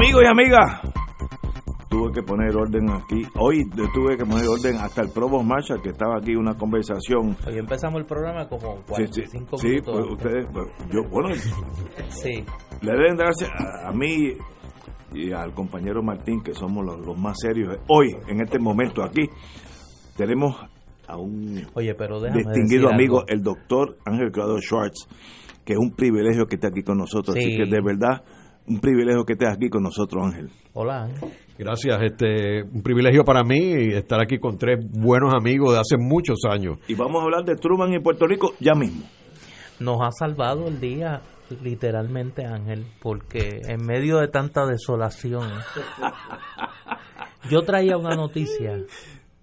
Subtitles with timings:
[0.00, 0.80] Amigos y amigas,
[1.88, 3.22] tuve que poner orden aquí.
[3.36, 7.36] Hoy tuve que poner orden hasta el Provost Marshall, que estaba aquí una conversación.
[7.44, 9.94] Hoy empezamos el programa como Sí, sí, 45 sí, minutos.
[9.96, 11.34] pues ustedes, pues, yo, bueno,
[12.10, 12.44] Sí,
[12.82, 14.34] le deben darse a, a mí
[15.14, 17.76] y al compañero Martín, que somos los, los más serios.
[17.88, 19.28] Hoy, en este momento aquí,
[20.16, 20.54] tenemos
[21.08, 23.28] a un Oye, pero déjame distinguido amigo, algo.
[23.28, 25.08] el doctor Ángel Claudio Schwartz,
[25.64, 27.34] que es un privilegio que esté aquí con nosotros.
[27.36, 27.56] Así Sí.
[27.56, 28.22] que de verdad,
[28.68, 30.50] un privilegio que estés aquí con nosotros, Ángel.
[30.74, 31.30] Hola, Ángel.
[31.58, 33.58] Gracias, este, un privilegio para mí
[33.92, 36.78] estar aquí con tres buenos amigos de hace muchos años.
[36.86, 39.04] Y vamos a hablar de Truman y Puerto Rico ya mismo.
[39.80, 41.22] Nos ha salvado el día,
[41.62, 45.48] literalmente, Ángel, porque en medio de tanta desolación,
[47.50, 48.76] yo traía una noticia.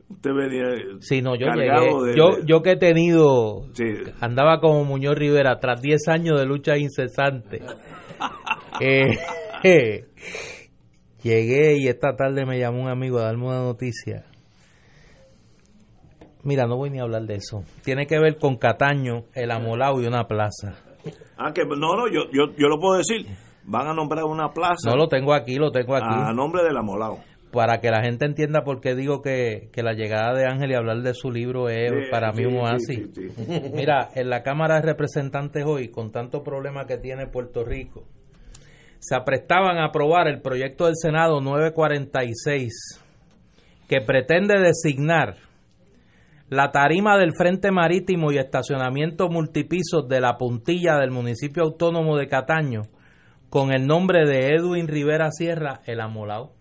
[0.07, 0.63] Usted venía
[0.99, 2.11] Sí, no, yo llegué.
[2.11, 3.85] de- yo, yo que he tenido, Sí.
[4.21, 7.61] andaba como Muñoz Rivera, tras 10 años de lucha incesante.
[8.81, 9.17] Eh,
[9.63, 10.05] eh,
[11.23, 14.25] llegué y esta tarde me llamó un amigo a darme una noticia.
[16.43, 17.63] Mira, no voy ni a hablar de eso.
[17.83, 20.75] Tiene que ver con Cataño, el Amolao y una plaza.
[21.37, 23.25] Ah, que no, no, yo, yo, yo lo puedo decir.
[23.63, 26.05] Van a nombrar una plaza No lo tengo aquí, lo tengo aquí.
[26.07, 27.17] a nombre del amolao.
[27.55, 30.75] Para que la gente entienda por qué digo que, que la llegada de Ángel y
[30.75, 33.09] hablar de su libro es Sí, para mí sí, un oasis.
[33.15, 33.71] sí, sí.
[33.73, 38.03] Mira, en la Cámara de Representantes hoy, con tanto problema que tiene Puerto Rico,
[38.99, 43.01] se aprestaban a aprobar el proyecto del Senado 946,
[43.87, 45.37] que pretende designar
[46.49, 52.27] la tarima del Frente Marítimo y estacionamiento multipisos de la puntilla del municipio autónomo de
[52.27, 52.81] Cataño
[53.49, 56.51] con el nombre de Edwin Rivera Sierra, el amolao.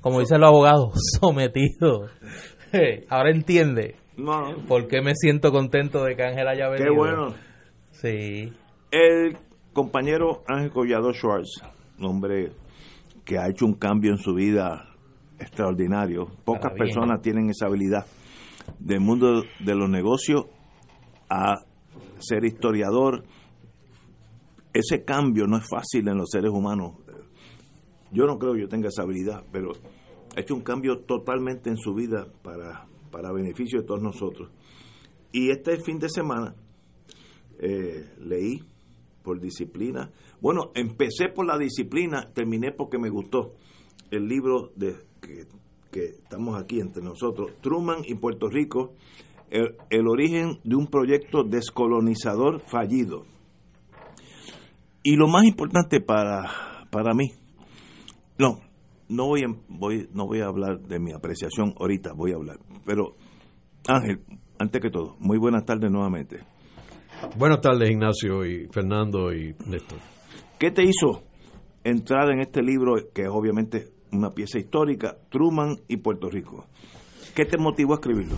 [0.00, 2.08] Como dicen los abogados, sometido.
[3.08, 6.94] Ahora entiende No, no, por qué me siento contento de que Ángel haya qué venido.
[6.96, 7.34] bueno.
[7.92, 8.52] Sí.
[8.90, 9.36] El
[9.72, 11.62] compañero Ángel Collado Schwartz,
[11.98, 12.50] un hombre
[13.24, 14.88] que ha hecho un cambio en su vida
[15.38, 16.26] extraordinario.
[16.44, 18.06] Pocas personas tienen esa habilidad
[18.78, 20.46] del mundo de los negocios
[21.30, 21.54] a
[22.18, 23.24] ser historiador.
[24.72, 26.94] Ese cambio no es fácil en los seres humanos.
[28.14, 29.72] Yo no creo que yo tenga esa habilidad, pero
[30.36, 34.50] ha hecho un cambio totalmente en su vida para, para beneficio de todos nosotros.
[35.32, 36.54] Y este fin de semana
[37.58, 38.62] eh, leí
[39.24, 40.12] por disciplina.
[40.40, 43.54] Bueno, empecé por la disciplina, terminé porque me gustó
[44.12, 45.46] el libro de que,
[45.92, 48.94] estamos aquí entre nosotros, Truman y Puerto Rico,
[49.50, 53.24] el, el origen de un proyecto descolonizador fallido.
[55.02, 57.32] Y lo más importante para, para mí,
[58.38, 58.60] no,
[59.08, 62.58] no voy, a, voy, no voy a hablar de mi apreciación ahorita, voy a hablar,
[62.84, 63.14] pero
[63.86, 64.20] Ángel,
[64.58, 66.38] antes que todo, muy buenas tardes nuevamente.
[67.36, 69.98] Buenas tardes, Ignacio y Fernando y Néstor.
[70.58, 71.22] ¿Qué te hizo
[71.82, 76.66] entrar en este libro, que es obviamente una pieza histórica, Truman y Puerto Rico?
[77.34, 78.36] ¿Qué te motivó a escribirlo?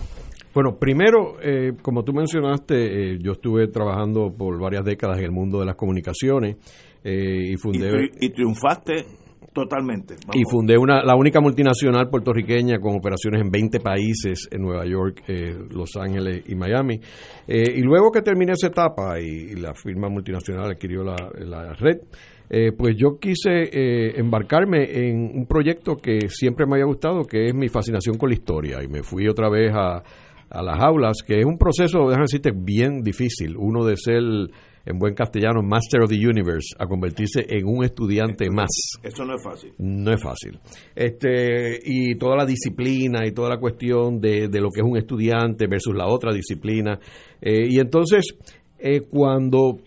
[0.53, 5.31] Bueno, primero, eh, como tú mencionaste, eh, yo estuve trabajando por varias décadas en el
[5.31, 6.57] mundo de las comunicaciones
[7.03, 9.05] eh, y Y, fundé tri- y triunfaste
[9.61, 10.15] totalmente.
[10.25, 10.35] Vamos.
[10.35, 15.23] y fundé una, la única multinacional puertorriqueña con operaciones en 20 países, en Nueva York,
[15.27, 16.99] eh, Los Ángeles y Miami.
[17.47, 21.73] Eh, y luego que terminé esa etapa y, y la firma multinacional adquirió la, la
[21.73, 21.97] red,
[22.49, 27.47] eh, pues yo quise eh, embarcarme en un proyecto que siempre me había gustado, que
[27.47, 28.83] es mi fascinación con la historia.
[28.83, 30.01] Y me fui otra vez a,
[30.49, 33.55] a las aulas, que es un proceso, déjame decirte, bien difícil.
[33.57, 34.21] Uno de ser,
[34.87, 38.69] en buen castellano, Master of the Universe, a convertirse en un estudiante más.
[39.03, 39.73] Eso no es fácil.
[39.77, 40.59] No es fácil.
[40.95, 44.97] Este, y toda la disciplina y toda la cuestión de, de lo que es un
[44.97, 46.99] estudiante versus la otra disciplina.
[47.41, 48.35] Eh, y entonces,
[48.79, 49.79] eh, cuando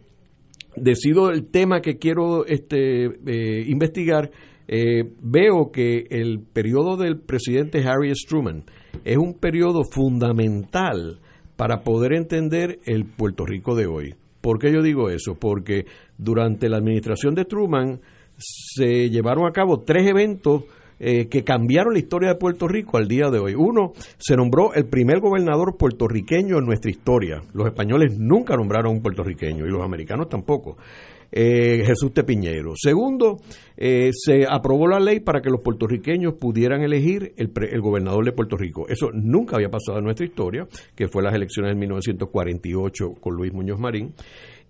[0.76, 4.31] decido el tema que quiero este, eh, investigar,
[4.69, 8.26] eh, veo que el periodo del presidente Harry S.
[8.29, 8.64] Truman
[9.05, 11.19] es un periodo fundamental
[11.56, 14.14] para poder entender el Puerto Rico de hoy.
[14.40, 15.34] ¿Por qué yo digo eso?
[15.34, 18.00] Porque durante la administración de Truman
[18.37, 20.64] se llevaron a cabo tres eventos
[21.02, 23.54] eh, que cambiaron la historia de Puerto Rico al día de hoy.
[23.54, 27.40] Uno, se nombró el primer gobernador puertorriqueño en nuestra historia.
[27.54, 30.76] Los españoles nunca nombraron un puertorriqueño y los americanos tampoco.
[31.32, 32.72] Eh, Jesús Tepiñero.
[32.76, 33.38] Segundo,
[33.76, 38.32] eh, se aprobó la ley para que los puertorriqueños pudieran elegir el, el, gobernador de
[38.32, 38.86] Puerto Rico.
[38.88, 43.52] Eso nunca había pasado en nuestra historia, que fue las elecciones de 1948 con Luis
[43.52, 44.14] Muñoz Marín.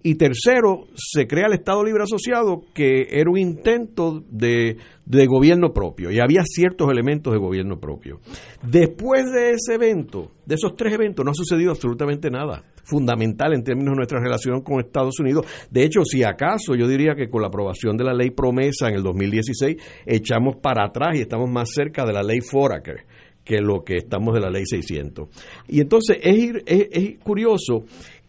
[0.02, 5.74] Y tercero, se crea el Estado Libre Asociado, que era un intento de, de, gobierno
[5.74, 8.18] propio, y había ciertos elementos de gobierno propio.
[8.62, 13.62] Después de ese evento, de esos tres eventos, no ha sucedido absolutamente nada fundamental en
[13.62, 15.46] términos de nuestra relación con Estados Unidos.
[15.70, 18.96] De hecho, si acaso, yo diría que con la aprobación de la ley promesa en
[18.96, 23.06] el 2016, echamos para atrás y estamos más cerca de la ley Foraker
[23.44, 25.28] que lo que estamos de la ley 600.
[25.68, 27.84] Y entonces es, es, curioso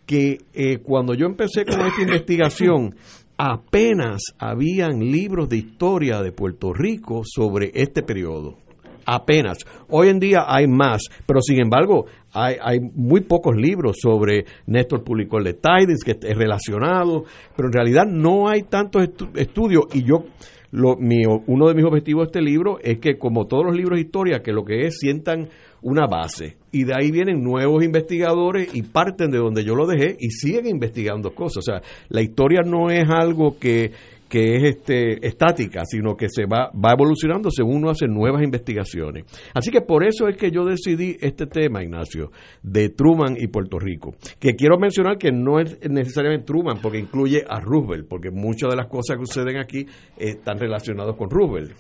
[0.06, 2.96] que eh, cuando yo empecé con esta investigación,
[3.38, 8.61] apenas habían libros de historia de Puerto Rico sobre este periodo.
[9.06, 9.60] Apenas.
[9.90, 15.04] Hoy en día hay más, pero sin embargo hay, hay muy pocos libros sobre Néstor
[15.04, 17.26] publicó el de Tidings, que es relacionado,
[17.56, 20.26] pero en realidad no hay tantos estudios y yo
[20.72, 23.98] lo, mi, uno de mis objetivos de este libro es que, como todos los libros
[23.98, 25.50] de historia, que lo que es sientan
[25.82, 26.56] una base.
[26.72, 30.68] Y de ahí vienen nuevos investigadores y parten de donde yo lo dejé y siguen
[30.68, 31.58] investigando cosas.
[31.58, 33.92] O sea, la historia no es algo que,
[34.32, 39.26] que es este, estática, sino que se va, va evolucionando según uno hace nuevas investigaciones.
[39.54, 42.32] Así que por eso es que yo decidí este tema, Ignacio,
[42.64, 44.16] de Truman y Puerto Rico.
[44.40, 48.78] Que quiero mencionar que no es necesariamente Truman, porque incluye a Roosevelt, porque muchas de
[48.78, 49.86] las cosas que suceden aquí
[50.16, 51.76] están relacionadas con Roosevelt.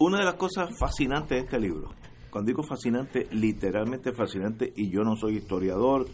[0.00, 1.94] Una de las cosas fascinantes de este libro
[2.30, 6.06] cuando digo fascinante, literalmente fascinante, y yo no soy historiador,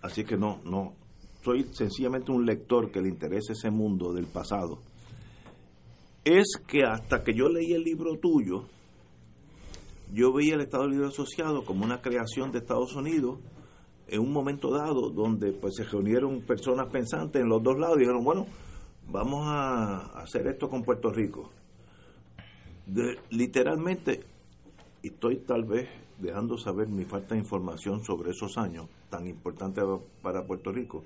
[0.00, 0.94] así que no, no,
[1.46, 4.80] soy sencillamente un lector que le interesa ese mundo del pasado,
[6.24, 8.64] es que hasta que yo leí el libro tuyo,
[10.12, 13.38] yo veía el Estado Libre Asociado como una creación de Estados Unidos
[14.08, 18.00] en un momento dado donde pues se reunieron personas pensantes en los dos lados y
[18.00, 18.46] dijeron, bueno,
[19.08, 21.52] vamos a hacer esto con Puerto Rico.
[23.30, 24.24] Literalmente
[25.00, 25.88] y estoy tal vez
[26.18, 29.84] dejando saber mi falta de información sobre esos años tan importantes
[30.20, 31.04] para Puerto Rico.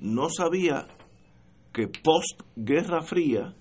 [0.00, 0.86] No sabía
[1.72, 3.54] que post Guerra Fría,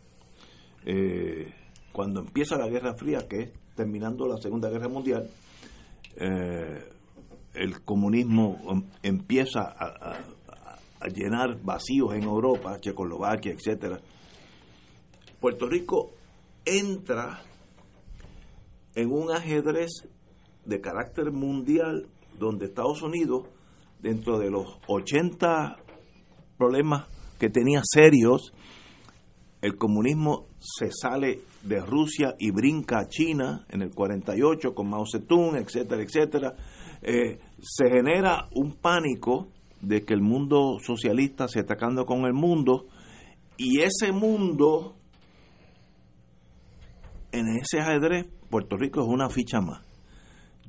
[0.86, 1.54] eh,
[1.92, 5.30] cuando empieza la Guerra Fría, que es terminando la Segunda Guerra Mundial,
[6.16, 6.84] eh,
[7.54, 10.16] el comunismo em, empieza a,
[11.02, 14.00] a, llenar vacíos en Europa, Checoslovaquia, etcétera.
[15.40, 16.12] Puerto Rico
[16.66, 17.42] entra
[18.96, 19.92] en un ajedrez
[20.66, 22.08] de carácter mundial
[22.38, 23.48] donde Estados Unidos,
[24.02, 25.78] dentro de los 80
[26.60, 27.08] problemas
[27.40, 28.54] que tenía serios,
[29.62, 35.06] el comunismo se sale de Rusia y brinca a China en el 48 con Mao
[35.10, 36.54] Zedong, etcétera, etcétera.
[37.02, 39.48] Eh, se genera un pánico
[39.82, 42.88] de que el mundo socialista se atacando con el mundo
[43.58, 44.96] y ese mundo
[47.32, 49.89] en ese ajedrez Puerto Rico es una ficha más.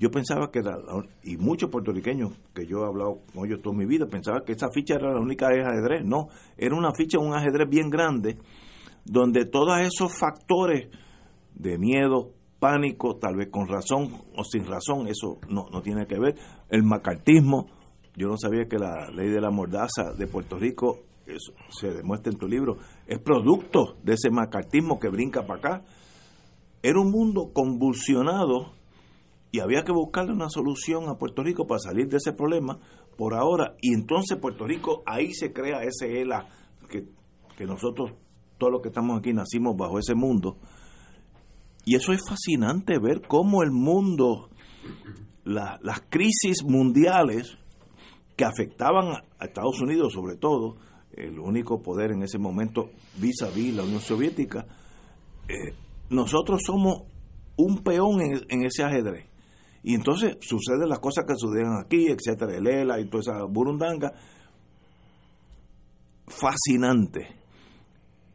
[0.00, 0.79] Yo pensaba que era,
[1.23, 4.70] y muchos puertorriqueños que yo he hablado con ellos toda mi vida, pensaba que esa
[4.73, 6.06] ficha era la única de ajedrez.
[6.06, 8.38] No, era una ficha, un ajedrez bien grande,
[9.05, 10.88] donde todos esos factores
[11.55, 16.19] de miedo, pánico, tal vez con razón o sin razón, eso no, no tiene que
[16.19, 16.35] ver.
[16.71, 17.66] El macartismo,
[18.16, 22.33] yo no sabía que la ley de la mordaza de Puerto Rico, eso se demuestra
[22.33, 25.85] en tu libro, es producto de ese macartismo que brinca para acá
[26.83, 28.73] era un mundo convulsionado
[29.52, 32.78] y había que buscarle una solución a Puerto Rico para salir de ese problema
[33.16, 33.75] por ahora.
[33.80, 36.49] Y entonces Puerto Rico, ahí se crea ese ELA
[36.88, 37.07] que,
[37.57, 38.12] que nosotros,
[38.59, 40.57] todos los que estamos aquí, nacimos bajo ese mundo.
[41.85, 44.50] Y eso es fascinante ver cómo el mundo,
[45.45, 47.59] las crisis mundiales
[48.37, 50.76] que afectaban a Estados Unidos sobre todo,
[51.12, 54.66] el único poder en ese momento vis a vis la Unión Soviética,
[55.49, 55.75] eh,
[56.11, 57.02] nosotros somos
[57.57, 59.26] un peón en, ese ajedrez.
[59.83, 64.13] Y entonces suceden las cosas que suceden aquí, etcétera, el ELA y toda esa burundanga.
[66.27, 67.29] Fascinante.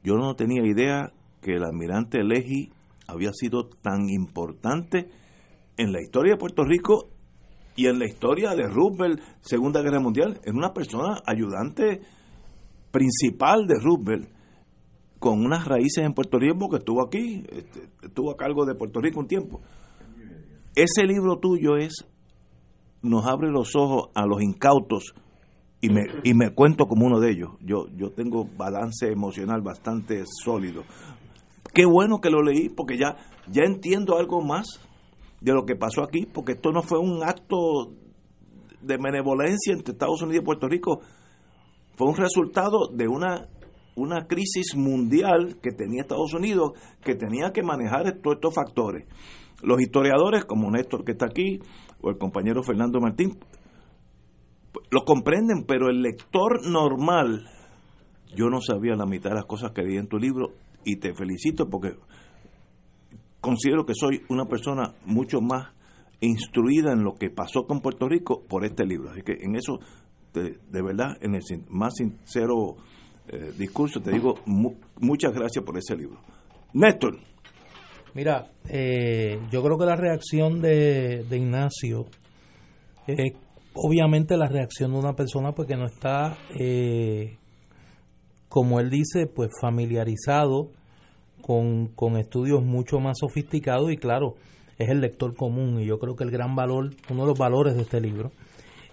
[0.03, 1.11] Yo no tenía idea
[1.41, 2.71] que el almirante Leji
[3.07, 5.09] había sido tan importante
[5.77, 7.09] en la historia de Puerto Rico
[7.75, 10.39] y en la historia de Roosevelt, Segunda Guerra Mundial.
[10.43, 12.01] Es una persona ayudante
[12.91, 14.29] principal de Roosevelt
[15.19, 19.01] con unas raíces en Puerto Rico que estuvo aquí, este, estuvo a cargo de Puerto
[19.01, 19.61] Rico un tiempo.
[20.75, 22.05] Ese libro tuyo es
[23.01, 25.13] nos abre los ojos a los incautos
[25.79, 27.51] y me, y me cuento como uno de ellos.
[27.61, 30.83] Yo, yo tengo balance emocional bastante sólido.
[31.73, 33.15] qué bueno que lo leí, porque ya,
[33.49, 34.81] ya entiendo algo más
[35.39, 37.93] de lo que pasó aquí, porque esto no fue un acto
[38.81, 40.99] de benevolencia entre Estados Unidos y Puerto Rico,
[41.95, 43.47] fue un resultado de una,
[43.95, 49.05] una crisis mundial que tenía Estados Unidos, que tenía que manejar todos estos factores.
[49.63, 51.59] Los historiadores, como Néstor que está aquí,
[52.01, 53.37] o el compañero Fernando Martín,
[54.91, 57.47] lo comprenden, pero el lector normal,
[58.35, 61.13] yo no sabía la mitad de las cosas que leí en tu libro y te
[61.13, 61.95] felicito porque
[63.41, 65.69] considero que soy una persona mucho más
[66.21, 69.11] instruida en lo que pasó con Puerto Rico por este libro.
[69.11, 69.79] Así que en eso,
[70.33, 72.75] de, verdad, en el más sincero
[73.27, 74.35] eh, discurso, te digo
[74.99, 76.19] muchas gracias por ese libro.
[76.73, 77.17] Néstor.
[78.15, 82.05] Mira, eh, yo creo que la reacción de, Ignacio
[83.07, 83.33] es
[83.73, 87.35] obviamente la reacción de una persona pues que no está, eh,
[88.47, 90.69] como él dice, pues familiarizado
[91.41, 94.35] con, con estudios mucho más sofisticados y claro,
[94.77, 95.81] es el lector común.
[95.81, 98.31] Y yo creo que el gran valor, uno de los valores de este libro,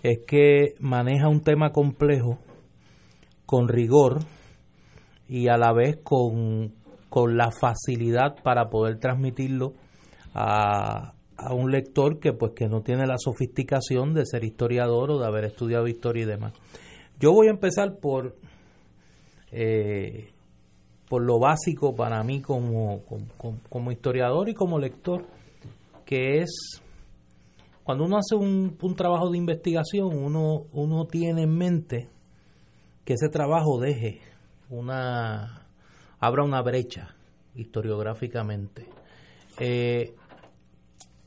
[0.02, 2.38] es que maneja un tema complejo
[3.47, 4.19] con rigor
[5.29, 6.73] y a la vez con,
[7.12, 9.75] con la facilidad para poder transmitirlo
[10.33, 15.19] a, a un lector que pues que no tiene la sofisticación de ser historiador o
[15.19, 16.54] de haber estudiado historia y demás.
[17.21, 18.35] Yo voy a empezar por
[19.50, 20.31] eh,
[21.07, 23.02] por lo básico para mí como,
[23.69, 25.26] como, historiador y como lector,
[26.07, 26.81] que es
[27.85, 32.09] cuando uno hace un, un, trabajo de investigación, uno, uno tiene en mente
[33.04, 34.23] que ese trabajo deje
[34.71, 35.62] una,
[36.23, 37.17] abra una brecha
[37.57, 38.87] historiográficamente.
[39.59, 40.14] Eh,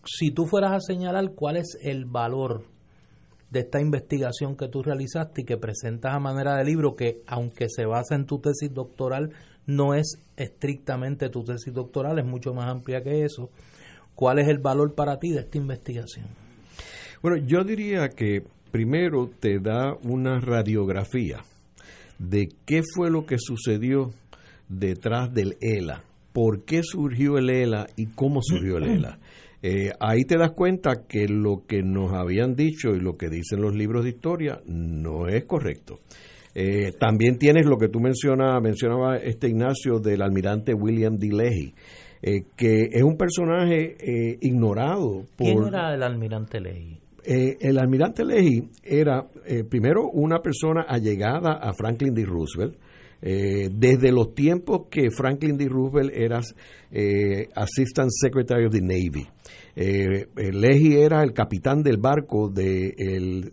[0.05, 2.63] si tú fueras a señalar cuál es el valor
[3.51, 7.67] de esta investigación que tú realizaste y que presentas a manera de libro, que aunque
[7.67, 9.31] se basa en tu tesis doctoral,
[9.67, 13.49] no es estrictamente tu tesis doctoral, es mucho más amplia que eso.
[14.15, 16.27] ¿Cuál es el valor para ti de esta investigación?
[17.21, 21.43] Bueno, yo diría que primero te da una radiografía
[22.17, 24.13] de qué fue lo que sucedió
[24.69, 26.03] detrás del ELA,
[26.33, 29.19] por qué surgió el ELA y cómo surgió el ELA.
[29.67, 33.63] Eh, ahí te das cuenta que lo que nos habían dicho y lo que dicen
[33.63, 36.01] los libros de historia no es correcto.
[36.53, 41.29] Eh, también tienes lo que tú mencionas, mencionaba este Ignacio del almirante William D.
[41.33, 41.73] Leahy,
[42.21, 45.23] eh, que es un personaje ignorado.
[45.35, 46.99] Por, ¿Quién era el almirante Leahy?
[47.23, 49.25] el almirante Leahy era
[49.67, 52.23] primero una persona allegada a Franklin D.
[52.23, 52.75] Roosevelt,
[53.27, 55.67] eh, desde los tiempos que Franklin D.
[55.67, 56.41] Roosevelt era
[56.91, 59.27] eh, Assistant Secretary of the Navy.
[59.75, 62.93] Eh, Leahy era el capitán del barco de,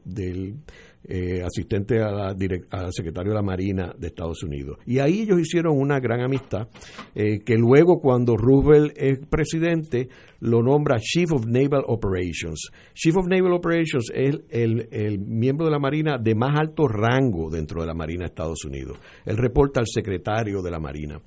[0.04, 0.56] del
[1.04, 2.36] eh, asistente a la
[2.70, 4.78] al secretario de la Marina de Estados Unidos.
[4.86, 6.68] Y ahí ellos hicieron una gran amistad,
[7.14, 10.08] eh, que luego cuando Roosevelt es presidente,
[10.40, 12.70] lo nombra Chief of Naval Operations.
[12.94, 17.80] Chief of Naval Operations es el, miembro de la Marina de más alto rango dentro
[17.80, 18.98] de la Marina de Estados Unidos.
[19.24, 21.20] Él reporta al secretario de la Marina.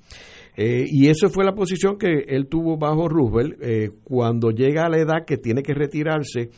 [0.56, 4.88] Eh, y esa fue la posición que él tuvo bajo Roosevelt eh, cuando llega a
[4.88, 6.48] la edad que tiene que retirarse,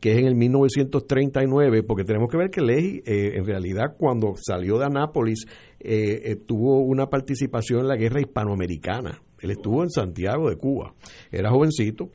[0.00, 4.34] que es en el 1939, porque tenemos que ver que Leahy, eh, en realidad, cuando
[4.36, 5.46] salió de Anápolis,
[6.46, 9.20] tuvo una participación en la guerra hispanoamericana.
[9.40, 10.94] Él estuvo en Santiago de Cuba,
[11.30, 12.08] era jovencito,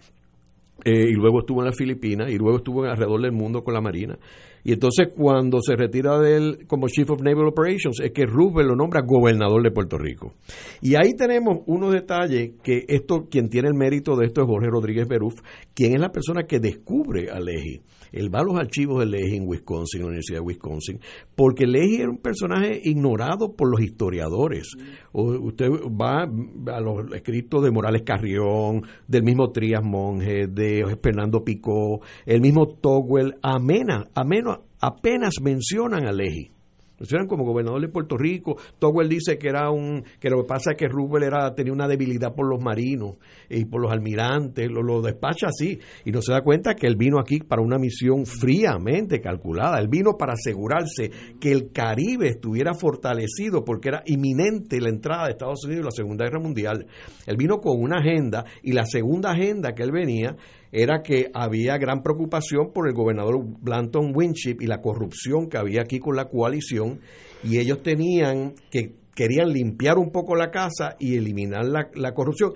[0.83, 4.17] y luego estuvo en las Filipinas y luego estuvo alrededor del mundo con la Marina.
[4.63, 8.69] Y entonces cuando se retira de él como Chief of Naval Operations es que Roosevelt
[8.69, 10.33] lo nombra gobernador de Puerto Rico.
[10.81, 14.69] Y ahí tenemos unos detalles que esto, quien tiene el mérito de esto es Jorge
[14.69, 15.41] Rodríguez Beruf,
[15.73, 17.81] quien es la persona que descubre a Leahy.
[18.11, 20.99] Él va a los archivos de Leahy en Wisconsin, en la Universidad de Wisconsin,
[21.35, 24.71] porque Leahy era un personaje ignorado por los historiadores.
[25.13, 32.01] usted va a los escritos de Morales Carrión, del mismo Trías Monge, de Fernando Picó,
[32.25, 34.48] el mismo Togwell, amena, ameno,
[34.79, 36.59] apenas mencionan a Leahy
[36.99, 38.57] mencionan como gobernador de Puerto Rico.
[38.77, 41.87] Togwell dice que era un que lo que pasa es que Rubel era tenía una
[41.87, 43.15] debilidad por los marinos
[43.49, 47.19] y por los almirantes, lo, despacha así y no se da cuenta que él vino
[47.19, 49.79] aquí para una misión fríamente calculada.
[49.79, 55.31] Él vino para asegurarse que el Caribe estuviera fortalecido porque era inminente la entrada de
[55.31, 56.85] Estados Unidos en la Segunda Guerra Mundial.
[57.25, 60.35] Él vino con una agenda y la segunda agenda que él venía
[60.71, 65.81] era que había gran preocupación por el gobernador Blanton Winship y la corrupción que había
[65.81, 66.99] aquí con la coalición
[67.43, 72.53] y ellos tenían que querían limpiar un poco la casa y eliminar la, corrupción.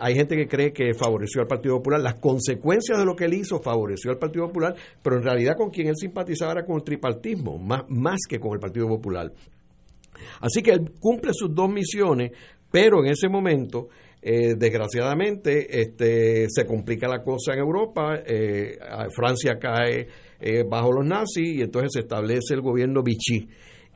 [0.00, 2.00] Hay gente que cree que favoreció al Partido Popular.
[2.00, 5.68] Las consecuencias de lo que él hizo favoreció al Partido Popular, pero en realidad con
[5.68, 9.30] quien él simpatizaba era con el tripartismo, más, más que con el Partido Popular.
[10.40, 12.30] Así que él cumple sus dos misiones,
[12.70, 13.88] pero en ese momento
[14.28, 18.76] Eh, desgraciadamente, este, se complica la cosa en Europa, eh,
[19.14, 20.08] Francia cae
[20.40, 23.48] eh, bajo los nazis y entonces se establece el gobierno Vichy.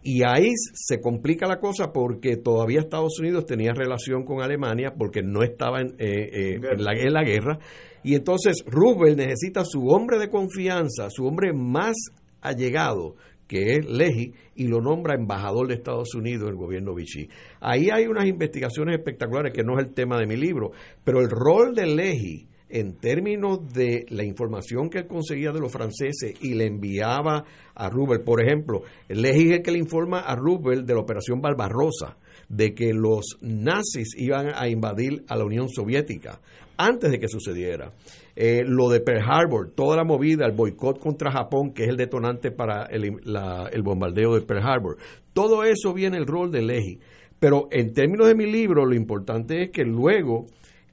[0.04, 5.20] Y ahí se complica la cosa porque todavía Estados Unidos tenía relación con Alemania porque
[5.20, 7.58] no estaba en, la, en la guerra.
[8.04, 11.96] Y entonces Roosevelt necesita su hombre de confianza, su hombre más
[12.40, 13.16] allegado,
[13.50, 17.28] que es Leji, y lo nombra embajador de Estados Unidos en el gobierno Vichy.
[17.58, 20.70] Ahí hay unas investigaciones espectaculares que no es el tema de mi libro,
[21.02, 26.34] pero el rol de Leji en términos de la información que conseguía de los franceses
[26.40, 30.86] y le enviaba a Rubel, por ejemplo, Leji es el que le informa a Rubel
[30.86, 36.40] de la operación Barbarossa, de que los nazis iban a invadir a la Unión Soviética
[36.76, 37.92] antes de que sucediera.
[38.42, 41.98] Eh, lo de Pearl Harbor, toda la movida, el boicot contra Japón, que es el
[41.98, 44.96] detonante para el, bombardeo de Pearl Harbor,
[45.34, 46.98] todo eso viene el rol de Leji.
[47.38, 50.46] Pero en términos de mi libro, lo importante es que luego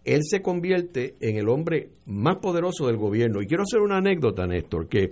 [0.03, 3.41] él se convierte en el hombre más poderoso del gobierno.
[3.41, 5.11] Y quiero hacer una anécdota, Néstor, que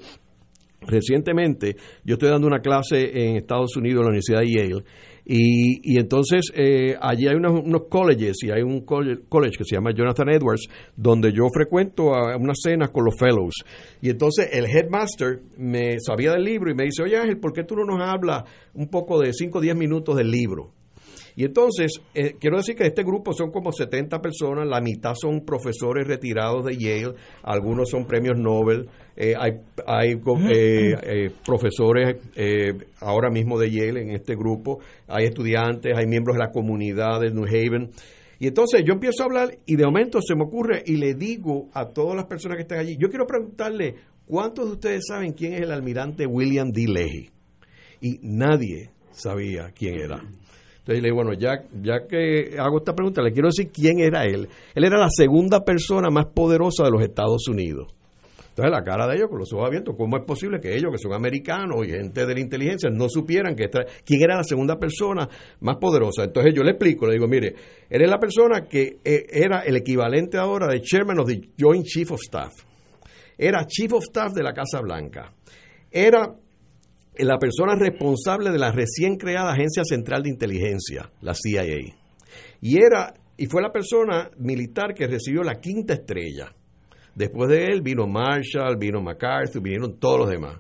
[0.82, 4.84] recientemente yo estoy dando una clase en Estados Unidos, en la Universidad de Yale,
[5.26, 9.92] y, entonces eh, allí hay unos, unos, colleges y hay un college, que se llama
[9.92, 13.56] Jonathan Edwards, donde yo frecuento a unas cenas con los fellows.
[14.02, 17.64] Y entonces el headmaster me sabía del libro y me dice, oye Ángel, ¿por qué
[17.64, 20.72] tú no nos hablas un poco de 5 o 10 minutos del libro?
[21.38, 25.42] Y entonces, eh, quiero decir que este grupo son como 70 personas, la mitad son
[25.42, 28.88] profesores retirados de Yale, algunos son premios Nobel,
[29.18, 29.52] eh, hay,
[29.86, 30.18] hay
[30.52, 32.18] eh, profesores
[33.02, 37.32] ahora mismo de Yale en este grupo, hay estudiantes, hay miembros de la comunidad de
[37.32, 37.92] New Haven.
[38.40, 41.70] Y entonces yo empiezo a hablar y de momento se me ocurre y le digo
[41.74, 45.54] a todas las personas que están allí, yo quiero preguntarle, ¿cuántos de ustedes saben quién
[45.54, 46.86] es el almirante William D.
[46.88, 47.30] Leahy?
[48.00, 50.22] Y nadie sabía quién era.
[50.86, 54.24] Entonces le digo, bueno, ya, ya que hago esta pregunta, le quiero decir quién era
[54.26, 54.48] él.
[54.76, 57.88] Él era la segunda persona más poderosa de los Estados Unidos.
[58.50, 61.00] Entonces la cara de ellos con los ojos abiertos, ¿cómo es posible que ellos, que
[61.00, 63.68] son americanos y gente de la inteligencia, no supieran que
[64.06, 65.28] quién era la segunda persona
[65.62, 66.26] más poderosa?
[66.26, 67.56] Entonces yo le explico, le digo, mire,
[67.90, 71.84] él es la persona que eh, era el equivalente ahora de Chairman of the Joint
[71.84, 72.54] Chief of Staff.
[73.36, 75.34] Era Chief of Staff de la Casa Blanca.
[75.90, 76.32] Era
[77.20, 81.96] la persona responsable de la recién creada Agencia Central de Inteligencia, la CIA.
[82.62, 86.54] Y era y fue la persona militar que recibió la quinta estrella.
[87.14, 90.60] Después de él vino Marshall, vino MacArthur, vinieron todos los demás.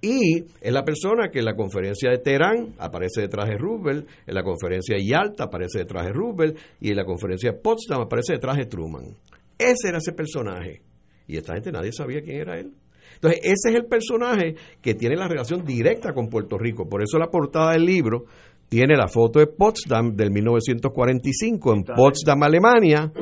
[0.00, 4.34] Y es la persona que en la conferencia de Teherán aparece detrás de Roosevelt, en
[4.34, 8.34] la conferencia de Yalta aparece detrás de Roosevelt y en la conferencia de Potsdam aparece
[8.34, 9.16] detrás de Truman.
[9.58, 10.82] Ese era ese personaje.
[11.26, 12.72] Y esta gente nadie sabía quién era él.
[13.16, 16.88] Entonces, ese es el personaje que tiene la relación directa con Puerto Rico.
[16.88, 18.24] Por eso la portada del libro
[18.68, 23.12] tiene la foto de Potsdam del 1945 en Potsdam, Alemania,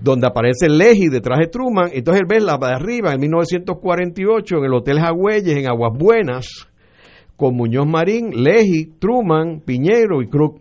[0.00, 1.90] donde aparece Leji detrás de Truman.
[1.92, 6.68] Entonces él ve la de arriba en 1948 en el Hotel Jagüeyes en Aguas Buenas
[7.36, 10.60] con Muñoz Marín, Leji, Truman, Piñero y Crook.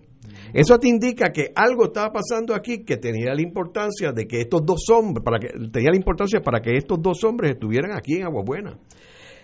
[0.53, 4.65] Eso te indica que algo estaba pasando aquí que tenía la importancia de que estos
[4.65, 8.25] dos hombres, para que, tenía la importancia para que estos dos hombres estuvieran aquí en
[8.25, 8.77] Agua Buena.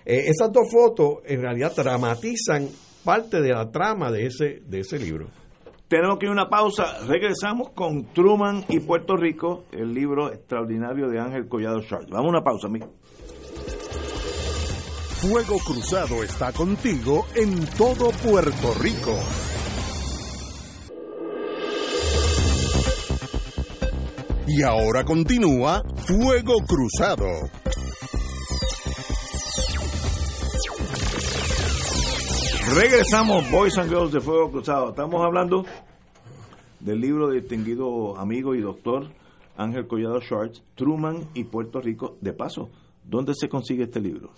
[0.05, 2.67] Eh, esas dos fotos en realidad dramatizan
[3.03, 5.27] parte de la trama de ese, de ese libro.
[5.87, 7.05] Tenemos que ir a una pausa.
[7.07, 12.09] Regresamos con Truman y Puerto Rico, el libro extraordinario de Ángel Collado Sharp.
[12.09, 12.93] Vamos a una pausa, amigo.
[15.21, 19.17] Fuego Cruzado está contigo en todo Puerto Rico.
[24.49, 27.27] Y ahora continúa Fuego Cruzado.
[32.73, 34.89] Regresamos, Boys and Girls de Fuego Cruzado.
[34.89, 35.65] Estamos hablando
[36.79, 39.07] del libro de distinguido amigo y doctor
[39.57, 42.15] Ángel Collado Schwartz, Truman y Puerto Rico.
[42.21, 42.69] De paso,
[43.03, 44.29] ¿dónde se consigue este libro?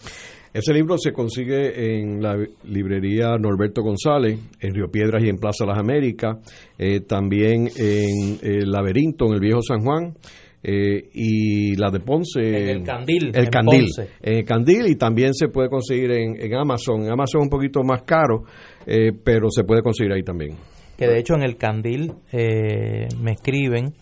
[0.51, 5.63] Ese libro se consigue en la librería Norberto González, en Río Piedras y en Plaza
[5.63, 6.37] Las Américas,
[6.77, 10.15] eh, también en el Laberinto, en el Viejo San Juan,
[10.63, 12.39] eh, y la de Ponce.
[12.39, 13.31] En el Candil.
[13.31, 13.85] El Candil.
[14.21, 17.03] En el Candil y también se puede conseguir en, Amazon.
[17.03, 18.45] En Amazon es un poquito más caro,
[18.87, 20.57] eh, pero se puede conseguir ahí también.
[20.97, 23.93] Que de hecho en el Candil me escriben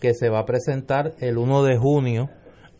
[0.00, 2.28] que se va a presentar el 1 de junio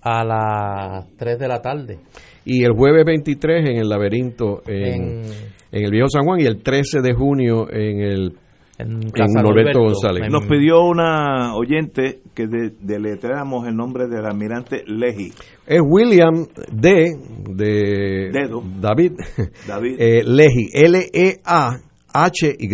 [0.02, 2.00] a las 3 de la tarde
[2.44, 5.22] y el jueves 23 en el laberinto en,
[5.70, 8.33] el Viejo San Juan y el 13 de junio en el
[8.78, 9.00] en,
[9.42, 10.31] Norberto, González.
[10.31, 15.33] Nos pidió una oyente que deletreamos el nombre del almirante Lehi.
[15.66, 17.16] Es William D.
[17.48, 18.31] de
[18.81, 19.12] David,
[19.68, 19.96] David.
[19.98, 22.66] Eh, Lehi, L-E-A-H-Y.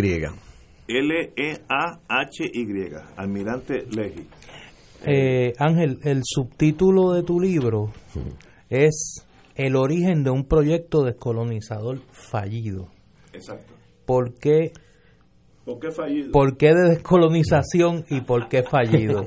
[0.87, 2.65] L-E-A-H-Y,
[3.17, 4.27] almirante Lehi.
[5.05, 7.91] Eh, Ángel, el subtítulo de tu libro
[8.69, 9.25] es
[9.59, 12.87] El origen de un proyecto descolonizador fallido.
[13.33, 13.73] Exacto.
[14.05, 14.71] ¿Por qué,
[15.65, 16.31] ¿Por qué fallido?
[16.31, 19.25] por qué de descolonización y por qué fallido?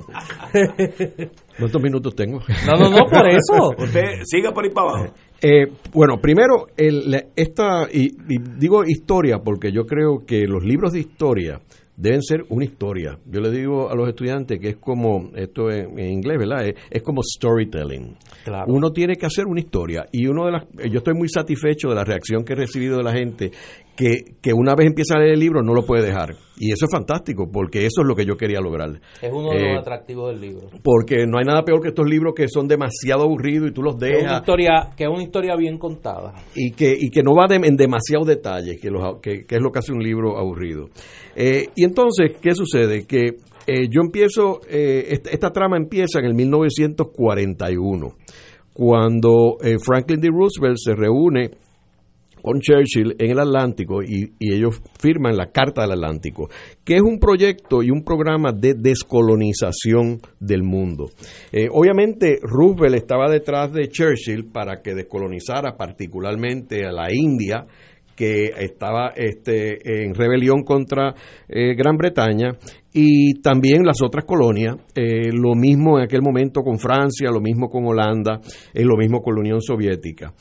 [1.59, 2.41] ¿Cuántos minutos tengo?
[2.67, 3.71] No, no, no, por eso.
[3.79, 5.15] Usted siga por ahí para abajo.
[5.41, 10.93] Eh, bueno, primero, el- esta, y, y digo historia porque yo creo que los libros
[10.93, 11.61] de historia
[11.97, 13.19] deben ser una historia.
[13.27, 16.67] Yo le digo a los estudiantes que es como, esto en, en inglés, ¿verdad?
[16.67, 18.17] Es, es como storytelling.
[18.45, 18.65] Claro.
[18.69, 21.95] Uno tiene que hacer una historia y uno de las, yo estoy muy satisfecho de
[21.95, 23.51] la reacción que he recibido de la gente
[23.97, 26.35] que, que una vez empieza a leer el libro no lo puede dejar.
[26.65, 28.91] Y eso es fantástico porque eso es lo que yo quería lograr.
[29.21, 30.69] Es uno de Eh, los atractivos del libro.
[30.85, 33.97] Porque no hay nada peor que estos libros que son demasiado aburridos y tú los
[33.97, 36.35] Que es una dejas historia, que es una historia bien contada.
[36.55, 39.61] y que, y que no va de- en demasiado detalle, que, los- que, que es
[39.61, 40.89] lo que hace un libro aburrido.
[41.35, 43.07] Eh, y entonces, ¿qué sucede?
[43.09, 48.13] Que eh, yo empiezo, eh, esta, esta trama empieza en el 1941,
[48.73, 50.29] cuando eh, Franklin D.
[50.29, 51.51] Roosevelt se reúne
[52.43, 56.51] con Churchill en el Atlántico y, ellos firman la Carta del Atlántico,
[56.85, 61.07] que es un proyecto y un programa de descolonización del mundo.
[61.53, 67.65] Eh, obviamente Roosevelt estaba detrás de Churchill para que descolonizara particularmente a la India,
[68.17, 71.15] que estaba este, en rebelión contra
[71.49, 72.51] eh, Gran Bretaña
[72.95, 77.71] y también las otras colonias, eh, lo mismo en aquel momento con Francia, lo mismo
[77.71, 78.41] con Holanda,
[78.75, 80.33] eh, lo mismo con la Unión Soviética.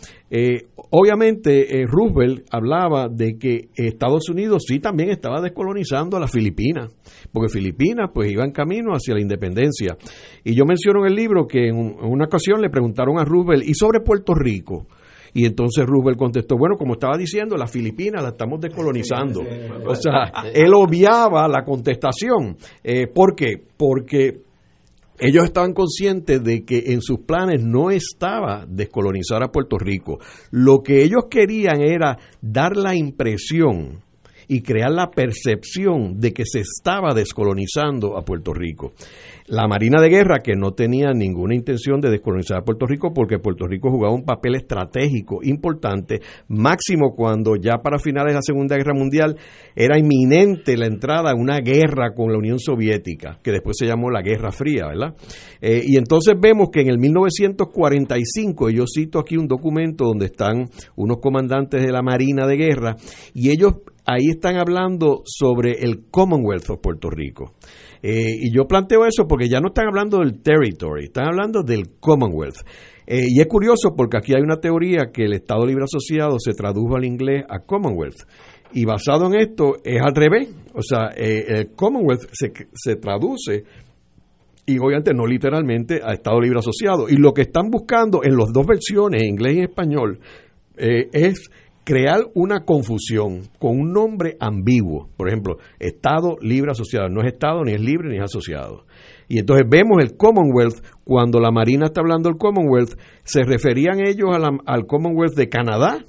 [0.93, 6.89] Obviamente Roosevelt hablaba de que Estados Unidos sí también estaba descolonizando a las Filipinas,
[7.31, 9.97] porque Filipinas pues iba en camino hacia la independencia.
[10.43, 13.63] Y yo menciono en el libro que en, en una ocasión le preguntaron a Roosevelt,
[13.65, 14.87] ¿y sobre Puerto Rico?
[15.33, 19.41] Y entonces Roosevelt contestó, bueno, como estaba diciendo, las Filipinas las estamos descolonizando.
[19.85, 22.57] O sea, él obviaba la contestación.
[22.83, 23.61] Eh, ¿Por qué?
[23.77, 24.41] Porque
[25.19, 30.19] ellos estaban conscientes de que en sus planes no estaba descolonizar a Puerto Rico.
[30.49, 34.01] Lo que ellos querían era dar la impresión
[34.47, 38.93] y crear la percepción de que se estaba descolonizando a Puerto Rico.
[39.51, 43.37] La Marina de Guerra, que no tenía ninguna intención de descolonizar a Puerto Rico, porque
[43.37, 48.77] Puerto Rico jugaba un papel estratégico importante, máximo cuando ya para finales de la Segunda
[48.77, 49.35] Guerra Mundial
[49.75, 54.09] era inminente la entrada a una guerra con la Unión Soviética, que después se llamó
[54.09, 55.15] la Guerra Fría, ¿verdad?
[55.59, 60.27] Eh, y entonces vemos que en el 1945, y yo cito aquí un documento donde
[60.27, 62.95] están unos comandantes de la Marina de Guerra,
[63.33, 63.73] y ellos
[64.05, 67.55] ahí están hablando sobre el Commonwealth of Puerto Rico.
[68.03, 71.99] Eh, y yo planteo eso porque ya no están hablando del territory, están hablando del
[71.99, 72.65] Commonwealth.
[73.05, 76.53] Eh, y es curioso porque aquí hay una teoría que el Estado Libre Asociado se
[76.53, 78.23] tradujo al inglés a Commonwealth.
[78.73, 80.49] Y basado en esto es al revés.
[80.73, 83.65] O sea, eh, el Commonwealth se, se traduce
[84.65, 87.09] y obviamente no literalmente a Estado Libre Asociado.
[87.09, 90.19] Y lo que están buscando en las dos versiones, en inglés y español,
[90.77, 91.49] eh, es
[91.83, 95.09] crear una confusión con un nombre ambiguo.
[95.17, 97.09] Por ejemplo, Estado Libre Asociado.
[97.09, 98.85] No es Estado, ni es libre, ni es asociado.
[99.27, 104.29] Y entonces vemos el Commonwealth, cuando la Marina está hablando del Commonwealth, se referían ellos
[104.65, 106.05] al Commonwealth de Canadá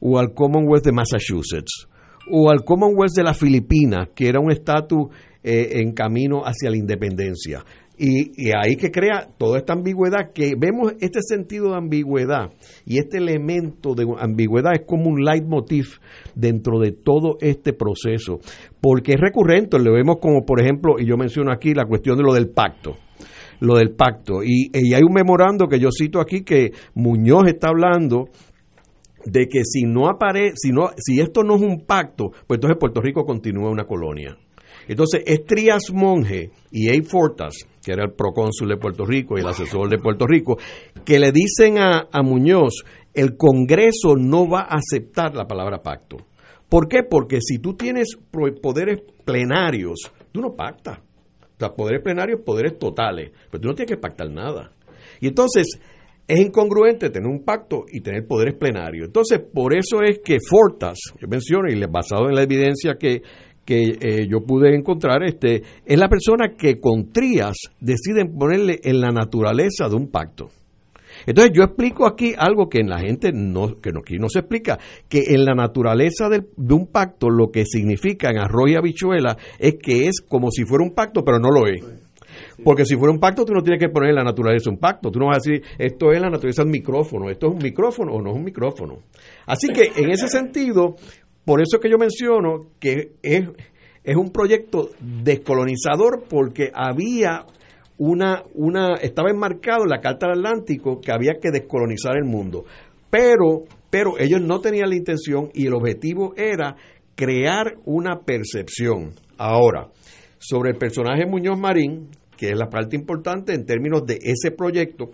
[0.00, 1.88] o al Commonwealth de Massachusetts
[2.30, 5.08] o al Commonwealth de las Filipinas, que era un estatus
[5.42, 7.64] eh, en camino hacia la independencia.
[7.98, 12.50] Y, ahí que crea toda esta ambigüedad, que vemos este sentido de ambigüedad
[12.84, 15.98] y este elemento de ambigüedad es como un leitmotiv
[16.34, 18.40] dentro de todo este proceso,
[18.82, 22.22] porque es recurrente, lo vemos como por ejemplo, y yo menciono aquí la cuestión de
[22.22, 22.96] lo del pacto
[23.58, 24.42] lo del pacto.
[24.44, 28.28] Y, y hay un memorando que yo cito aquí que Muñoz está hablando
[29.24, 32.78] de que si no aparece, si no, si esto no es un pacto, pues entonces
[32.78, 34.36] Puerto Rico continúa una colonia.
[34.88, 39.40] Entonces es Trias Monge y Abe Fortas, que era el procónsul de Puerto Rico y
[39.40, 40.58] el asesor de Puerto Rico,
[41.04, 46.18] que le dicen a, a Muñoz, el Congreso no va a aceptar la palabra pacto.
[46.68, 47.02] ¿Por qué?
[47.02, 48.16] Porque si tú tienes
[48.60, 50.98] poderes plenarios, tú no pactas.
[50.98, 53.30] O sea, poderes plenarios, poderes totales.
[53.50, 54.72] Pero tú no tienes que pactar nada.
[55.20, 55.78] Y entonces
[56.28, 59.06] es incongruente tener un pacto y tener poderes plenarios.
[59.06, 63.22] Entonces, por eso es que Fortas, yo menciono, y basado en la evidencia que,
[63.66, 69.00] que eh, yo pude encontrar, este, es la persona que con Trías deciden ponerle en
[69.00, 70.48] la naturaleza de un pacto.
[71.26, 74.78] Entonces yo explico aquí algo que en la gente no, que aquí no se explica,
[75.08, 79.76] que en la naturaleza de un pacto lo que significa en arroz y habichuela es
[79.82, 81.82] que es como si fuera un pacto, pero no lo es.
[82.62, 85.10] Porque si fuera un pacto, tú no tienes que poner en la naturaleza un pacto.
[85.10, 88.12] Tú no vas a decir, esto es la naturaleza del micrófono, esto es un micrófono
[88.12, 88.98] o no es un micrófono.
[89.46, 90.96] Así que en ese sentido,
[91.46, 93.48] por eso es que yo menciono que es,
[94.02, 97.46] es un proyecto descolonizador porque había
[97.98, 102.64] una, una, estaba enmarcado en la Carta del Atlántico que había que descolonizar el mundo.
[103.10, 106.74] Pero, pero ellos no tenían la intención y el objetivo era
[107.14, 109.12] crear una percepción.
[109.38, 109.88] Ahora,
[110.38, 115.10] sobre el personaje Muñoz Marín, que es la parte importante en términos de ese proyecto,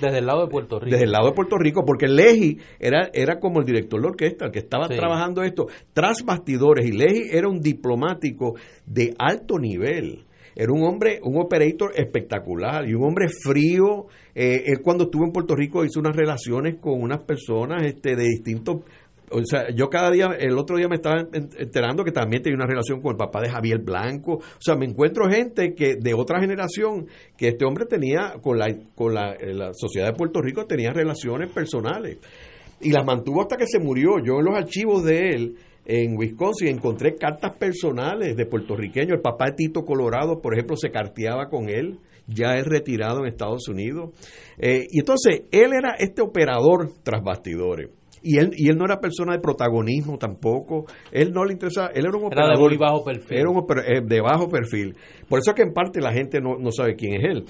[0.00, 0.90] desde el lado de Puerto Rico.
[0.90, 4.46] Desde el lado de Puerto Rico, porque Leji era, era como el director de orquesta,
[4.46, 8.54] el que estaba trabajando esto tras bastidores, y Leji era un diplomático
[8.86, 10.26] de alto nivel.
[10.58, 14.06] Era un hombre, un operator espectacular y un hombre frío.
[14.34, 18.24] Eh, él cuando estuvo en Puerto Rico hizo unas relaciones con unas personas este, de
[18.24, 18.78] distintos
[19.30, 22.66] o sea, yo cada día, el otro día me estaba enterando que también tenía una
[22.66, 24.34] relación con el papá de Javier Blanco.
[24.34, 28.66] O sea, me encuentro gente que de otra generación que este hombre tenía con la,
[28.94, 32.18] con la, eh, sociedad de Puerto Rico, tenía relaciones personales.
[32.80, 34.18] Y las mantuvo hasta que se murió.
[34.24, 39.12] Yo en los archivos de él, en Wisconsin, encontré cartas personales de puertorriqueños.
[39.16, 43.26] El papá de Tito Colorado, por ejemplo, se carteaba con él ya es retirado en
[43.26, 44.10] Estados Unidos.
[44.58, 47.90] Eh, y entonces, él era este operador tras bastidores.
[48.28, 50.86] Y él, y él no era persona de protagonismo tampoco.
[51.12, 51.90] Él no le interesaba.
[51.94, 52.72] Él era un operador.
[52.72, 53.38] de bajo perfil.
[53.38, 54.96] Era un eh, de bajo perfil.
[55.28, 57.44] Por eso es que en parte la gente no, no sabe quién es él.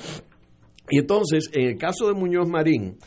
[0.91, 2.99] Y entonces, en el caso de Muñoz Marín,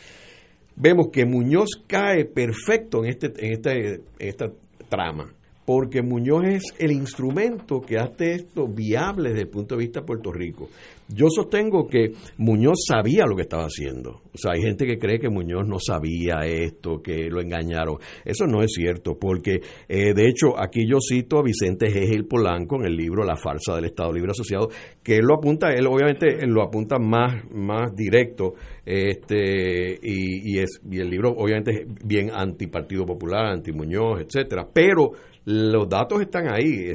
[0.76, 4.52] vemos que Muñoz cae perfecto en, este, en, este, en esta
[4.90, 5.32] trama
[5.70, 10.08] porque Muñoz es el instrumento que hace esto viable desde el punto de vista de
[10.08, 10.68] Puerto Rico.
[11.12, 14.22] Yo sostengo que Muñoz sabía lo que estaba haciendo.
[14.32, 17.98] O sea, hay gente que cree que Muñoz no sabía esto, que lo engañaron.
[18.24, 22.76] Eso no es cierto, porque eh, de hecho aquí yo cito a Vicente Gegel Polanco
[22.76, 24.70] en el libro La farsa del Estado Libre Asociado,
[25.02, 28.54] que él lo apunta, él obviamente lo apunta más, más directo,
[28.86, 34.22] este, y, y, es, y el libro obviamente es bien anti Partido Popular, anti Muñoz,
[34.22, 35.14] etcétera, pero
[35.46, 36.94] los datos están ahí.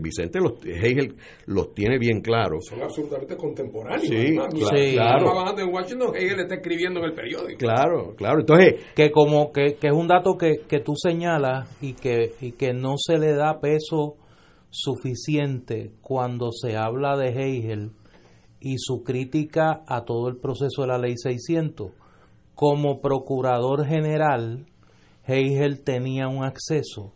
[0.00, 2.66] Vicente los, Hegel los tiene bien claros.
[2.66, 2.80] Son
[3.16, 4.08] absolutamente contemporáneos.
[4.08, 5.24] Sí, claro.
[5.24, 7.58] trabajando en Washington, Hegel está escribiendo en el periódico.
[7.58, 8.40] Claro, claro.
[8.40, 12.52] Entonces, que como que, que es un dato que, que tú señalas y que, y
[12.52, 14.16] que no se le da peso
[14.70, 17.92] suficiente cuando se habla de Hegel
[18.60, 21.92] y su crítica a todo el proceso de la ley 600.
[22.54, 24.66] Como procurador general,
[25.26, 27.12] Hegel tenía un acceso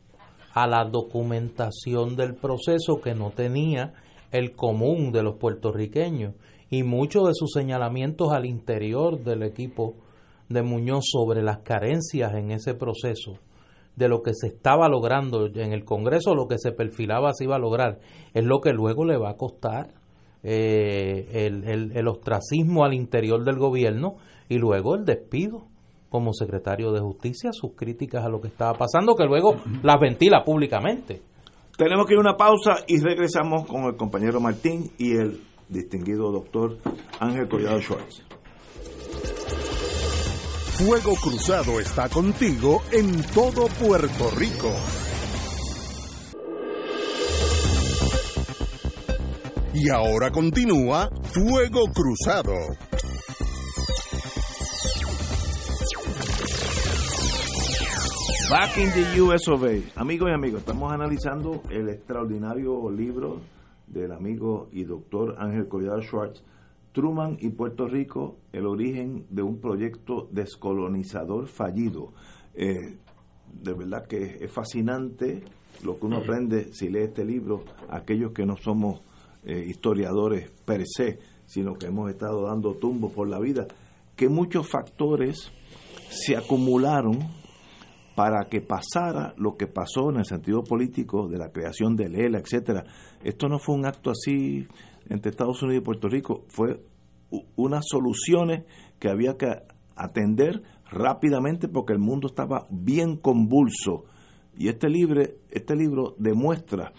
[0.53, 3.95] a la documentación del proceso que no tenía
[4.31, 6.35] el común de los puertorriqueños
[6.71, 9.95] y muchos de sus señalamientos al interior del equipo
[10.49, 13.39] de Muñoz sobre las carencias en ese proceso
[13.97, 17.57] de lo que se estaba logrando en el Congreso, lo que se perfilaba se iba
[17.57, 17.99] a lograr,
[18.33, 19.89] es lo que luego le va a costar
[20.43, 24.17] eh, el, el, el ostracismo al interior del gobierno
[24.49, 25.67] y luego el despido
[26.09, 30.43] como secretario de Justicia sus críticas a lo que estaba pasando, que luego las ventila
[30.45, 31.23] públicamente.
[31.81, 36.31] Tenemos que ir a una pausa y regresamos con el compañero Martín y el distinguido
[36.31, 36.77] doctor
[37.19, 38.23] Ángel Collado Schwartz.
[40.77, 44.71] Fuego Cruzado está contigo en todo Puerto Rico.
[49.73, 52.90] Y ahora continúa Fuego Cruzado.
[58.51, 60.01] Back in the US of A.
[60.01, 63.39] Amigos y amigos, estamos analizando el extraordinario libro
[63.87, 66.43] del amigo y doctor Ángel Collado Schwartz,
[66.91, 72.13] Truman y Puerto Rico, el origen de un proyecto descolonizador fallido.
[72.55, 72.97] Eh,
[73.53, 75.45] de verdad que es fascinante
[75.85, 79.01] lo que uno aprende si lee este libro, aquellos que no somos
[79.45, 83.69] eh, historiadores per se, sino que hemos estado dando tumbos por la vida,
[84.17, 85.53] que muchos factores
[86.11, 87.40] se acumularon
[88.21, 92.41] para que pasara lo que pasó en el sentido político de la creación de ELA,
[92.41, 92.85] etcétera.
[93.25, 94.69] Esto no fue un acto así
[95.09, 96.83] entre Estados Unidos y Puerto Rico, fue
[97.57, 98.65] unas soluciones
[98.99, 99.47] que había que
[99.97, 104.05] atender rápidamente porque el mundo estaba bien convulso.
[104.55, 106.93] Y este libro, este libro demuestra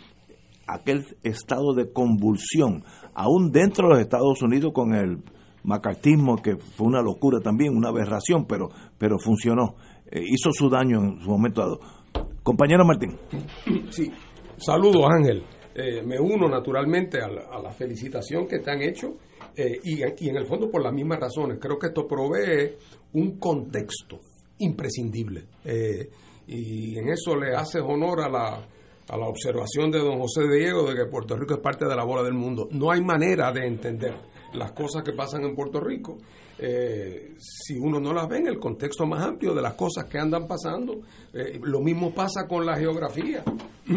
[0.65, 5.19] aquel estado de convulsión, aún dentro de los Estados Unidos con el
[5.63, 9.75] macartismo, que fue una locura también, una aberración, pero, pero funcionó.
[10.11, 11.79] Eh, hizo su daño en su momento dado.
[12.43, 13.17] Compañero Martín.
[13.89, 14.11] Sí,
[14.57, 15.43] saludos Ángel.
[15.73, 19.15] Eh, me uno naturalmente a la, felicitación que te han hecho
[19.55, 21.59] eh, y, y, en el fondo por las mismas razones.
[21.61, 22.75] Creo que esto provee
[23.13, 24.19] un contexto
[24.59, 25.45] imprescindible
[26.45, 28.67] y en eso le hace honor a la,
[29.07, 32.03] a la observación de don José Diego de que Puerto Rico es parte de la
[32.03, 32.67] bola del mundo.
[32.71, 34.13] No hay manera de entender
[34.53, 36.17] las cosas que pasan en Puerto Rico,
[36.63, 40.19] eh, si uno no las ve en el contexto más amplio de las cosas que
[40.19, 40.99] andan pasando.
[41.33, 43.43] Eh, lo mismo pasa con la geografía.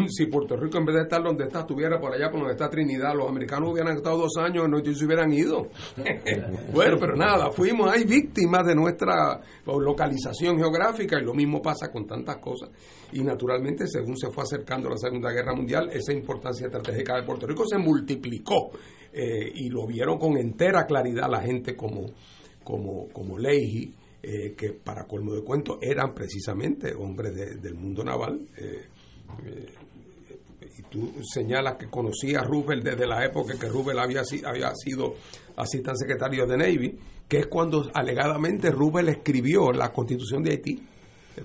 [0.09, 2.69] Si Puerto Rico en vez de estar donde está, estuviera por allá por donde está
[2.69, 5.67] Trinidad, los americanos hubieran estado dos años y no se hubieran ido.
[6.73, 12.05] bueno, pero nada, fuimos ahí víctimas de nuestra localización geográfica y lo mismo pasa con
[12.05, 12.71] tantas cosas.
[13.13, 17.47] Y naturalmente, según se fue acercando la Segunda Guerra Mundial, esa importancia estratégica de Puerto
[17.47, 18.71] Rico se multiplicó
[19.15, 22.11] eh, y lo vieron con entera claridad la gente como
[22.65, 28.41] como, como Leahy, eh, que para colmo de cuento eran precisamente hombres del mundo naval.
[28.57, 28.87] Eh,
[29.45, 29.73] eh,
[30.77, 35.15] y tú señalas que conocía a Rubel desde la época que Rubel había sido
[35.55, 36.97] asistente secretario de Navy,
[37.29, 40.83] que es cuando alegadamente Rubel escribió la constitución de Haití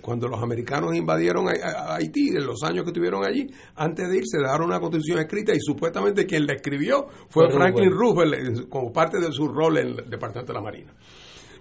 [0.00, 4.38] cuando los americanos invadieron a, Haití, en los años que estuvieron allí, antes de irse
[4.38, 9.32] dejaron una constitución escrita y supuestamente quien la escribió fue Franklin Roosevelt como parte de
[9.32, 10.94] su rol en el Departamento de la Marina.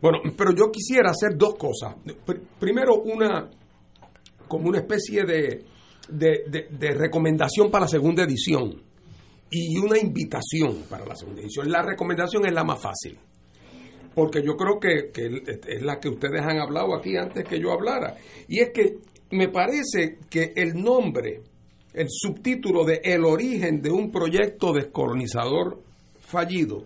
[0.02, 1.96] Bueno, pero yo quisiera hacer dos cosas.
[2.60, 3.50] Primero, una
[4.48, 5.65] como una especie de,
[6.10, 8.82] de recomendación para la segunda edición
[9.52, 11.70] y una invitación para la segunda edición.
[11.70, 13.20] La recomendación es la más fácil
[14.13, 15.12] porque yo creo que,
[15.67, 18.15] es la que ustedes han hablado aquí antes que yo hablara.
[18.48, 18.98] Y es que
[19.32, 21.41] me parece que el nombre,
[21.93, 25.80] el subtítulo de El origen de un proyecto descolonizador
[26.19, 26.84] fallido,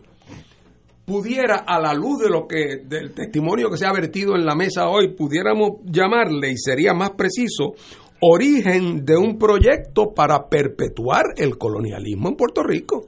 [1.06, 4.56] pudiera, a la luz de lo que, del testimonio que se ha vertido en la
[4.56, 7.76] mesa hoy, pudiéramos llamarle, y sería más preciso,
[8.22, 13.08] origen de un proyecto para perpetuar el colonialismo en Puerto Rico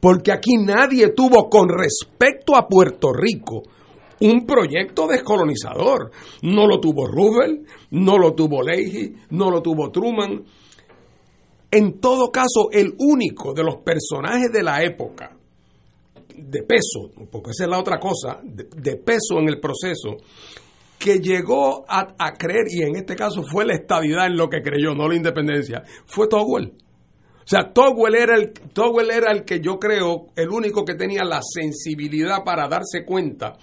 [0.00, 3.62] porque aquí nadie tuvo con respecto a Puerto Rico
[4.20, 6.10] un proyecto descolonizador.
[6.42, 10.44] No lo tuvo Roosevelt, no lo tuvo Leahy, no lo tuvo Truman.
[11.70, 15.36] En todo caso, el único de los personajes de la época
[16.36, 20.16] de peso, porque esa es la otra cosa, de, peso en el proceso,
[20.98, 24.94] que llegó a, creer, y en este caso fue la estabilidad en lo que creyó,
[24.94, 26.72] no la independencia, fue Togwell.
[27.46, 31.22] O sea, Togwell era, el, Togwell era el que yo creo, el único que tenía
[31.22, 33.56] la sensibilidad para darse cuenta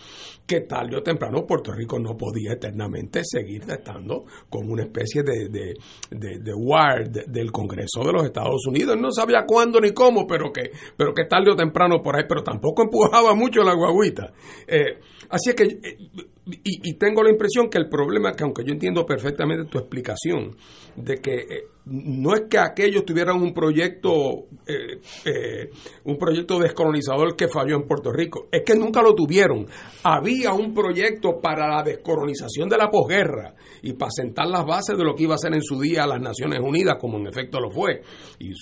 [0.47, 5.49] que tarde o temprano Puerto Rico no podía eternamente seguir estando como una especie de,
[5.49, 5.73] de,
[6.11, 8.97] de, del Congreso de los Estados Unidos.
[8.97, 12.41] No sabía cuándo ni cómo, pero que, pero que tarde o temprano por ahí, pero
[12.41, 14.31] tampoco empujaba mucho la guaguita.
[14.65, 14.97] Eh,
[15.29, 15.97] así es que, eh,
[16.45, 20.55] y, y, tengo la impresión que el problema que, aunque yo entiendo perfectamente tu explicación,
[20.95, 25.69] de que eh, no es que aquellos tuvieran un proyecto, eh, eh,
[26.05, 29.65] un proyecto descolonizador que falló en Puerto Rico, es que nunca lo tuvieron.
[30.03, 35.03] Había un proyecto para la descolonización de la posguerra y para sentar las bases de
[35.03, 37.69] lo que iba a ser en su día las Naciones Unidas, como en efecto lo
[37.69, 38.01] fue.
[38.39, 38.53] Y,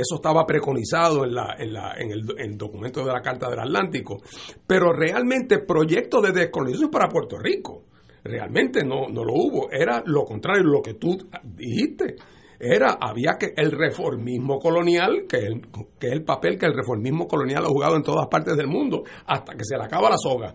[0.00, 3.50] eso estaba preconizado en, la, en, la, en, el, en el documento de la Carta
[3.50, 4.22] del Atlántico.
[4.66, 7.84] Pero realmente proyecto de descolonización para Puerto Rico
[8.22, 12.16] realmente no, no lo hubo, era lo contrario, lo que tú dijiste.
[12.62, 15.62] Era, había que el reformismo colonial, que, el,
[15.98, 19.02] que es el papel que el reformismo colonial ha jugado en todas partes del mundo,
[19.26, 20.54] hasta que se le acaba la soga.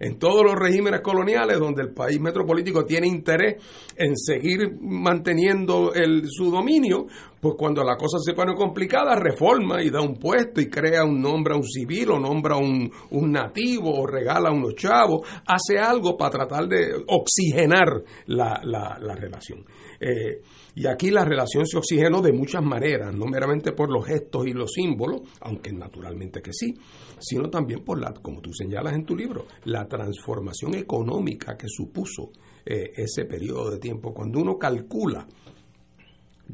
[0.00, 3.62] En todos los regímenes coloniales donde el país metropolítico tiene interés
[3.96, 5.92] en seguir manteniendo
[6.26, 7.06] su dominio,
[7.40, 11.20] pues cuando la cosa se pone complicada, reforma y da un puesto y crea un
[11.20, 15.78] nombre a un civil o nombra un, un nativo o regala a unos chavos, hace
[15.78, 19.64] algo para tratar de oxigenar la, la, la relación.
[20.00, 20.42] Eh,
[20.74, 24.52] y aquí la relación se oxigenó de muchas maneras, no meramente por los gestos y
[24.52, 26.74] los símbolos, aunque naturalmente que sí,
[27.18, 32.30] sino también por la, como tú señalas en tu libro, la transformación económica que supuso
[32.64, 34.14] eh, ese periodo de tiempo.
[34.14, 35.26] Cuando uno calcula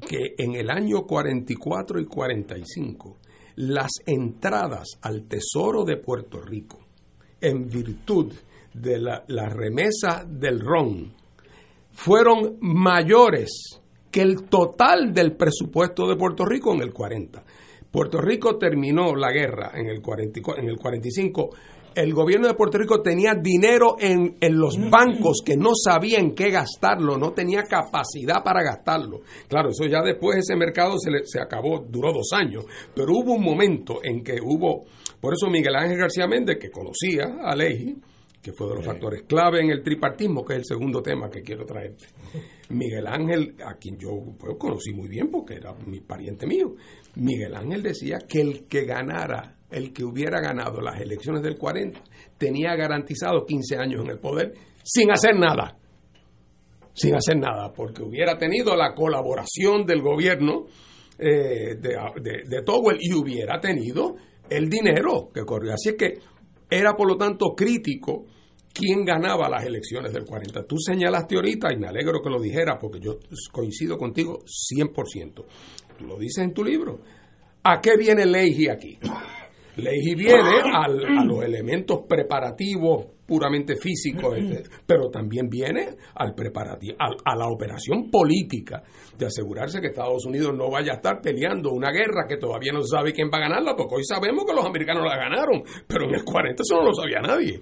[0.01, 3.19] que en el año 44 y 45
[3.57, 6.79] las entradas al Tesoro de Puerto Rico,
[7.41, 8.33] en virtud
[8.73, 11.13] de la, la remesa del RON,
[11.93, 13.82] fueron mayores
[14.13, 17.43] que el total del presupuesto de Puerto Rico en el 40.
[17.91, 21.51] Puerto Rico terminó la guerra en el, 44, en el 45.
[21.95, 26.51] El gobierno de Puerto Rico tenía dinero en, en los bancos que no sabían qué
[26.51, 29.21] gastarlo, no tenía capacidad para gastarlo.
[29.49, 33.45] Claro, eso ya después ese mercado se, se acabó, duró dos años, pero hubo un
[33.45, 34.85] momento en que hubo,
[35.21, 37.97] por eso Miguel Ángel García Méndez, que conocía a Leji,
[38.43, 41.43] que fue de los factores clave en el tripartismo, que es el segundo tema que
[41.43, 41.95] quiero traer.
[42.71, 46.75] Miguel Ángel, a quien yo pues, conocí muy bien porque era mi pariente mío,
[47.15, 52.03] Miguel Ángel decía que el que ganara, el que hubiera ganado las elecciones del 40,
[52.37, 55.77] tenía garantizado 15 años en el poder sin hacer nada.
[56.95, 60.67] Sin hacer nada, porque hubiera tenido la colaboración del gobierno
[61.19, 64.17] eh, de, de, de Towell y hubiera tenido
[64.51, 65.73] el dinero que corrió.
[65.73, 66.19] Así es que
[66.79, 68.25] era por lo tanto crítico
[68.73, 70.65] quién ganaba las elecciones del 40.
[70.65, 73.19] Tú señalaste ahorita, y me alegro que lo dijera porque yo
[73.51, 75.45] coincido contigo 100%.
[75.99, 77.01] Tú lo dices en tu libro.
[77.65, 78.99] ¿A qué viene Leiji aquí?
[79.77, 87.35] Leiji viene a los elementos preparativos puramente físicos, este, pero también viene al preparativo, a,
[87.35, 88.83] la operación política
[89.17, 92.83] de asegurarse que Estados Unidos no vaya a estar peleando una guerra que todavía no
[92.83, 96.15] sabe quién va a ganarla, porque hoy sabemos que los americanos la ganaron, pero en
[96.15, 97.59] el 40 eso no lo sabía nadie.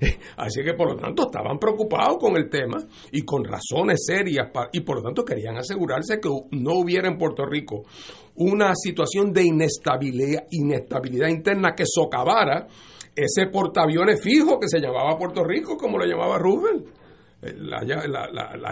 [0.38, 2.78] Así que por lo tanto estaban preocupados con el tema
[3.12, 7.46] y con razones serias y por lo tanto querían asegurarse que no hubiera en Puerto
[7.46, 7.84] Rico
[8.34, 12.66] una situación de inestabilidad, inestabilidad interna que socavara
[13.16, 16.86] ese portaaviones fijo que se llamaba Puerto Rico, como lo llamaba Roosevelt.
[17.42, 17.82] Eh, la,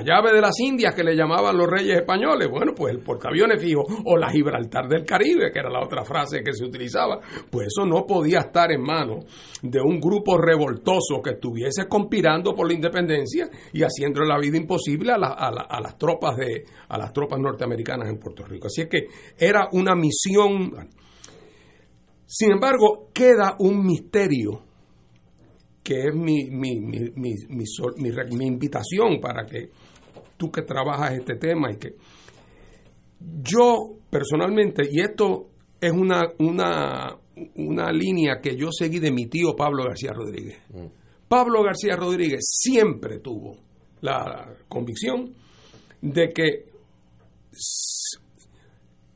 [0.03, 3.85] llave de las Indias que le llamaban los reyes españoles, bueno, pues el portaaviones fijo,
[4.07, 7.21] o la Gibraltar del Caribe, que era la otra frase que se utilizaba,
[7.51, 9.27] pues eso no podía estar en manos
[9.61, 15.13] de un grupo revoltoso que estuviese conspirando por la independencia y haciendo la vida imposible
[15.13, 18.69] a, a las tropas de a las tropas norteamericanas en Puerto Rico.
[18.69, 19.07] Así es que
[19.39, 20.73] era una misión
[22.37, 24.61] sin embargo, queda un misterio
[25.85, 29.71] que es mi, mi, mi, mi, invitación para que
[30.37, 31.95] tú que trabajas este tema y que
[33.41, 35.47] yo personalmente, y esto
[35.81, 37.17] es una, una,
[37.55, 40.59] una línea que yo seguí de mi tío Pablo García Rodríguez.
[40.71, 40.87] Mm.
[41.29, 43.59] Pablo García Rodríguez siempre tuvo
[44.01, 45.33] la convicción
[46.01, 46.65] de que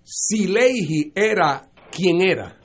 [0.04, 2.57] si Leiji era quien era,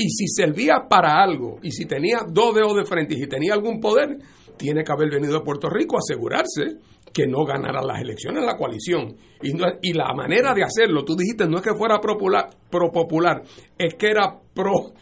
[0.00, 3.52] y si servía para algo, y si tenía dos dedos de frente y si tenía
[3.52, 4.16] algún poder,
[4.56, 6.78] tiene que haber venido a Puerto Rico a asegurarse
[7.12, 9.14] que no ganara las elecciones la coalición.
[9.42, 12.90] Y, y la manera de hacerlo, tú dijiste, no es que fuera pro popular, pro
[12.90, 13.42] popular
[13.76, 14.92] es que era pro...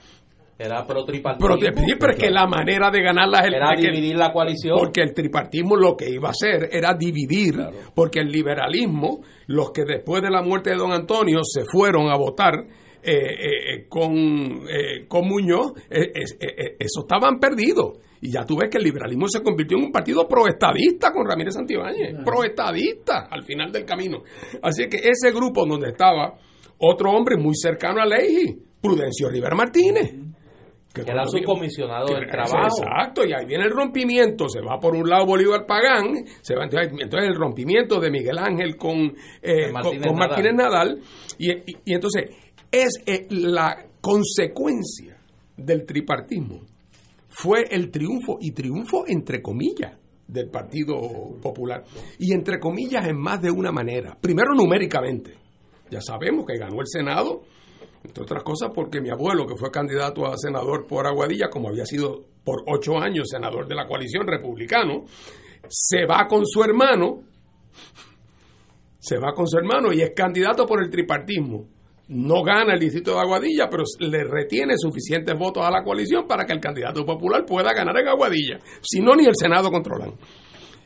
[0.58, 1.56] Era pro tripartismo.
[2.00, 3.78] pero es que la manera de ganar las elecciones...
[3.78, 4.76] Era dividir la coalición.
[4.76, 7.54] Porque el tripartismo lo que iba a hacer era dividir,
[7.94, 12.16] porque el liberalismo, los que después de la muerte de don Antonio se fueron a
[12.16, 12.54] votar
[13.00, 14.66] eh, eh, eh, con,
[15.06, 17.98] con Muñoz, eso estaban perdidos.
[18.20, 21.54] Y ya tú ves que el liberalismo se convirtió en un partido proestadista con Ramírez
[21.54, 24.22] Santibáñez, proestadista al final del camino.
[24.62, 26.34] Así que ese grupo donde estaba
[26.78, 30.14] otro hombre muy cercano a Leiji, Prudencio Rivera Martínez.
[30.92, 32.82] Que, era su comisionado del trabajo.
[32.82, 34.48] Exacto, y ahí viene el rompimiento.
[34.48, 38.76] Se va por un lado Bolívar Pagán, se va, entonces, el rompimiento de Miguel Ángel
[38.76, 40.98] con, con, Martínez Nadal.
[41.38, 42.30] y, y entonces
[42.70, 45.16] es eh, la consecuencia
[45.56, 46.60] del tripartismo.
[47.28, 49.96] Fue el triunfo, y triunfo entre comillas,
[50.26, 50.96] del Partido
[51.40, 51.84] Popular.
[52.18, 54.16] Y entre comillas en más de una manera.
[54.20, 55.34] Primero numéricamente.
[55.90, 57.42] Ya sabemos que ganó el Senado,
[58.04, 61.86] entre otras cosas porque mi abuelo, que fue candidato a senador por Aguadilla, como había
[61.86, 65.04] sido por ocho años senador de la coalición republicano,
[65.66, 67.22] se va con su hermano,
[68.98, 71.77] se va con su hermano y es candidato por el tripartismo
[72.08, 76.44] no gana el distrito de Aguadilla, pero le retiene suficientes votos a la coalición para
[76.44, 78.58] que el candidato popular pueda ganar en Aguadilla.
[78.80, 80.14] Si no, ni el Senado controlan.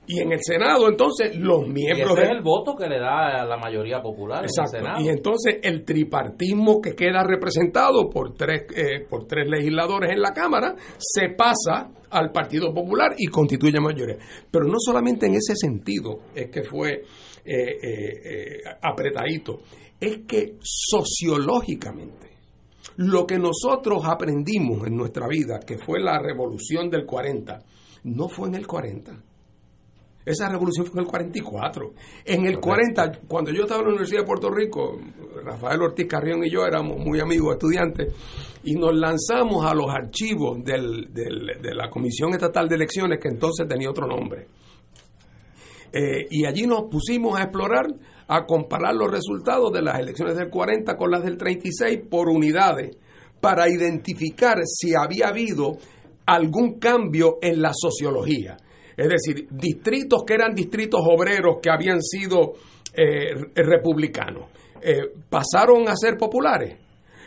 [0.05, 2.11] Y en el Senado, entonces, los miembros.
[2.11, 4.45] Y ese es el voto que le da a la mayoría popular.
[4.45, 5.01] Exacto.
[5.01, 10.33] Y entonces, el tripartismo que queda representado por tres, eh, por tres legisladores en la
[10.33, 14.17] Cámara se pasa al Partido Popular y constituye mayoría.
[14.51, 17.05] Pero no solamente en ese sentido es que fue
[17.45, 19.61] eh, eh, apretadito
[20.03, 22.33] es que sociológicamente
[22.97, 27.61] lo que nosotros aprendimos en nuestra vida, que fue la revolución del 40,
[28.05, 29.23] no fue en el 40.
[30.25, 31.95] Esa revolución fue en el 44.
[32.25, 34.99] En el 40, cuando yo estaba en la Universidad de Puerto Rico,
[35.45, 38.13] Rafael Ortiz Carrión y yo éramos muy amigos estudiantes,
[38.65, 43.89] y nos lanzamos a los archivos de la Comisión Estatal de Elecciones, que entonces tenía
[43.89, 44.49] otro nombre.
[45.93, 47.87] Eh, y allí nos pusimos a explorar
[48.35, 52.97] a comparar los resultados de las elecciones del 40 con las del 36 por unidades
[53.41, 55.77] para identificar si había habido
[56.25, 58.57] algún cambio en la sociología.
[58.97, 62.55] Es decir, distritos que eran distritos obreros que habían sido
[62.95, 64.45] eh, republicanos,
[64.81, 66.79] eh, pasaron a ser populares.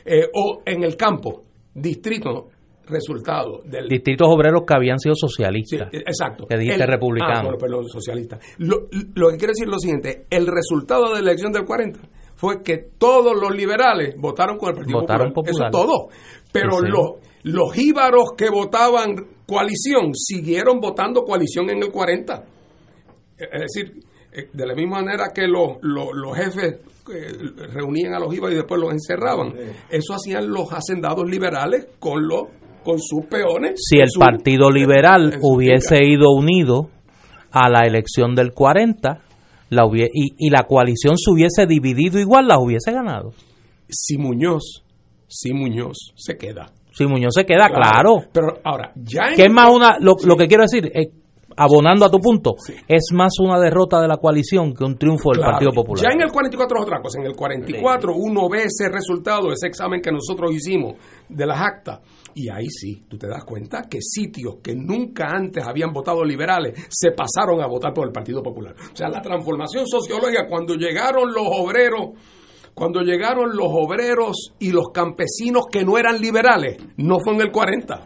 [0.06, 1.44] Eh, o en el campo,
[1.74, 2.46] distritos
[2.88, 3.88] resultado del...
[3.88, 5.90] Distritos obreros que habían sido socialistas.
[5.92, 6.46] exacto.
[6.48, 7.54] Que dijiste republicanos.
[7.54, 8.40] Ah, perdón, socialistas.
[8.58, 12.00] Lo, que quiere decir es lo siguiente, el resultado de la elección del 40
[12.36, 15.70] fue que todos los liberales votaron con el Partido votaron Popular.
[15.70, 16.10] Eso todo.
[16.52, 19.16] Pero los los jíbaros que votaban
[19.46, 22.44] coalición siguieron votando coalición en el 40.
[23.38, 24.02] Es decir,
[24.36, 26.80] Eh, de la misma manera que los, los, los jefes
[27.14, 27.32] eh,
[27.74, 29.54] reunían a los IVA y después los encerraban.
[29.90, 32.44] Eso hacían los hacendados liberales con los
[32.86, 33.74] con sus peones.
[33.78, 36.90] Si el Partido Liberal hubiese ido unido
[37.52, 39.22] a la elección del 40
[39.70, 43.34] la y, y, la coalición se hubiese dividido igual, la hubiese ganado.
[43.90, 44.84] Si Muñoz,
[45.28, 46.72] si Muñoz se queda.
[46.92, 48.24] Si Muñoz se queda, claro.
[48.32, 51.08] Pero ahora, ya ¿Qué es más una, lo, lo que quiero decir, es
[51.56, 52.56] abonando a tu punto,
[52.88, 56.04] es más una derrota de la coalición que un triunfo del Partido Popular.
[56.04, 57.20] Ya en el 44 es otra cosa.
[57.20, 60.96] En el 44 uno ve ese resultado, ese examen que nosotros hicimos
[61.30, 62.00] de las actas.
[62.34, 66.88] Y ahí sí, tú te das cuenta que sitios que nunca antes habían votado liberales
[66.90, 68.76] se pasaron a votar por el Partido Popular.
[68.92, 72.10] O sea, la transformación sociológica, cuando llegaron los obreros
[72.74, 77.52] cuando llegaron los obreros y los campesinos que no eran liberales, no fue en el
[77.52, 78.06] 40,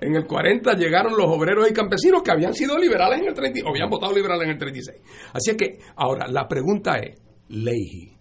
[0.00, 3.60] en el 40 llegaron los obreros y campesinos que habían sido liberales en el 30,
[3.64, 5.00] o habían votado liberales en el 36.
[5.32, 7.18] Así es que, ahora, la pregunta es,
[7.48, 8.12] Leiji,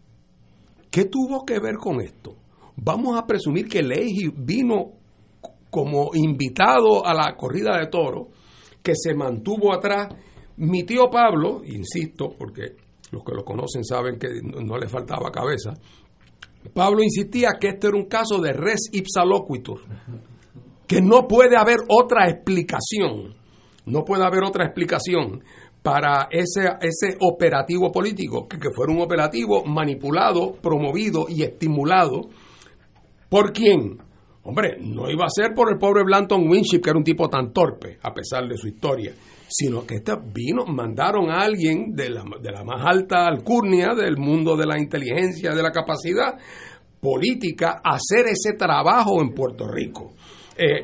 [0.89, 2.35] ¿qué tuvo que ver con esto?
[2.77, 4.91] Vamos a presumir que Leiji vino
[5.69, 8.29] como invitado a la corrida de toro,
[8.81, 10.07] que se mantuvo atrás.
[10.57, 12.75] Mi tío Pablo, insisto, porque
[13.11, 15.73] los que lo conocen saben que no, le faltaba cabeza,
[16.73, 19.81] Pablo insistía que este era un caso de res ipsa loquitur
[20.87, 23.35] que no puede haber otra explicación,
[23.85, 25.43] no puede haber otra explicación
[25.81, 32.21] para ese, ese operativo político, que, que fuera un operativo manipulado, promovido y estimulado.
[33.29, 33.99] ¿Por quién?
[34.47, 37.51] Hombre, no iba a ser por el pobre Blanton Winship, que era un tipo tan
[37.51, 39.11] torpe, a pesar de su historia,
[39.47, 44.17] sino que este vino, mandaron a alguien de la, de la más alta alcurnia del
[44.17, 46.35] mundo de la inteligencia, de la capacidad
[46.99, 50.13] política, a hacer ese trabajo en Puerto Rico.
[50.57, 50.81] Eh,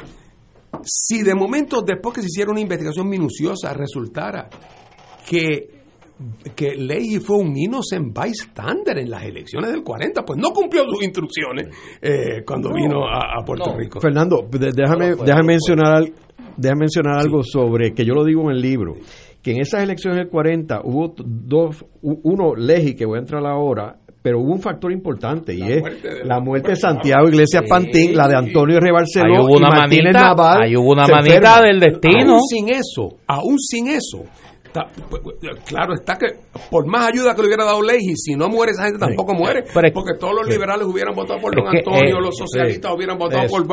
[0.83, 4.49] si de momento, después que se hiciera una investigación minuciosa, resultara
[5.27, 5.69] que,
[6.55, 11.03] que Leahy fue un innocent bystander en las elecciones del 40, pues no cumplió sus
[11.03, 11.67] instrucciones
[12.01, 13.99] eh, cuando vino a, Puerto Rico.
[13.99, 16.03] Fernando, déjame, déjame, mencionar,
[16.57, 18.93] déjame mencionar algo sobre, que yo lo digo en el libro,
[19.41, 23.99] que en esas elecciones del 40 hubo dos, uno, Leahy, que voy a entrar ahora,
[24.21, 25.81] pero hubo un factor importante y es
[26.23, 28.91] la muerte de Santiago Iglesias Pantín, la de Antonio R.
[28.91, 30.61] Barceló ahí hubo una Martínez manita, Naval.
[30.63, 32.33] Ahí hubo una manita del destino.
[32.33, 34.23] Aún sin eso, aún sin eso,
[35.65, 36.27] claro está que
[36.69, 39.63] por más ayuda que le hubiera dado Leiji, si no muere esa gente tampoco muere,
[39.73, 43.65] porque todos los liberales hubieran votado por Don Antonio, eh, los socialistas hubieran votado por...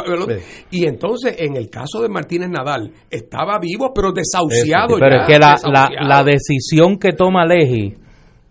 [0.71, 4.97] Y entonces, en el caso de Martínez Nadal, estaba vivo pero desahuciado.
[4.99, 7.95] pero es que la, la, la decisión que toma Leiji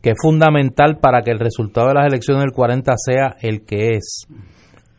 [0.07, 3.95] que es fundamental para que el resultado de las elecciones del 40 sea el que
[3.95, 4.25] es,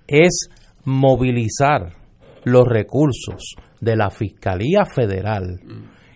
[0.07, 0.51] es
[0.85, 1.95] movilizar
[2.45, 5.61] los recursos de la Fiscalía Federal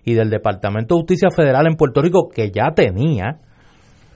[0.05, 3.39] y del Departamento de Justicia Federal en Puerto Rico, que ya tenía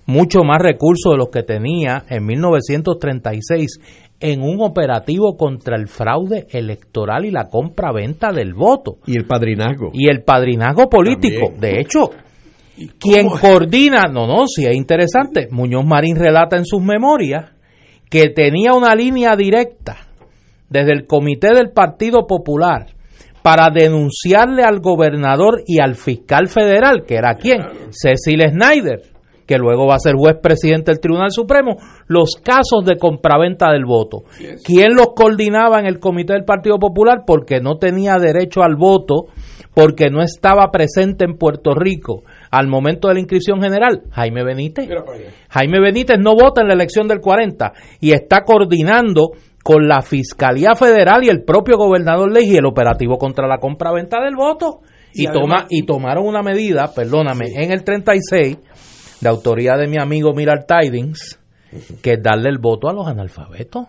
[0.05, 3.81] mucho más recursos de los que tenía en 1936
[4.21, 8.99] en un operativo contra el fraude electoral y la compra-venta del voto.
[9.07, 9.93] Y el padrinazgo.
[9.95, 11.55] Y el padrinazgo político.
[11.59, 12.11] De hecho,
[12.99, 15.49] quien coordina, no, no, sí es interesante.
[15.51, 17.53] Muñoz Marín relata en sus memorias
[18.11, 19.97] que tenía una línea directa
[20.69, 22.87] desde el comité del Partido Popular
[23.43, 27.61] para denunciarle al gobernador y al fiscal federal, que era quién,
[27.91, 29.03] Cecil Snyder,
[29.47, 31.77] que luego va a ser juez presidente del Tribunal Supremo,
[32.09, 34.25] los casos de compraventa del voto.
[34.65, 37.23] ¿Quién los coordinaba en el comité del Partido Popular?
[37.25, 39.27] Porque no tenía derecho al voto,
[39.77, 44.89] porque no estaba presente en Puerto Rico al momento de la inscripción general, Jaime Benítez.
[45.51, 50.75] Jaime Benítez no vota en la elección del 40 y está coordinando con la Fiscalía
[50.77, 54.81] Federal y el propio gobernador Ley el operativo contra la compra-venta del voto.
[55.13, 58.59] Y, toma, y tomaron una medida, perdóname, en el 36,
[59.21, 61.39] de autoría de mi amigo Miral Tidings,
[62.03, 63.89] que es darle el voto a los analfabetos.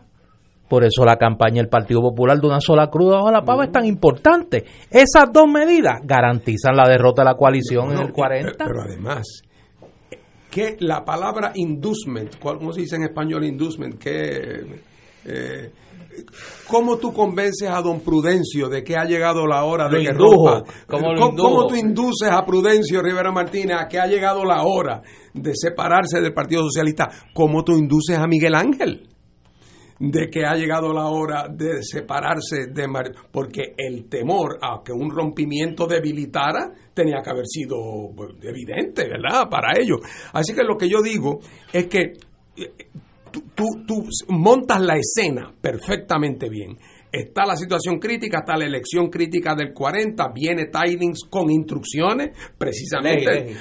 [0.67, 3.71] Por eso la campaña del Partido Popular de una sola cruda bajo la pava es
[3.71, 4.65] tan importante.
[4.89, 8.65] Esas dos medidas garantizan la derrota de la coalición en el 40.
[8.65, 9.43] Pero además,
[10.49, 13.97] que la palabra inducement, ¿cómo se dice en español inducement?
[13.97, 14.81] Que,
[15.25, 15.71] eh,
[16.67, 20.63] ¿Cómo tú convences a don Prudencio de que ha llegado la hora de que rompa?
[20.87, 25.01] ¿Cómo, ¿Cómo, tú induces a Prudencio Rivera Martínez a que ha llegado la hora
[25.33, 27.07] de separarse del Partido Socialista?
[27.33, 29.07] ¿Cómo tú induces a Miguel Ángel?
[29.99, 32.87] De que ha llegado la hora de separarse de
[33.31, 37.77] porque el temor a que un rompimiento debilitara tenía que haber sido
[38.15, 39.49] pues, evidente, ¿verdad?
[39.49, 39.99] Para ellos.
[40.33, 41.39] Así que lo que yo digo
[41.71, 42.13] es que
[42.55, 42.71] eh,
[43.55, 46.77] tú, tú montas la escena perfectamente bien.
[47.11, 53.55] Está la situación crítica, está la elección crítica del 40, viene Tidings con instrucciones, precisamente,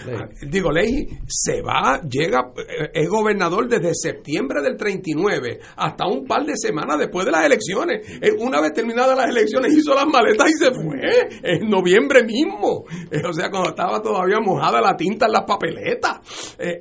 [0.48, 6.44] digo, Ley se va, llega, eh, es gobernador desde septiembre del 39 hasta un par
[6.44, 8.06] de semanas después de las elecciones.
[8.20, 12.84] Eh, una vez terminadas las elecciones hizo las maletas y se fue, en noviembre mismo,
[13.10, 16.20] eh, o sea, cuando estaba todavía mojada la tinta en las papeletas.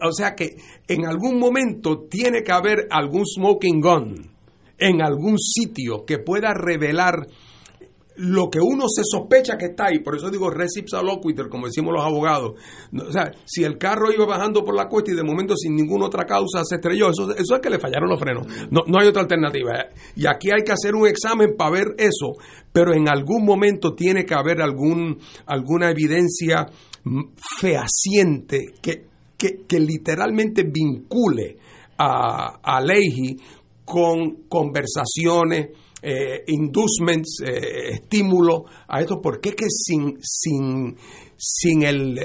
[0.02, 0.56] o sea que
[0.88, 4.35] en algún momento tiene que haber algún smoking gun
[4.78, 7.28] en algún sitio que pueda revelar
[8.18, 11.94] lo que uno se sospecha que está ahí, por eso digo recipsa loquitur, como decimos
[11.94, 12.54] los abogados.
[12.94, 16.06] O sea, si el carro iba bajando por la cuesta y de momento sin ninguna
[16.06, 18.48] otra causa se estrelló, eso, eso es que le fallaron los frenos.
[18.72, 19.72] No, no hay otra alternativa.
[19.74, 19.94] ¿eh?
[20.16, 22.34] Y aquí hay que hacer un examen para ver eso,
[22.72, 26.68] pero en algún momento tiene que haber algún, alguna evidencia
[27.60, 29.08] fehaciente que,
[29.38, 31.58] que, literalmente vincule
[31.98, 33.38] a, a Leahy
[33.86, 35.70] con conversaciones,
[36.02, 40.96] eh, inducements, eh, estímulos a esto, porque que sin, sin,
[41.38, 42.20] sin el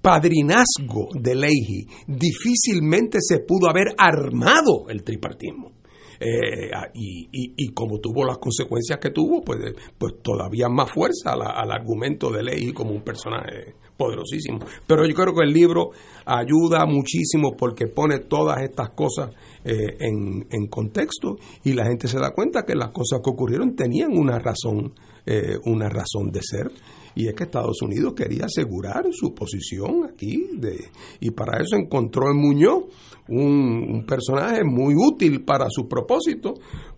[0.00, 5.72] padrinazgo de Leahy difícilmente se pudo haber armado el tripartismo.
[6.18, 9.58] Eh, y, y, como tuvo las consecuencias que tuvo, pues,
[9.98, 14.58] pues todavía más fuerza al argumento de Leahy como un personaje poderosísimo.
[14.86, 15.90] Pero yo creo que el libro
[16.24, 19.30] ayuda muchísimo porque pone todas estas cosas
[19.64, 24.16] eh, en, contexto y la gente se da cuenta que las cosas que ocurrieron tenían
[24.16, 24.94] una razón,
[25.26, 26.70] eh, una razón de ser
[27.14, 30.88] y es que Estados Unidos quería asegurar su posición aquí de,
[31.20, 32.84] y para eso encontró en Muñoz
[33.28, 36.54] un, personaje muy útil para su propósito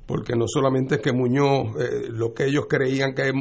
[0.07, 3.33] porque no solamente es que Muñoz eh, lo que ellos creían que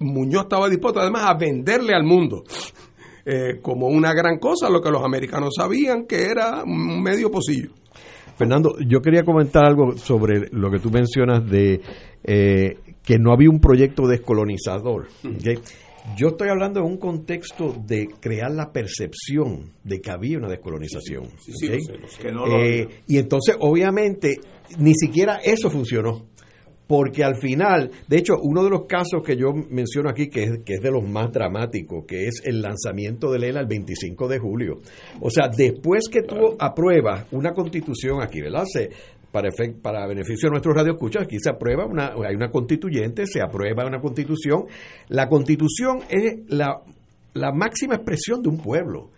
[0.00, 2.44] Muñoz estaba dispuesto además a venderle al mundo.
[3.62, 7.70] Como una gran cosa lo que los americanos sabían que era un medio pocillo
[8.36, 11.80] Fernando, yo quería comentar algo sobre lo que tú mencionas de
[12.24, 15.08] eh, que no había un proyecto descolonizador.
[16.16, 21.28] Yo estoy hablando en un contexto de crear la percepción de que había una descolonización.
[23.06, 24.40] y entonces, obviamente,
[24.78, 26.26] ni siquiera eso funcionó
[26.86, 30.50] porque al final, de hecho, uno de los casos que yo menciono aquí, que es,
[30.64, 34.38] que es de los más dramáticos, que es el lanzamiento de Lela el 25 de
[34.38, 34.80] julio.
[35.20, 38.64] O sea, después que tú apruebas una constitución aquí, ¿verdad?
[38.66, 38.90] Se,
[39.30, 39.48] para,
[39.80, 44.00] para beneficio de nuestros radioescuchas, aquí se aprueba una, hay una constituyente, se aprueba una
[44.00, 44.64] constitución.
[45.08, 46.82] La constitución es la,
[47.34, 49.10] la máxima expresión de un pueblo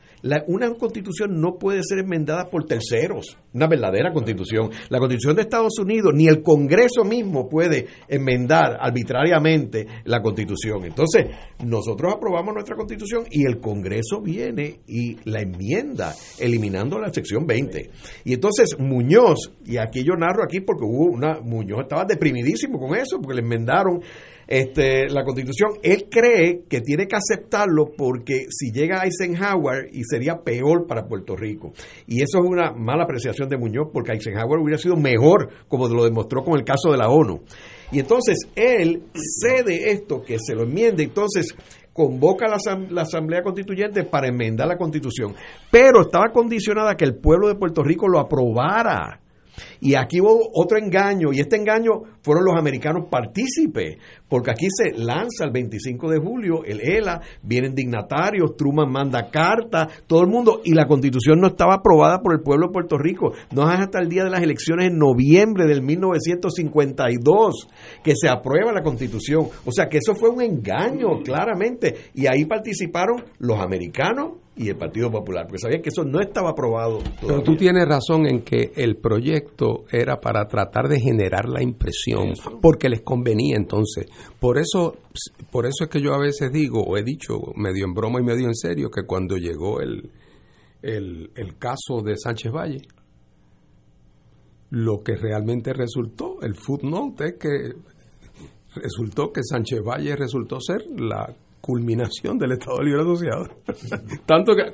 [0.46, 4.70] una constitución no puede ser enmendada por terceros, una verdadera constitución.
[4.88, 10.84] La constitución de Estados Unidos, ni el Congreso mismo puede enmendar arbitrariamente la constitución.
[10.84, 11.26] Entonces,
[11.64, 17.90] nosotros aprobamos nuestra constitución y el Congreso viene y la enmienda, eliminando la sección 20.
[18.24, 22.96] Y entonces Muñoz, y aquí yo narro aquí porque hubo una, Muñoz estaba deprimidísimo con
[22.96, 24.00] eso, porque le enmendaron
[24.46, 30.36] este, la constitución, él cree que tiene que aceptarlo porque si llega Eisenhower y sería
[30.44, 31.72] peor para Puerto Rico.
[32.06, 36.04] Y eso es una mala apreciación de Muñoz porque Eisenhower hubiera sido mejor, como lo
[36.04, 37.42] demostró con el caso de la ONU.
[37.92, 41.54] Y entonces él cede esto, que se lo enmiende, entonces
[41.92, 42.58] convoca a
[42.90, 45.34] la, Asamblea Constituyente para enmendar la Constitución,
[45.70, 49.20] pero estaba condicionada a que el pueblo de Puerto Rico lo aprobara.
[49.80, 53.98] Y aquí hubo otro engaño, y este engaño fueron los americanos partícipes,
[54.28, 59.88] porque aquí se lanza el 25 de julio el ELA, vienen dignatarios, Truman manda carta,
[60.06, 63.32] todo el mundo, y la constitución no estaba aprobada por el pueblo de Puerto Rico.
[63.52, 67.68] No es hasta el día de las elecciones en noviembre del 1952
[68.02, 69.48] que se aprueba la constitución.
[69.64, 74.76] O sea que eso fue un engaño, claramente, y ahí participaron los americanos y el
[74.76, 77.00] Partido Popular, porque sabían que eso no estaba aprobado.
[77.20, 82.34] Pero tú tienes razón en que el proyecto era para tratar de generar la impresión,
[82.62, 84.06] porque les convenía entonces.
[84.38, 84.96] Por eso,
[85.50, 88.24] por eso es que yo a veces digo, o he dicho medio en broma y
[88.24, 90.10] medio en serio, que cuando llegó el,
[90.82, 92.82] el, el caso de Sánchez Valle,
[94.70, 97.74] lo que realmente resultó, el footnote, es que
[98.80, 101.34] resultó que Sánchez Valle resultó ser la
[101.64, 103.46] culminación del Estado Libre Asociado.
[104.26, 104.64] Tanto que,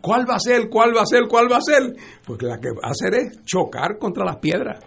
[0.00, 0.68] ¿cuál va a ser?
[0.68, 1.28] ¿Cuál va a ser?
[1.28, 1.94] ¿Cuál va a ser?
[2.26, 4.84] Porque la que va a hacer es chocar contra las piedras,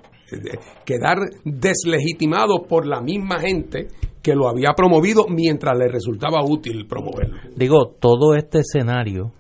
[0.84, 3.88] quedar deslegitimado por la misma gente
[4.22, 7.38] que lo había promovido mientras le resultaba útil promoverlo.
[7.56, 9.32] Digo, todo este escenario,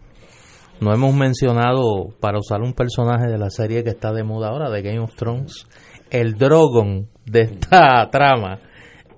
[0.80, 4.70] no hemos mencionado, para usar un personaje de la serie que está de moda ahora,
[4.70, 5.68] de Game of Thrones,
[6.10, 8.62] el Drogon de esta trama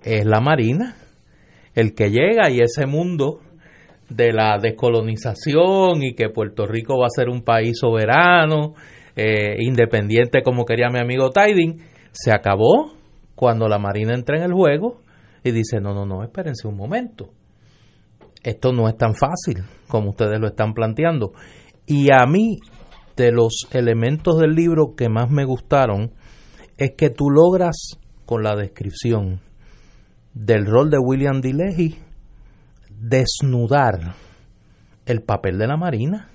[0.01, 0.96] es la Marina
[1.77, 3.39] el que llega y ese mundo
[4.09, 8.73] de la descolonización y que Puerto Rico va a ser un país soberano,
[9.15, 11.77] eh, independiente como quería mi amigo Tiding,
[12.11, 12.93] se acabó
[13.35, 15.01] cuando la Marina entra en el juego
[15.43, 17.29] y dice, no, no, no, espérense un momento.
[18.41, 21.33] Esto no es tan fácil como ustedes lo están planteando.
[21.85, 22.57] Y a mí,
[23.15, 26.13] de los elementos del libro que más me gustaron,
[26.75, 29.41] es que tú logras, con la descripción
[30.39, 31.53] del rol de William D.
[31.53, 31.95] Leahy,
[32.89, 34.13] desnudar
[35.05, 36.29] el papel de la Marina.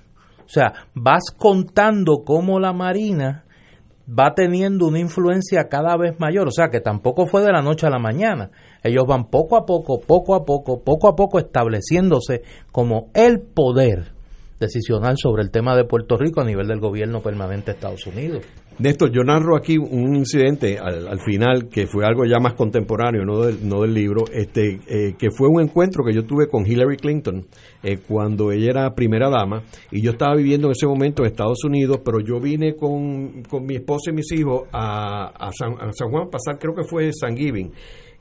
[0.45, 3.45] O sea, vas contando cómo la Marina
[4.07, 7.87] va teniendo una influencia cada vez mayor, o sea que tampoco fue de la noche
[7.87, 8.51] a la mañana.
[8.83, 14.11] Ellos van poco a poco, poco a poco, poco a poco estableciéndose como el poder
[14.59, 18.43] decisional sobre el tema de Puerto Rico a nivel del gobierno permanente de Estados Unidos.
[18.79, 23.41] Néstor, yo narro aquí un incidente al, final que fue algo ya más contemporáneo, no
[23.41, 26.97] del, no del libro, este, eh, que fue un encuentro que yo tuve con Hillary
[26.97, 27.45] Clinton
[27.83, 31.63] eh, cuando ella era primera dama y yo estaba viviendo en ese momento en Estados
[31.63, 35.75] Unidos, pero yo vine con, mi esposa y mis hijos a, a, San,
[36.09, 37.71] Juan a pasar, creo que fue San Giving,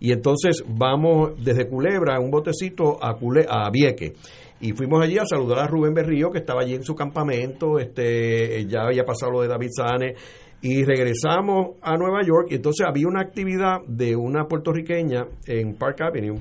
[0.00, 4.12] y entonces vamos desde Culebra un botecito a, Cule, a Vieque
[4.60, 8.64] y fuimos allí a saludar a Rubén Berrío que estaba allí en su campamento este
[8.66, 10.14] ya había pasado lo de David Sane
[10.62, 12.48] y regresamos a Nueva York.
[12.50, 16.38] Y entonces había una actividad de una puertorriqueña en Park Avenue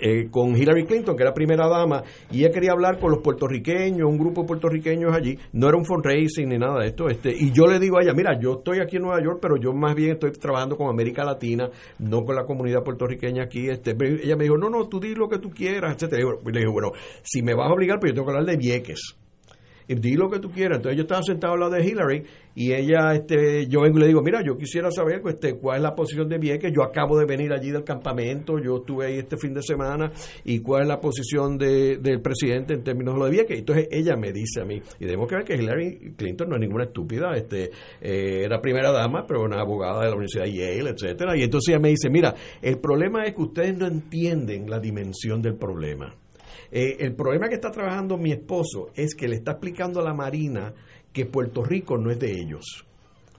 [0.00, 4.08] eh, con Hillary Clinton, que era primera dama, y ella quería hablar con los puertorriqueños,
[4.08, 7.52] un grupo de puertorriqueños allí, no era un fundraising ni nada de esto, este, y
[7.52, 9.94] yo le digo a ella, mira, yo estoy aquí en Nueva York, pero yo más
[9.94, 11.70] bien estoy trabajando con América Latina,
[12.00, 15.28] no con la comunidad puertorriqueña aquí, este, ella me dijo, no, no, tú di lo
[15.28, 16.90] que tú quieras, etcétera, y le digo, bueno,
[17.22, 19.16] si me vas a obligar, pues yo tengo que hablar de Vieques,
[19.88, 20.78] y di lo que tú quieras.
[20.78, 22.22] Entonces yo estaba sentado al lado de Hillary
[22.54, 25.82] y ella, este, yo vengo y le digo, mira, yo quisiera saber este, cuál es
[25.82, 26.72] la posición de Vieques.
[26.74, 30.12] Yo acabo de venir allí del campamento, yo estuve ahí este fin de semana
[30.44, 33.58] y cuál es la posición de, del presidente en términos de lo de Vieques.
[33.58, 36.84] Entonces ella me dice a mí, y debemos creer que Hillary Clinton no es ninguna
[36.84, 37.70] estúpida, este,
[38.00, 41.36] eh, era primera dama, pero una abogada de la Universidad de Yale, etcétera.
[41.36, 45.42] Y entonces ella me dice, mira, el problema es que ustedes no entienden la dimensión
[45.42, 46.14] del problema.
[46.76, 50.12] Eh, el problema que está trabajando mi esposo es que le está explicando a la
[50.12, 50.74] Marina
[51.12, 52.84] que Puerto Rico no es de ellos.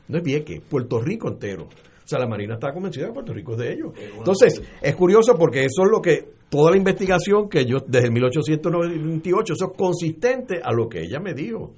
[0.08, 1.64] No es Vieques, Puerto Rico entero.
[1.66, 3.92] O sea, la Marina está convencida de que Puerto Rico es de ellos.
[4.18, 9.54] Entonces, es curioso porque eso es lo que, toda la investigación que yo, desde 1898,
[9.54, 11.74] eso es consistente a lo que ella me dijo.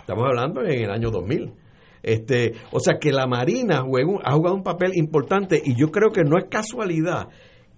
[0.00, 1.52] Estamos hablando en el año 2000.
[2.02, 3.84] Este, o sea que la Marina
[4.24, 7.28] ha jugado un papel importante y yo creo que no es casualidad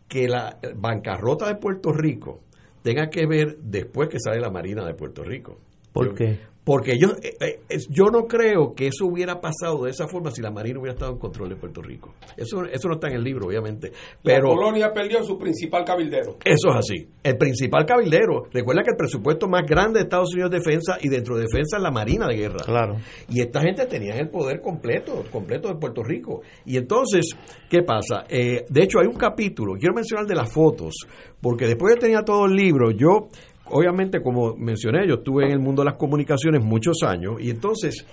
[0.06, 2.44] que la bancarrota de Puerto Rico
[2.84, 5.58] tenga que ver después que sale la Marina de Puerto Rico.
[5.90, 6.38] ¿Por qué?
[6.64, 10.40] Porque yo, eh, eh, yo no creo que eso hubiera pasado de esa forma si
[10.40, 12.14] la Marina hubiera estado en control de Puerto Rico.
[12.38, 13.92] Eso, eso no está en el libro, obviamente.
[14.22, 16.38] Pero, la colonia perdió su principal cabildero.
[16.42, 17.08] Eso es así.
[17.22, 18.44] El principal cabildero.
[18.50, 21.76] Recuerda que el presupuesto más grande de Estados Unidos es defensa y dentro de defensa
[21.76, 22.64] es la Marina de Guerra.
[22.64, 22.96] Claro.
[23.28, 26.40] Y esta gente tenía el poder completo, completo de Puerto Rico.
[26.64, 27.36] Y entonces,
[27.68, 28.24] ¿qué pasa?
[28.28, 30.94] Eh, de hecho, hay un capítulo, quiero mencionar de las fotos,
[31.42, 33.28] porque después de tenía todo el libro, yo
[33.70, 38.06] obviamente, como mencioné, yo estuve en el mundo de las comunicaciones muchos años y entonces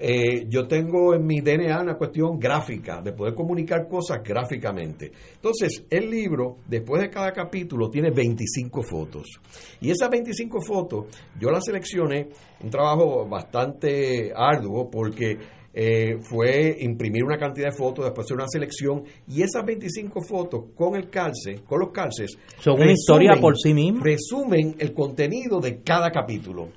[0.00, 5.10] eh, yo tengo en mi DNA una cuestión gráfica, de poder comunicar cosas gráficamente.
[5.34, 9.40] Entonces, el libro, después de cada capítulo, tiene 25 fotos.
[9.80, 11.06] Y esas 25 fotos,
[11.38, 12.28] yo las seleccioné,
[12.62, 15.36] un trabajo bastante arduo, porque
[15.72, 20.64] eh, fue imprimir una cantidad de fotos, después hacer una selección y esas 25 fotos
[20.74, 24.02] con el calce, con los calces, son una historia por sí misma.
[24.02, 26.70] Resumen el contenido de cada capítulo.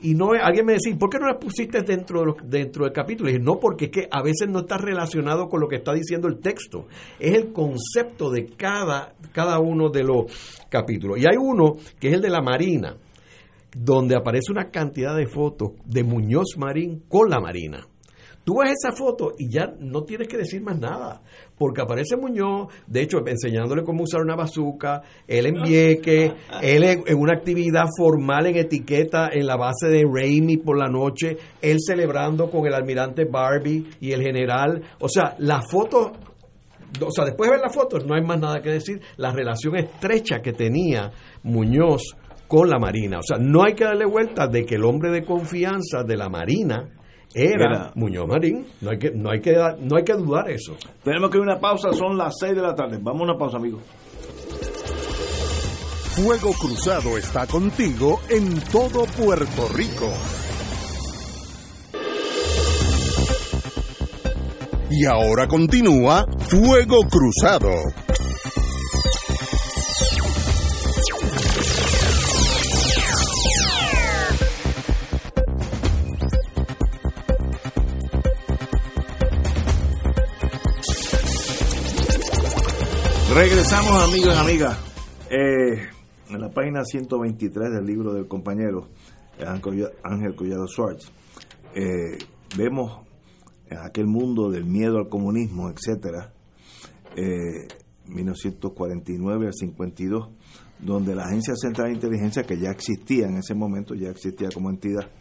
[0.00, 3.28] Y no alguien me decía, ¿por qué no las pusiste dentro, de dentro del capítulo?
[3.28, 5.92] Y dije, no, porque es que a veces no está relacionado con lo que está
[5.92, 6.86] diciendo el texto.
[7.18, 10.26] Es el concepto de cada, cada uno de los
[10.68, 11.18] capítulos.
[11.18, 12.96] Y hay uno que es el de la Marina,
[13.76, 17.88] donde aparece una cantidad de fotos de Muñoz Marín con la Marina.
[18.48, 21.20] Tú ves esa foto y ya no tienes que decir más nada,
[21.58, 26.32] porque aparece Muñoz, de hecho, enseñándole cómo usar una bazuca, él en Vieque,
[26.62, 31.36] él en, una actividad formal en etiqueta en la base de Raimi por la noche,
[31.60, 34.82] él celebrando con el almirante Barbie y el general.
[34.98, 36.12] O sea, la foto
[37.06, 39.76] o sea, después de ver la foto no hay más nada que decir, la relación
[39.76, 41.10] estrecha que tenía
[41.42, 43.18] Muñoz con la Marina.
[43.18, 46.30] O sea, no hay que darle vuelta de que el hombre de confianza de la
[46.30, 46.94] Marina
[47.34, 48.66] era, Muñoz Marín.
[48.80, 50.76] No hay, que, no, hay que, no hay que dudar eso.
[51.02, 52.98] Tenemos que ir a una pausa, son las 6 de la tarde.
[53.00, 53.82] Vamos a una pausa, amigos.
[56.16, 60.12] Fuego Cruzado está contigo en todo Puerto Rico.
[64.90, 67.70] Y ahora continúa Fuego Cruzado.
[83.38, 84.76] Regresamos amigos y amigas.
[85.30, 85.86] Eh,
[86.28, 88.88] en la página 123 del libro del compañero
[90.02, 91.12] Ángel Collado Schwartz,
[91.72, 92.18] eh,
[92.56, 93.06] vemos
[93.80, 96.32] aquel mundo del miedo al comunismo, etcétera,
[98.08, 100.30] 1949 al 52,
[100.80, 104.68] donde la Agencia Central de Inteligencia, que ya existía en ese momento, ya existía como
[104.68, 105.12] entidad,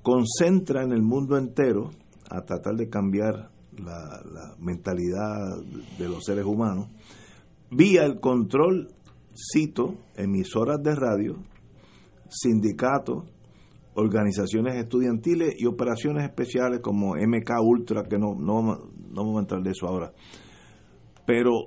[0.00, 1.90] concentra en el mundo entero
[2.30, 5.56] a tratar de cambiar la mentalidad
[5.98, 6.86] de los seres humanos
[7.72, 8.88] vía el control,
[9.34, 11.36] cito, emisoras de radio,
[12.28, 13.24] sindicatos,
[13.94, 18.78] organizaciones estudiantiles y operaciones especiales como MK Ultra, que no, no, no
[19.14, 20.12] vamos a entrar de eso ahora.
[21.26, 21.64] Pero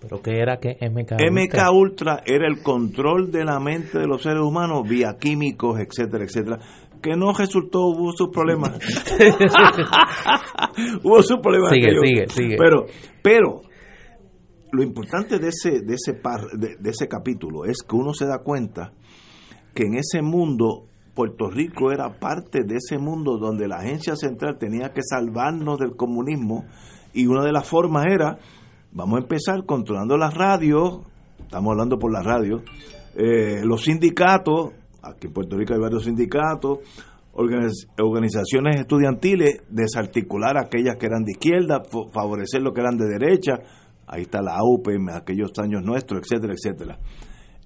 [0.00, 1.30] ¿Pero qué era que MK Ultra?
[1.30, 6.24] MK Ultra era el control de la mente de los seres humanos vía químicos, etcétera,
[6.24, 6.58] etcétera.
[7.02, 8.70] Que no resultó, hubo sus problemas.
[11.02, 11.72] hubo sus problemas.
[11.72, 12.56] Sigue, sigue, sigue.
[12.56, 12.86] Pero,
[13.22, 13.62] pero,
[14.72, 18.38] lo importante de ese, de ese, par, de, ese capítulo es que uno se da
[18.38, 18.92] cuenta
[19.74, 24.58] que en ese mundo Puerto Rico era parte de ese mundo donde la agencia central
[24.58, 26.66] tenía que salvarnos del comunismo
[27.14, 28.38] y una de las formas era,
[28.92, 31.00] vamos a empezar controlando las radios,
[31.40, 32.62] estamos hablando por la radio,
[33.14, 36.80] eh, los sindicatos, aquí en Puerto Rico hay varios sindicatos,
[37.32, 43.60] organizaciones estudiantiles, desarticular aquellas que eran de izquierda, favorecer lo que eran de derecha,
[44.06, 46.98] ahí está la AUP en aquellos años nuestros, etcétera, etcétera.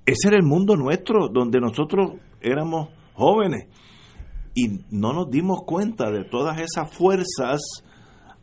[0.06, 3.68] Ese era el mundo nuestro, donde nosotros éramos jóvenes
[4.54, 7.60] y no nos dimos cuenta de todas esas fuerzas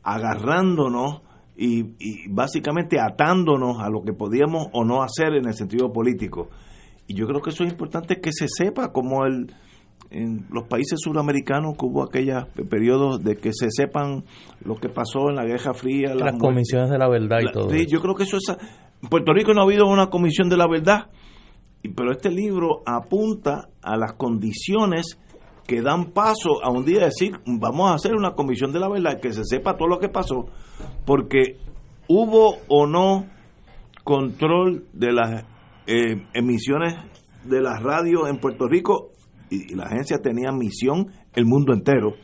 [0.03, 1.21] agarrándonos
[1.57, 6.49] y, y, básicamente atándonos a lo que podíamos o no hacer en el sentido político.
[7.07, 9.47] Y yo creo que eso es importante que se sepa, como el,
[10.09, 14.23] en los países suramericanos que hubo aquellos periodos de que se sepan
[14.63, 16.15] lo que pasó en la Guerra Fría.
[16.15, 17.69] Las, comisiones de la verdad y la, todo.
[17.69, 18.55] Sí, yo creo que eso es...
[19.01, 21.09] En Puerto Rico no ha habido una comisión de la verdad,
[21.95, 25.19] pero este libro apunta a las condiciones
[25.67, 29.19] que dan paso a un día decir, vamos a hacer una comisión de la verdad,
[29.19, 30.47] que se sepa todo lo que pasó,
[31.05, 31.57] porque
[32.07, 33.25] hubo o no
[34.03, 35.43] control de las
[35.85, 36.95] eh, emisiones
[37.43, 39.11] de las radios en Puerto Rico
[39.49, 42.15] y, la agencia tenía misión el mundo entero.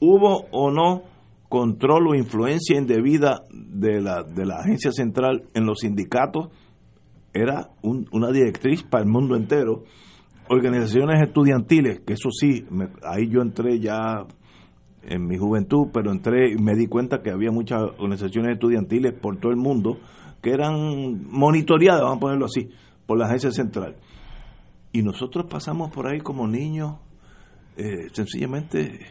[0.00, 1.02] Hubo o no
[1.48, 6.48] control o influencia indebida de la, de la agencia central en los sindicatos,
[7.32, 9.84] era un, una directriz para el mundo entero.
[10.48, 14.26] Organizaciones estudiantiles, que eso sí, me, ahí yo entré ya
[15.02, 19.38] en mi juventud, pero entré y me di cuenta que había muchas organizaciones estudiantiles por
[19.38, 19.98] todo el mundo
[20.42, 22.70] que eran monitoreadas, vamos a ponerlo así,
[23.06, 23.96] por la agencia central.
[24.92, 26.96] Y nosotros pasamos por ahí como niños,
[27.76, 29.06] eh, sencillamente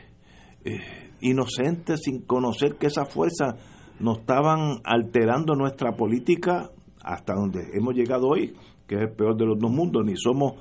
[0.65, 3.55] eh, inocentes, sin conocer que esas fuerzas
[3.99, 6.71] nos estaban alterando nuestra política
[7.03, 8.55] hasta donde hemos llegado hoy,
[8.87, 10.53] que es el peor de los dos mundos, ni somos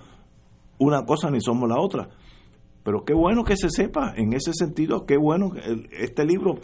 [0.78, 2.08] una cosa ni somos la otra.
[2.84, 5.60] Pero qué bueno que se sepa, en ese sentido, qué bueno que
[6.00, 6.54] este libro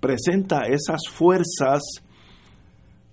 [0.00, 1.82] presenta esas fuerzas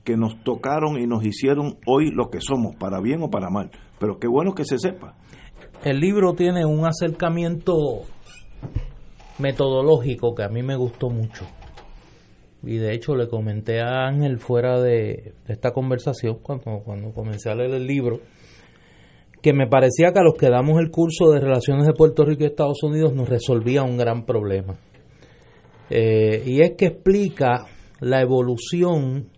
[0.04, 3.72] que nos tocaron y nos hicieron hoy lo que somos, para bien o para mal.
[4.00, 5.16] Pero qué bueno que se sepa.
[5.84, 8.02] El libro tiene un acercamiento
[9.40, 11.46] metodológico que a mí me gustó mucho.
[12.64, 17.56] Y de hecho le comenté a Ángel fuera de, esta conversación, cuando, cuando comencé a
[17.56, 18.20] leer el libro,
[19.42, 22.44] que me parecía que a los que damos el curso de relaciones de Puerto Rico
[22.44, 24.76] y Estados Unidos nos resolvía un gran problema.
[25.92, 27.68] Eh, y es que explica
[28.00, 29.30] la evolución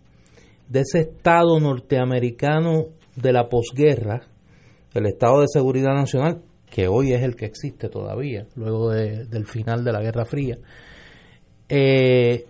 [0.69, 2.85] de ese Estado norteamericano
[3.17, 4.21] de la posguerra,
[4.99, 9.45] el Estado de Seguridad Nacional, que hoy es el que existe todavía, luego de, del
[9.45, 10.57] final de la Guerra Fría.
[11.69, 12.45] Eh,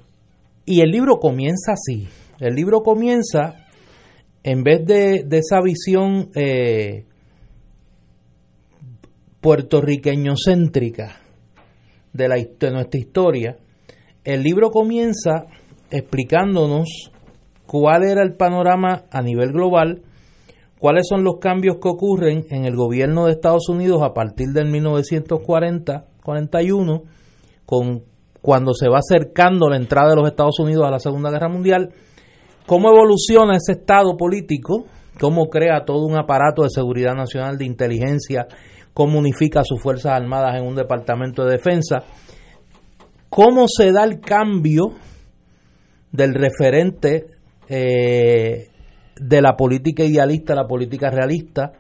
[0.65, 2.07] y el libro comienza así.
[2.39, 3.55] El libro comienza,
[4.43, 7.05] en vez de, esa visión eh,
[9.41, 11.21] puertorriqueño-céntrica
[12.13, 13.57] de, de nuestra historia,
[14.23, 15.45] el libro comienza
[15.89, 17.11] explicándonos
[17.65, 20.01] cuál era el panorama a nivel global,
[20.80, 24.71] cuáles son los cambios que ocurren en el gobierno de Estados Unidos a partir del
[24.71, 27.03] 1940-41,
[27.65, 28.03] con
[28.41, 31.89] cuando se va acercando la entrada de los Estados Unidos a la Segunda Guerra Mundial,
[32.65, 34.86] cómo evoluciona ese estado político,
[35.19, 38.47] cómo crea todo un aparato de seguridad nacional, de inteligencia,
[38.93, 42.03] cómo unifica sus Fuerzas Armadas en un departamento de defensa,
[43.30, 44.93] cómo se da el cambio
[46.11, 47.25] del referente
[47.67, 48.69] eh,
[49.20, 51.74] de la política idealista a la política realista,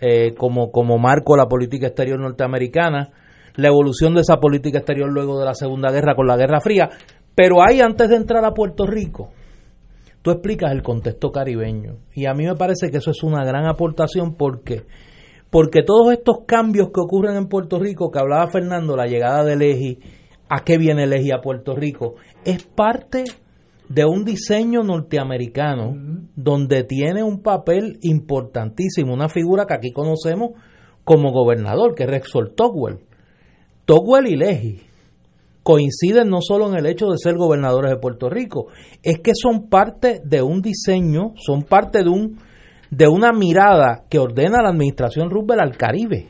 [0.00, 3.10] eh, como, como marco la política exterior norteamericana,
[3.56, 6.88] la evolución de esa política exterior luego de la Segunda Guerra con la Guerra Fría.
[7.34, 9.30] Pero ahí, antes de entrar a Puerto Rico,
[10.22, 11.96] tú explicas el contexto caribeño.
[12.14, 14.84] Y a mí me parece que eso es una gran aportación porque
[15.50, 19.62] porque todos estos cambios que ocurren en Puerto Rico, que hablaba Fernando, la llegada del
[19.62, 19.98] EGI,
[20.48, 23.24] a qué viene el EGI a Puerto Rico, es parte
[23.88, 25.94] de un diseño norteamericano
[26.36, 30.50] donde tiene un papel importantísimo, una figura que aquí conocemos
[31.04, 33.00] como gobernador, que es Rexford Togwell.
[33.86, 34.82] Togwell y Leji
[35.62, 38.68] coinciden no solo en el hecho de ser gobernadores de Puerto Rico,
[39.02, 42.38] es que son parte de un diseño, son parte de un
[42.90, 46.28] de una mirada que ordena la administración Roosevelt al Caribe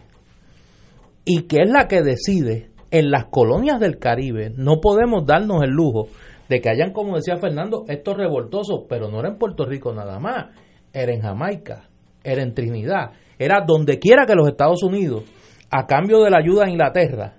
[1.25, 4.53] y que es la que decide en las colonias del Caribe.
[4.57, 6.09] No podemos darnos el lujo
[6.49, 10.19] de que hayan, como decía Fernando, estos revoltosos, pero no era en Puerto Rico nada
[10.19, 10.47] más,
[10.93, 11.89] era en Jamaica,
[12.25, 15.25] era en Trinidad, era donde quiera que los Estados Unidos,
[15.71, 17.37] a cambio de la ayuda de Inglaterra,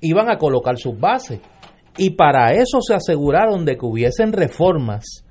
[0.00, 1.40] iban a colocar sus bases.
[1.98, 5.24] Y para eso se aseguraron de que hubiesen reformas,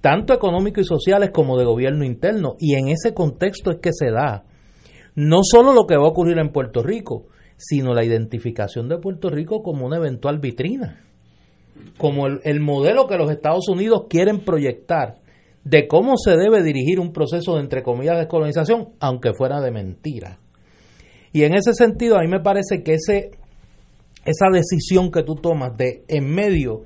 [0.00, 2.54] tanto económicos y sociales como de gobierno interno.
[2.58, 4.44] Y en ese contexto es que se da
[5.14, 7.26] no solo lo que va a ocurrir en Puerto Rico,
[7.58, 11.09] sino la identificación de Puerto Rico como una eventual vitrina
[11.98, 15.18] como el, modelo que los Estados Unidos quieren proyectar
[15.64, 20.38] de cómo se debe dirigir un proceso de, entre comillas, descolonización, aunque fuera de mentira.
[21.32, 23.30] Y en ese sentido, a mí me parece que ese,
[24.24, 26.82] esa decisión que tú tomas de, en medio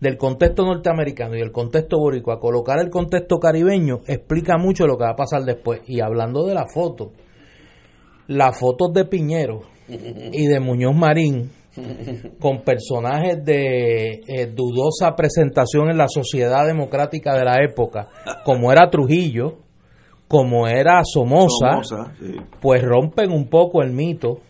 [0.00, 5.04] del contexto norteamericano y el contexto boricua, colocar el contexto caribeño, explica mucho lo que
[5.04, 5.80] va a pasar después.
[5.86, 7.12] Y hablando de la foto,
[8.26, 11.50] las fotos de Piñero y de Muñoz Marín,
[12.40, 18.08] con personajes de eh, dudosa presentación en la sociedad democrática de la época,
[18.44, 19.58] como era Trujillo,
[20.28, 21.82] como era Somoza,
[22.60, 24.40] pues rompen un poco el mito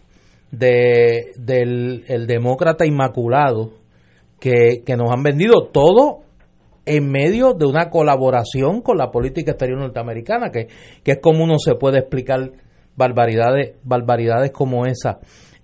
[0.51, 3.73] de, del el demócrata inmaculado
[4.41, 6.21] que, que nos han vendido todo
[6.87, 10.69] en medio de una colaboración con la política exterior norteamericana, que,
[11.03, 12.53] que es como uno se puede explicar
[12.95, 15.19] barbaridades, barbaridades como esa.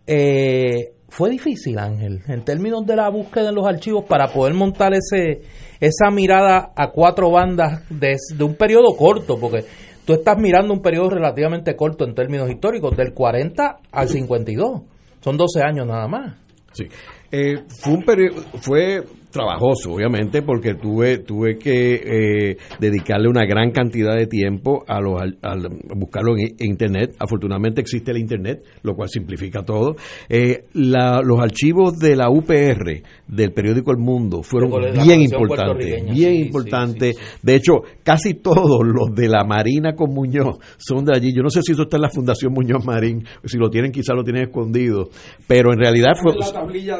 [0.07, 4.95] Eh, fue difícil, Ángel, en términos de la búsqueda en los archivos para poder montar
[4.95, 5.43] ese
[5.79, 9.67] esa mirada a cuatro bandas de, un periodo corto, porque
[10.07, 14.81] tú estás mirando un periodo relativamente corto en términos históricos, del 40 al 52.
[15.21, 16.35] Son 12 años nada más.
[16.73, 16.89] Sí.
[17.31, 18.05] Eh, fue un
[18.63, 25.01] fue trabajoso, obviamente, porque tuve tuve que eh, dedicarle una gran cantidad de tiempo a,
[25.01, 25.21] los,
[25.97, 27.17] buscarlo en, internet.
[27.19, 29.97] Afortunadamente existe el internet, lo cual simplifica todo.
[30.29, 34.71] Eh, los archivos de la UPR del periódico El Mundo fueron
[35.05, 37.17] bien importantes, bien importantes.
[37.43, 41.33] de hecho, casi todos los de la Marina con Muñoz son de allí.
[41.35, 44.15] Yo no sé si eso está en la Fundación Muñoz Marín, si lo tienen quizá
[44.15, 45.09] lo tienen escondido,
[45.47, 46.35] pero en realidad fue...
[46.39, 46.97] La tablilla,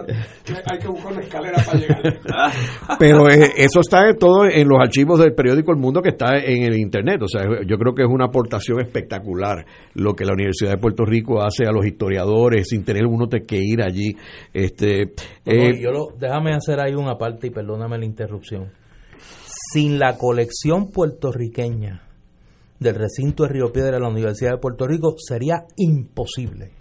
[0.71, 2.03] hay que buscar una escalera para llegar.
[2.99, 6.65] Pero eh, eso está todo en los archivos del periódico El Mundo que está en
[6.65, 7.23] el Internet.
[7.23, 9.65] O sea, yo creo que es una aportación espectacular
[9.95, 13.59] lo que la Universidad de Puerto Rico hace a los historiadores sin tener uno que
[13.59, 14.17] ir allí.
[14.53, 15.13] Este,
[15.45, 18.71] eh, yo déjame hacer ahí una parte y perdóname la interrupción.
[19.73, 22.03] Sin la colección puertorriqueña
[22.79, 26.73] del recinto de Río Piedra de la Universidad de Puerto Rico sería imposible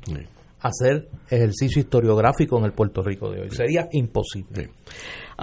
[0.61, 3.49] hacer ejercicio historiográfico en el Puerto Rico de hoy.
[3.51, 4.69] Sería imposible.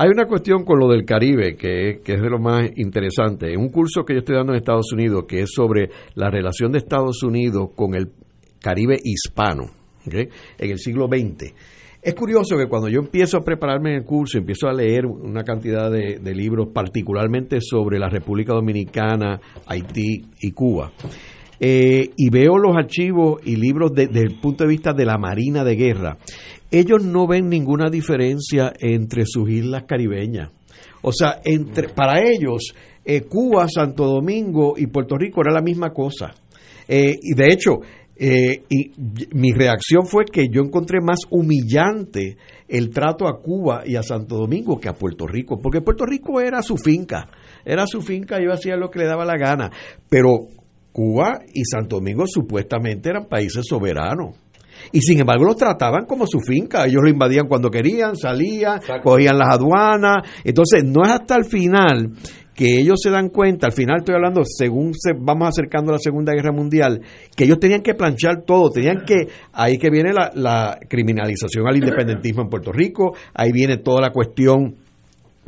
[0.00, 3.56] Hay una cuestión con lo del Caribe que, es de lo más interesante.
[3.56, 6.78] Un curso que yo estoy dando en Estados Unidos que es sobre la relación de
[6.78, 8.12] Estados Unidos con el
[8.60, 9.64] Caribe hispano
[10.06, 10.30] en
[10.70, 11.52] el siglo XX.
[12.00, 15.42] Es curioso que cuando yo empiezo a prepararme en el curso, empiezo a leer una
[15.42, 20.92] cantidad de, de libros, particularmente sobre la República Dominicana, Haití y Cuba,
[21.60, 25.64] eh, y veo los archivos y libros desde el punto de vista de la Marina
[25.64, 26.18] de Guerra,
[26.70, 30.50] ellos no ven ninguna diferencia entre sus islas caribeñas.
[31.02, 35.90] O sea, entre, para ellos, eh, Cuba, Santo Domingo y Puerto Rico era la misma
[35.90, 36.34] cosa.
[36.86, 37.80] Eh, y de hecho,
[38.20, 38.90] y
[39.32, 42.36] mi reacción fue que yo encontré más humillante
[42.66, 46.40] el trato a Cuba y a Santo Domingo que a Puerto Rico, porque Puerto Rico
[46.40, 47.28] era su finca,
[47.64, 49.70] era su finca, yo hacía lo que le daba la gana,
[50.08, 50.48] pero
[50.98, 54.34] Cuba y Santo Domingo supuestamente eran países soberanos.
[54.90, 56.86] Y sin embargo los trataban como su finca.
[56.86, 60.28] Ellos lo invadían cuando querían, salían, cogían las aduanas.
[60.42, 62.14] Entonces no es hasta el final
[62.52, 66.00] que ellos se dan cuenta, al final estoy hablando, según se, vamos acercando a la
[66.00, 67.00] Segunda Guerra Mundial,
[67.36, 71.76] que ellos tenían que planchar todo, tenían que, ahí que viene la, la criminalización al
[71.76, 74.74] independentismo en Puerto Rico, ahí viene toda la cuestión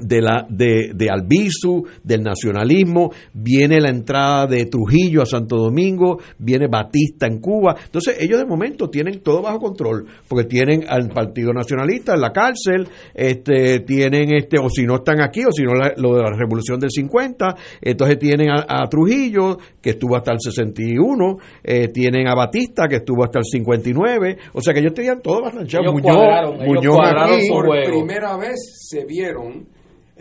[0.01, 6.19] de, la, de, de Albizu, del nacionalismo, viene la entrada de Trujillo a Santo Domingo,
[6.39, 7.77] viene Batista en Cuba.
[7.85, 12.33] Entonces ellos de momento tienen todo bajo control, porque tienen al Partido Nacionalista en la
[12.33, 16.37] cárcel, este, tienen, este, o si no están aquí, o si no lo de la
[16.37, 22.35] Revolución del 50, entonces tienen a, Trujillo, que estuvo hasta el 61, eh, tienen a
[22.35, 25.79] Batista, que estuvo hasta el 59, o sea que ellos tenían todo bastante.
[25.91, 29.67] Muñoz, Muñoz aquí, por primera vez se vieron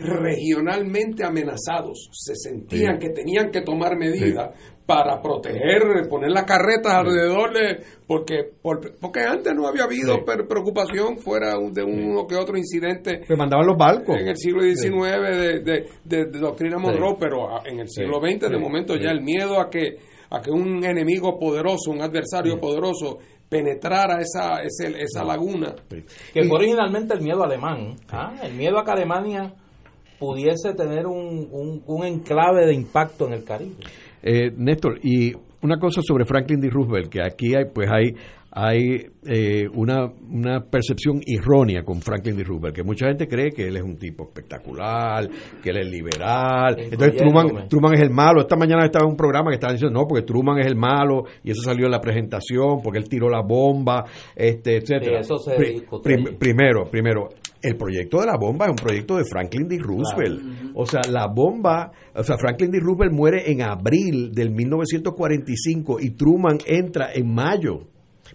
[0.00, 4.50] regionalmente amenazados, se sentían que tenían que tomar medidas
[4.90, 7.78] para proteger, poner las carretas alrededor de,
[8.08, 13.20] porque, porque antes no había habido preocupación fuera de uno que otro incidente.
[13.24, 14.16] Se mandaban los barcos.
[14.18, 18.96] En el siglo XIX de, de, doctrina Monroe, pero en el siglo XX de momento
[18.96, 19.96] ya el miedo a que,
[20.30, 25.74] a que un enemigo poderoso, un adversario poderoso penetrara esa, esa, esa laguna.
[26.32, 28.34] Que fue originalmente el miedo alemán, ¿ah?
[28.42, 29.54] el miedo a que Alemania
[30.20, 33.74] pudiese tener un, un, enclave de impacto en el Caribe.
[34.22, 36.68] Eh, Néstor, y una cosa sobre Franklin D.
[36.70, 38.12] Roosevelt, que aquí hay, pues hay,
[38.50, 42.44] hay eh, una, una, percepción errónea con Franklin D.
[42.44, 45.26] Roosevelt, que mucha gente cree que él es un tipo espectacular,
[45.62, 46.76] que él es liberal.
[46.78, 48.42] Entonces Truman, Truman es el malo.
[48.42, 51.24] Esta mañana estaba en un programa que estaba diciendo, no, porque Truman es el malo,
[51.42, 54.04] y eso salió en la presentación, porque él tiró la bomba,
[54.36, 55.22] este, etcétera.
[56.38, 57.28] primero, primero,
[57.62, 59.78] el proyecto de la bomba es un proyecto de Franklin D.
[59.78, 60.72] Roosevelt.
[60.74, 62.80] O sea, la bomba, o sea, Franklin D.
[62.80, 67.80] Roosevelt muere en abril del 1945 y Truman entra en mayo.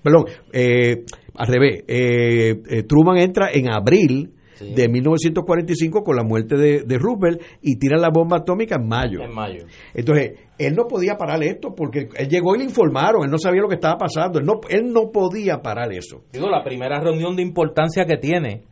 [0.01, 1.03] Perdón, eh,
[1.35, 1.83] al revés.
[1.87, 7.77] Eh, eh, Truman entra en abril de 1945 con la muerte de, de, Roosevelt y
[7.77, 9.21] tira la bomba atómica en mayo.
[9.21, 9.65] En mayo.
[9.93, 13.61] Entonces, él no podía parar esto porque él llegó y le informaron, él no sabía
[13.61, 16.23] lo que estaba pasando, él no, él no podía parar eso.
[16.31, 18.63] Digo, la primera reunión de importancia que tiene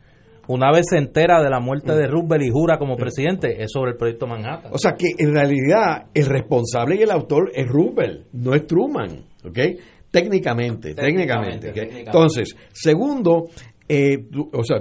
[0.48, 3.92] una vez se entera de la muerte de Roosevelt y jura como presidente, es sobre
[3.92, 4.72] el proyecto Manhattan.
[4.72, 9.24] O sea que en realidad el responsable y el autor es Roosevelt, no es Truman,
[9.44, 9.58] ¿ok?
[10.10, 11.72] Técnicamente, técnicamente.
[11.74, 13.48] Entonces, segundo,
[13.88, 14.16] eh,
[14.52, 14.78] o sea,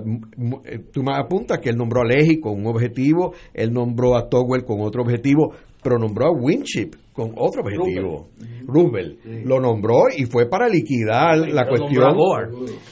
[0.65, 4.29] eh, tú me apuntas que él nombró a Leahy con un objetivo, él nombró a
[4.29, 5.53] Togwell con otro objetivo,
[5.83, 8.29] pero nombró a Winship con otro objetivo.
[8.65, 12.15] Roosevelt lo nombró y fue para liquidar la cuestión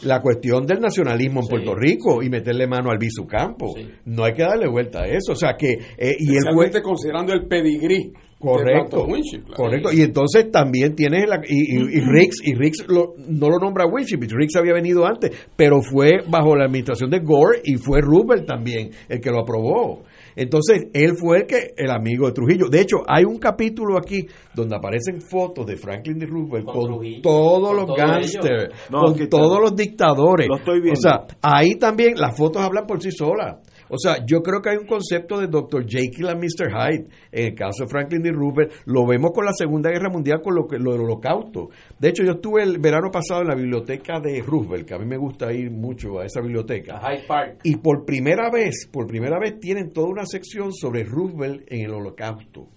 [0.04, 3.74] la cuestión del nacionalismo en Puerto Rico y meterle mano al Campo.
[4.06, 7.34] No hay que darle vuelta a eso, o sea que eh, y él fue considerando
[7.34, 8.12] el pedigrí
[8.42, 9.08] Correcto,
[9.56, 9.94] correcto.
[9.94, 14.56] Y entonces también tienes la, y, y, Riggs, y Riggs no lo nombra Winship, Riggs
[14.56, 19.20] había venido antes, pero fue bajo la administración de Gore y fue Roosevelt también el
[19.20, 20.04] que lo aprobó.
[20.36, 22.68] Entonces, él fue el que, el amigo de Trujillo.
[22.70, 26.26] De hecho, hay un capítulo aquí donde aparecen fotos de Franklin D.
[26.26, 30.48] Roosevelt con, todos los gángsters, con todos los dictadores.
[30.50, 33.58] O sea, ahí también las fotos hablan por sí solas.
[33.94, 35.86] O sea, yo creo que hay un concepto de Dr.
[35.86, 36.72] Jekyll and Mr.
[36.72, 37.08] Hyde.
[37.30, 38.32] En el caso de Franklin D.
[38.32, 41.72] Roosevelt, lo vemos con la Segunda Guerra Mundial con lo, que, lo del holocausto.
[42.00, 45.06] De hecho, yo estuve el verano pasado en la biblioteca de Roosevelt, que a mí
[45.06, 47.02] me gusta ir mucho a esa biblioteca.
[47.02, 47.60] Hyde Park.
[47.64, 51.92] Y por primera vez, por primera vez tienen toda una sección sobre Roosevelt en el
[51.92, 52.70] holocausto.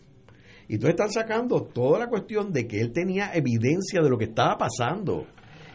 [0.66, 4.24] Y entonces están sacando toda la cuestión de que él tenía evidencia de lo que
[4.24, 5.26] estaba pasando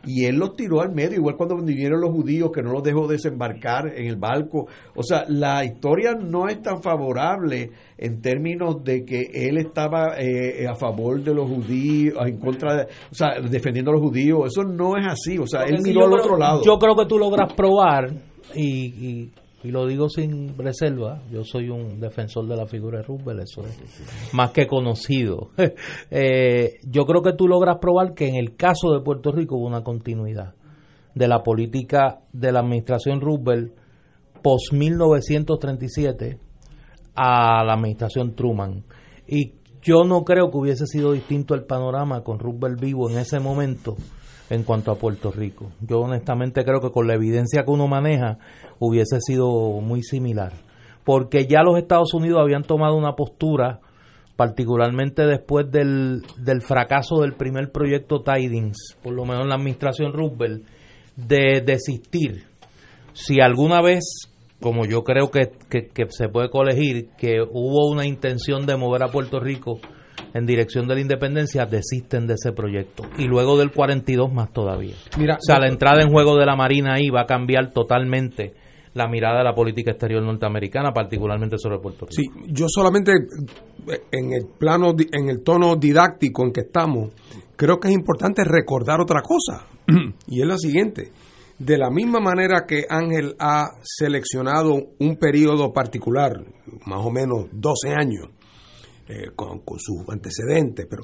[0.06, 3.08] y él los tiró al medio, igual cuando vinieron los judíos que no los dejó
[3.08, 4.68] desembarcar en el barco.
[4.96, 10.68] O sea, la historia no es tan favorable en términos de que él estaba eh,
[10.68, 14.48] a favor de los judíos, en contra de, o sea, defendiendo a los judíos.
[14.48, 16.62] Eso no es así, o sea, él miró al otro lado.
[16.64, 18.12] Yo creo que tú logras probar
[18.56, 19.32] y y
[19.64, 24.34] lo digo sin reserva, yo soy un defensor de la figura de Roosevelt, eso es
[24.34, 25.50] más que conocido.
[26.12, 29.68] Eh, yo creo que tú logras probar que en el caso de Puerto Rico hubo
[29.68, 30.56] una continuidad
[31.14, 33.74] de la política de la administración Roosevelt
[34.42, 36.40] post 1937
[37.16, 38.84] a la administración Truman.
[39.28, 43.40] Y yo no creo que hubiese sido distinto el panorama con Roosevelt vivo en ese
[43.40, 43.96] momento
[44.50, 45.72] en cuanto a Puerto Rico.
[45.82, 48.38] Yo honestamente creo que con la evidencia que uno maneja
[48.80, 49.48] hubiese sido
[49.82, 50.54] muy similar,
[51.04, 53.80] porque ya los Estados Unidos habían tomado una postura,
[54.36, 60.14] particularmente después del, del fracaso del primer proyecto Tidings, por lo menos en la administración
[60.14, 60.66] Roosevelt,
[61.16, 62.46] de desistir.
[63.14, 64.30] Si alguna vez,
[64.62, 69.12] como yo creo que, que se puede colegir, que hubo una intención de mover a
[69.12, 69.80] Puerto Rico
[70.34, 73.04] en dirección de la independencia desisten de ese proyecto.
[73.18, 74.96] Y luego del 42 más todavía.
[75.18, 78.54] Mira, o sea, la entrada en juego de la Marina ahí va a cambiar totalmente
[78.94, 82.14] la mirada de la política exterior norteamericana, particularmente sobre Puerto Rico.
[82.14, 83.12] Sí, yo solamente
[84.12, 87.14] en el plano, en el tono didáctico en que estamos,
[87.56, 89.68] creo que es importante recordar otra cosa,
[90.28, 91.12] y es la siguiente.
[91.60, 96.32] de la misma manera que Ángel ha seleccionado un periodo particular,
[96.86, 98.30] más o menos 12 años,
[99.10, 101.04] eh, con, sus antecedentes, pero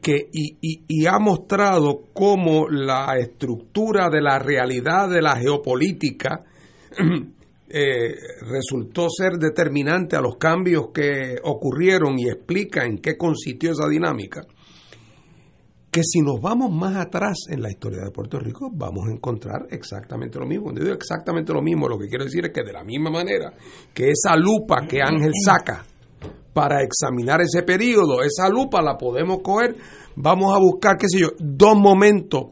[0.00, 6.44] que, y ha mostrado cómo la estructura de la realidad de la geopolítica
[7.68, 13.88] eh, resultó ser determinante a los cambios que ocurrieron y explica en qué consistió esa
[13.88, 14.46] dinámica,
[15.90, 19.66] que si nos vamos más atrás en la historia de Puerto Rico, vamos a encontrar
[19.70, 20.64] exactamente lo mismo.
[20.64, 23.52] Cuando digo exactamente lo mismo, lo que quiero decir es que de la misma manera
[23.94, 25.84] que esa lupa que Ángel saca
[26.56, 29.76] para examinar ese periodo, esa lupa la podemos coger,
[30.14, 32.46] vamos a buscar, qué sé yo, dos momentos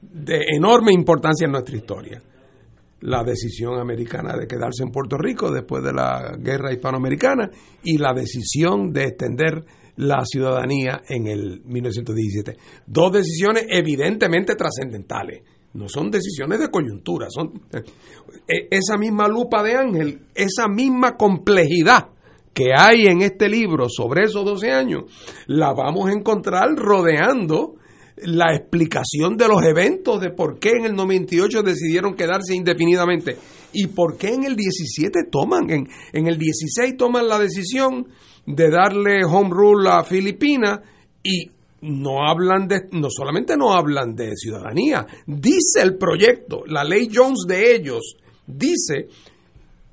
[0.00, 2.22] de enorme importancia en nuestra historia.
[3.02, 7.50] La decisión americana de quedarse en Puerto Rico después de la guerra hispanoamericana
[7.82, 9.62] y la decisión de extender
[9.96, 12.56] la ciudadanía en el 1917.
[12.86, 15.42] Dos decisiones evidentemente trascendentales.
[15.74, 22.13] No son decisiones de coyuntura, son eh, esa misma lupa de Ángel, esa misma complejidad
[22.54, 25.04] que hay en este libro sobre esos 12 años,
[25.46, 27.74] la vamos a encontrar rodeando
[28.16, 33.36] la explicación de los eventos de por qué en el 98 decidieron quedarse indefinidamente
[33.72, 38.06] y por qué en el 17 toman, en, en el 16 toman la decisión
[38.46, 40.80] de darle home rule a Filipinas
[41.22, 41.50] y
[41.80, 47.44] no hablan de, no solamente no hablan de ciudadanía, dice el proyecto, la ley Jones
[47.46, 48.16] de ellos,
[48.46, 49.08] dice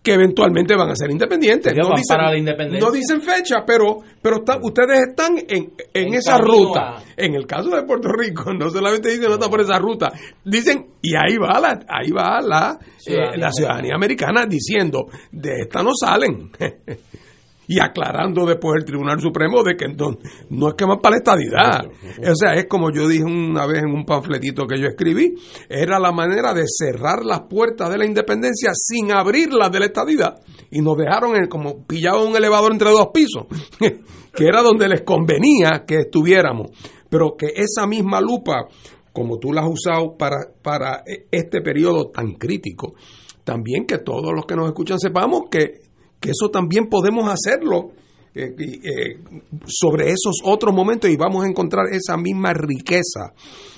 [0.04, 1.74] que eventualmente van a ser independientes.
[1.76, 2.86] No dicen, para la independencia.
[2.88, 6.98] no dicen fecha, pero, pero está- ustedes están en, en En esa ruta.
[6.98, 10.12] a- En el caso de Puerto Rico, no solamente dicen no está por esa ruta,
[10.44, 15.62] dicen, y ahí va la, ahí va la, eh, Ciudadanía la ciudadanía americana diciendo, de
[15.62, 16.50] esta no salen.
[17.74, 20.18] y aclarando después el Tribunal Supremo de que no,
[20.50, 21.86] no es que más para la estadidad.
[22.30, 25.36] O sea, es como yo dije una vez en un panfletito que yo escribí,
[25.70, 30.42] era la manera de cerrar las puertas de la independencia sin abrirlas de la estadidad.
[30.70, 33.46] Y nos dejaron en- como pillados un elevador entre dos pisos,
[34.36, 36.72] que era donde les convenía que estuviéramos.
[37.10, 38.68] Pero que esa misma lupa,
[39.14, 42.96] como tú la has usado para, para este periodo tan crítico,
[43.46, 45.90] también que todos los que nos escuchan sepamos que
[46.22, 47.90] que eso también podemos hacerlo
[48.34, 49.18] eh, eh,
[49.66, 53.34] sobre esos otros momentos y vamos a encontrar esa misma riqueza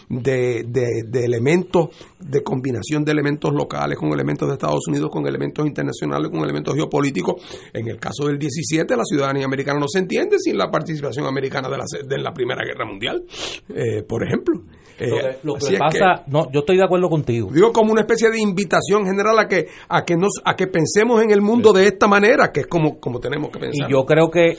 [0.10, 1.88] de, de- elementos,
[2.20, 6.76] de combinación de elementos locales con elementos de Estados Unidos, con elementos internacionales, con elementos
[6.76, 7.42] geopolíticos.
[7.74, 11.68] En el caso del 17, la ciudadanía americana no se entiende sin la participación americana
[11.70, 13.24] de la, de la Primera Guerra Mundial,
[13.70, 14.62] eh, por ejemplo.
[15.00, 17.50] Eh, Lo que, lo que así es pasa, no, yo estoy de acuerdo contigo.
[17.52, 21.22] Digo como una especie de invitación general a que a que nos a que pensemos
[21.22, 23.90] en el mundo de esta manera, que es como como tenemos que pensar.
[23.90, 24.58] Y yo creo que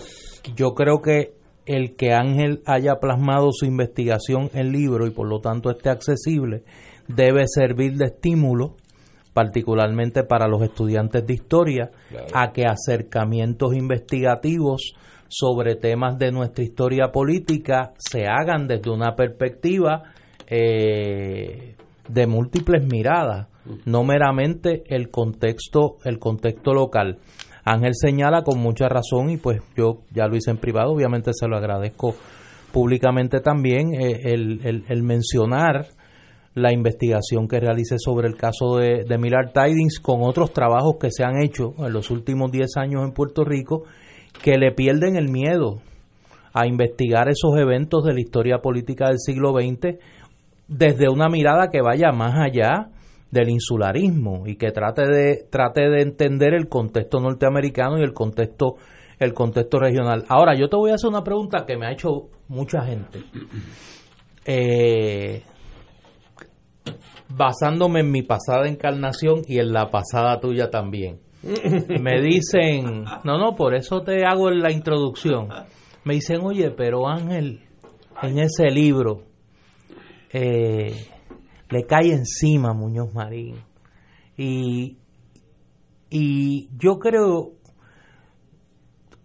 [0.57, 1.35] yo creo que
[1.67, 6.63] el que Ángel haya plasmado su investigación en libro y por lo tanto esté accesible
[7.09, 8.77] debe servir de estímulo
[9.33, 11.91] particularmente para los estudiantes de historia
[12.33, 14.95] a que acercamientos investigativos
[15.29, 20.14] sobre temas de nuestra historia política se hagan desde una perspectiva
[20.57, 21.75] eh,
[22.09, 23.49] de múltiples miradas,
[23.87, 27.19] no meramente el contexto, el contexto local.
[27.65, 31.49] Ángel señala con mucha razón y pues yo ya lo hice en privado, obviamente se
[31.49, 32.15] lo agradezco
[32.73, 35.87] públicamente también eh, el, el- el mencionar
[36.55, 41.11] la investigación que realicé sobre el caso de, de Millard Tidings con otros trabajos que
[41.11, 43.85] se han hecho en los últimos 10 años en Puerto Rico
[44.43, 45.81] que le pierden el miedo
[46.53, 49.99] a investigar esos eventos de la historia política del siglo XX
[50.69, 52.89] desde una mirada que vaya más allá
[53.31, 58.77] del insularismo y que trate de trate de entender el contexto norteamericano y el contexto
[59.19, 60.25] el contexto regional.
[60.29, 63.21] Ahora yo te voy a hacer una pregunta que me ha hecho mucha gente.
[64.47, 65.43] Eh,
[67.31, 71.21] basándome en mi pasada encarnación y en la pasada tuya también.
[72.03, 75.49] Me dicen, no, no, por eso te hago la introducción.
[76.05, 77.61] Me dicen, oye, pero Ángel,
[78.23, 79.23] en ese libro
[80.35, 81.07] eh,
[81.71, 83.55] le cae encima a Muñoz Marín.
[84.37, 84.99] Y,
[86.11, 87.53] y yo creo,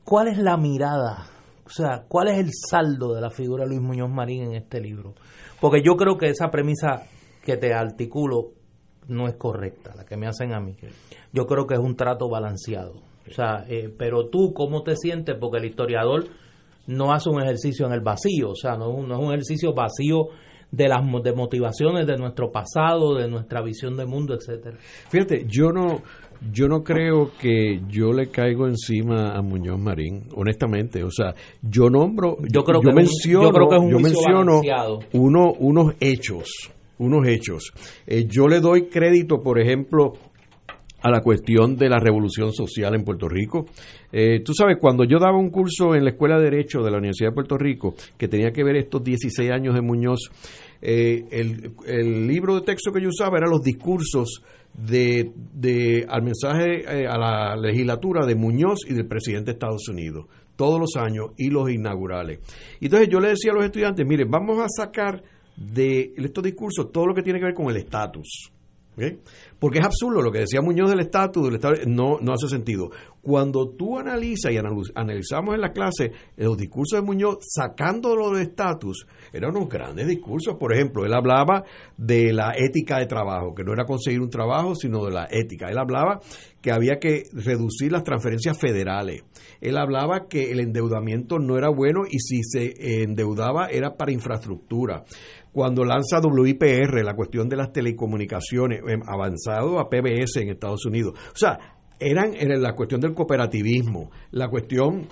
[0.04, 1.26] ¿cuál es la mirada?
[1.66, 4.80] O sea, ¿cuál es el saldo de la figura de Luis Muñoz Marín en este
[4.80, 5.16] libro?
[5.60, 7.04] Porque yo creo que esa premisa
[7.44, 8.52] que te articulo
[9.08, 10.76] no es correcta, la que me hacen a mí.
[11.34, 12.94] Yo creo que es un trato balanceado.
[13.28, 15.36] O sea, eh, pero tú, ¿cómo te sientes?
[15.40, 16.26] Porque el historiador
[16.86, 20.30] no hace un ejercicio en el vacío, o sea, no no es un ejercicio vacío
[20.72, 24.78] de las de motivaciones de nuestro pasado, de nuestra visión del mundo, etcétera.
[25.10, 26.02] Fíjate, yo no,
[26.52, 31.04] yo no creo que yo le caigo encima a Muñoz Marín, honestamente.
[31.04, 34.22] O sea, yo nombro, Yo creo que un- menciono, yo creo que es un juicio
[34.44, 34.62] menciono
[35.14, 36.72] uno, unos hechos
[37.02, 37.72] unos hechos.
[38.06, 40.12] Eh, yo le doy crédito, por ejemplo,
[41.02, 43.66] a la cuestión de la revolución social en Puerto Rico.
[44.12, 46.98] Eh, tú sabes, cuando yo daba un curso en la Escuela de Derecho de la
[46.98, 50.30] Universidad de Puerto Rico, que tenía que ver estos 16 años de Muñoz,
[50.82, 54.42] eh, el, libro de texto que yo usaba eran los discursos
[54.74, 59.88] de, de al mensaje eh, a la legislatura de Muñoz y del presidente de Estados
[59.90, 62.40] Unidos, todos los años y los inaugurales.
[62.80, 65.22] Entonces yo le decía a los estudiantes, miren, vamos a sacar
[65.56, 68.52] de estos discursos todo lo que tiene que ver con el estatus.
[69.60, 72.90] Porque es absurdo lo que decía Muñoz del estatus, del estado, no, no hace sentido.
[73.22, 79.06] Cuando tú analizas y analizamos en la clase los discursos de Muñoz, sacándolo del estatus,
[79.34, 80.56] eran unos grandes discursos.
[80.56, 81.64] Por ejemplo, él hablaba
[81.98, 85.68] de la ética de trabajo, que no era conseguir un trabajo, sino de la ética.
[85.70, 86.20] Él hablaba
[86.62, 89.24] que había que reducir las transferencias federales.
[89.62, 95.04] Él hablaba que el endeudamiento no era bueno y si se endeudaba era para infraestructura
[95.52, 101.14] cuando lanza WIPR, la cuestión de las telecomunicaciones, em, avanzado a PBS en Estados Unidos.
[101.34, 101.58] O sea,
[102.00, 105.08] eran en la cuestión del cooperativismo, la cuestión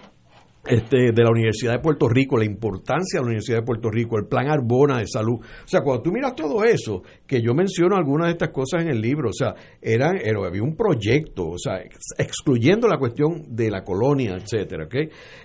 [0.65, 4.17] este, de la Universidad de Puerto Rico, la importancia de la Universidad de Puerto Rico,
[4.17, 5.35] el plan Arbona de salud.
[5.39, 8.89] O sea, cuando tú miras todo eso, que yo menciono algunas de estas cosas en
[8.89, 11.81] el libro, o sea, eran, había un proyecto, o sea,
[12.17, 14.87] excluyendo la cuestión de la colonia, etcétera.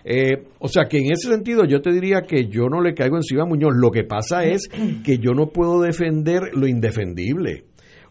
[0.05, 3.17] Eh, o sea, que en ese sentido yo te diría que yo no le caigo
[3.17, 3.73] encima a Muñoz.
[3.75, 4.69] Lo que pasa es
[5.05, 7.65] que yo no puedo defender lo indefendible.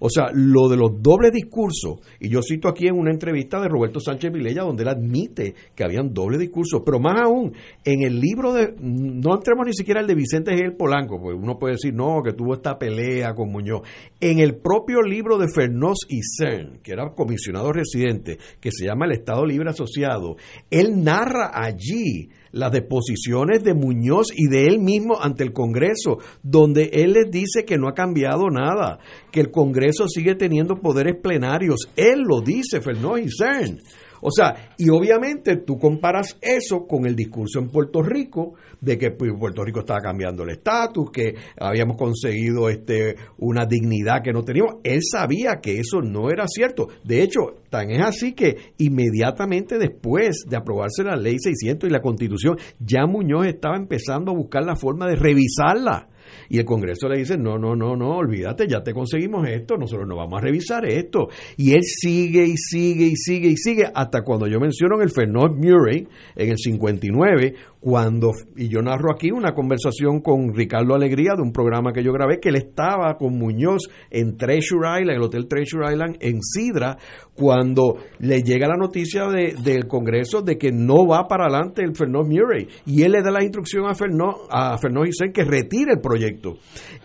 [0.03, 3.69] O sea, lo de los dobles discursos, y yo cito aquí en una entrevista de
[3.69, 7.53] Roberto Sánchez Vilella donde él admite que habían dobles discursos, pero más aún,
[7.85, 10.75] en el libro de, no entremos ni siquiera el de Vicente G.
[10.75, 13.81] Polanco, porque uno puede decir, no, que tuvo esta pelea con Muñoz.
[14.19, 19.05] En el propio libro de Fernós y Cern, que era comisionado residente, que se llama
[19.05, 20.35] El Estado Libre Asociado,
[20.71, 26.89] él narra allí las deposiciones de Muñoz y de él mismo ante el Congreso, donde
[26.93, 28.99] él les dice que no ha cambiado nada,
[29.31, 31.89] que el Congreso sigue teniendo poderes plenarios.
[31.95, 33.79] Él lo dice, Fernández y CERN.
[34.21, 39.11] O sea, y obviamente tú comparas eso con el discurso en Puerto Rico de que
[39.11, 44.43] pues, Puerto Rico estaba cambiando el estatus, que habíamos conseguido este una dignidad que no
[44.43, 44.75] teníamos.
[44.83, 46.87] Él sabía que eso no era cierto.
[47.03, 52.01] De hecho, tan es así que inmediatamente después de aprobarse la ley 600 y la
[52.01, 56.07] Constitución, ya Muñoz estaba empezando a buscar la forma de revisarla
[56.49, 60.07] y el Congreso le dice, no, no, no, no, olvídate, ya te conseguimos esto, nosotros
[60.07, 61.27] no vamos a revisar esto.
[61.57, 65.11] Y él sigue y sigue y sigue y sigue hasta cuando yo menciono en el
[65.11, 71.33] Fernand Murray, en el 59, cuando, y yo narro aquí una conversación con Ricardo Alegría
[71.35, 75.23] de un programa que yo grabé, que él estaba con Muñoz en Treasure Island, el
[75.23, 76.97] Hotel Treasure Island en Sidra,
[77.33, 81.95] cuando le llega la noticia de, del Congreso de que no va para adelante el
[81.95, 82.67] Fernand Murray.
[82.85, 86.20] Y él le da la instrucción a Fernand, a Fernand que retire el proyecto.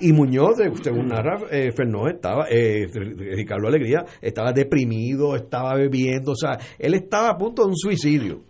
[0.00, 6.36] Y Muñoz, según narra, eh, Fernand estaba, eh, Ricardo Alegría, estaba deprimido, estaba bebiendo, o
[6.36, 8.42] sea, él estaba a punto de un suicidio.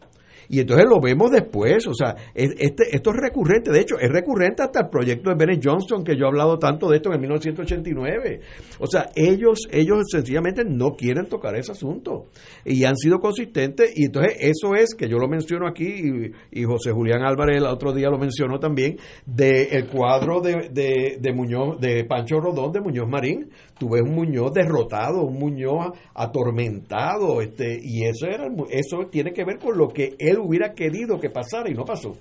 [0.49, 4.63] Y entonces lo vemos después, o sea, este, esto es recurrente, de hecho, es recurrente
[4.63, 8.41] hasta el proyecto de Bennett Johnston, que yo he hablado tanto de esto en 1989.
[8.79, 12.27] O sea, ellos, ellos sencillamente no quieren tocar ese asunto
[12.65, 16.91] y han sido consistentes y entonces eso es, que yo lo menciono aquí y, José
[16.91, 21.81] Julián Álvarez el otro día lo mencionó también, del el cuadro de, de, de Muñoz,
[21.81, 27.79] de Pancho Rodón, de Muñoz Marín, tú ves un Muñoz derrotado, un Muñoz atormentado, este,
[27.83, 31.71] y eso era eso tiene que ver con lo que él hubiera querido que pasara
[31.71, 32.13] y no pasó.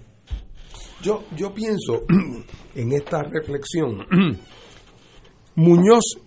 [1.02, 2.04] Yo, yo pienso
[2.76, 4.06] en esta reflexión.
[5.56, 6.18] Muñoz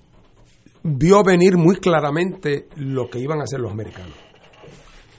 [0.83, 4.15] vio venir muy claramente lo que iban a hacer los americanos.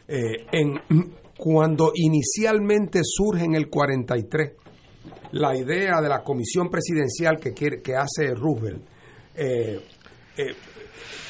[0.07, 0.79] Eh, en,
[1.37, 4.53] cuando inicialmente surge en el 43
[5.31, 8.83] la idea de la comisión presidencial que, quiere, que hace Roosevelt,
[9.35, 9.79] eh,
[10.39, 10.55] eh,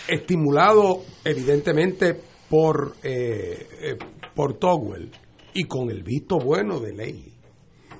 [0.07, 2.15] estimulado evidentemente
[2.47, 3.97] por, eh, eh,
[4.35, 5.09] por Togwell
[5.53, 7.33] y con el visto bueno de ley,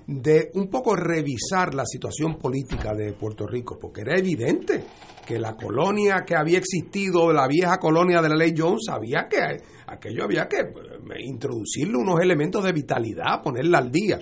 [0.06, 4.84] de un poco revisar la situación política de Puerto Rico, porque era evidente
[5.26, 9.40] que la colonia que había existido, la vieja colonia de la ley Jones, había que
[9.88, 10.58] aquello había que
[11.26, 14.20] introducirle unos elementos de vitalidad, ponerla al día.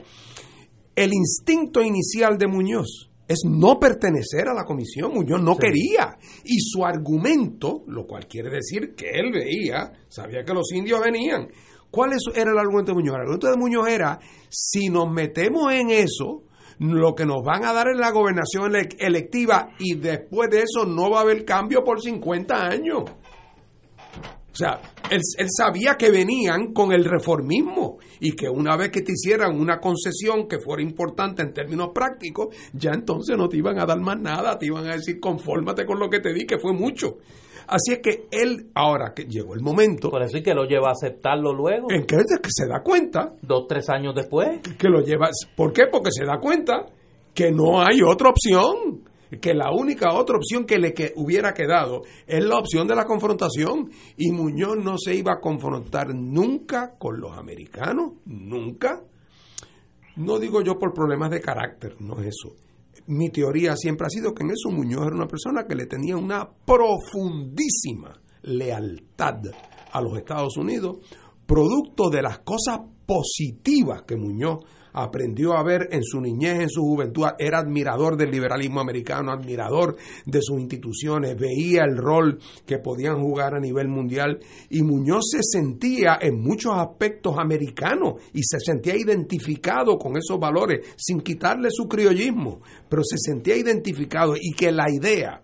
[0.95, 5.13] El instinto inicial de Muñoz es no pertenecer a la comisión.
[5.13, 6.17] Muñoz no quería.
[6.43, 11.49] Y su argumento, lo cual quiere decir que él veía, sabía que los indios venían.
[11.91, 13.15] ¿Cuál era el argumento de Muñoz?
[13.15, 16.43] El argumento de Muñoz era, si nos metemos en eso,
[16.79, 21.09] lo que nos van a dar es la gobernación electiva y después de eso no
[21.09, 23.03] va a haber cambio por 50 años.
[24.57, 24.81] O sea,
[25.11, 29.55] él, él, sabía que venían con el reformismo y que una vez que te hicieran
[29.55, 33.99] una concesión que fuera importante en términos prácticos, ya entonces no te iban a dar
[33.99, 37.17] más nada, te iban a decir confórmate con lo que te di, que fue mucho.
[37.67, 40.09] Así es que él, ahora que llegó el momento.
[40.09, 41.91] Por eso es que lo lleva a aceptarlo luego.
[41.91, 43.33] En que, que se da cuenta.
[43.43, 44.61] Dos, tres años después.
[44.79, 45.29] Que lo lleva.
[45.55, 45.83] ¿Por qué?
[45.91, 46.87] Porque se da cuenta
[47.35, 49.03] que no hay otra opción.
[49.41, 53.05] Que la única otra opción que le que hubiera quedado es la opción de la
[53.05, 53.89] confrontación.
[54.17, 58.13] Y Muñoz no se iba a confrontar nunca con los americanos.
[58.25, 59.03] Nunca.
[60.15, 62.55] No digo yo por problemas de carácter, no es eso
[63.07, 66.17] mi teoría siempre ha sido que en eso Muñoz era una persona que le tenía
[66.17, 69.41] una profundísima lealtad
[69.91, 70.97] a los Estados Unidos,
[71.45, 74.65] producto de las cosas positivas que Muñoz
[75.03, 79.95] aprendió a ver en su niñez, en su juventud, era admirador del liberalismo americano, admirador
[80.25, 85.39] de sus instituciones, veía el rol que podían jugar a nivel mundial y Muñoz se
[85.41, 91.87] sentía en muchos aspectos americano y se sentía identificado con esos valores sin quitarle su
[91.87, 95.41] criollismo, pero se sentía identificado y que la idea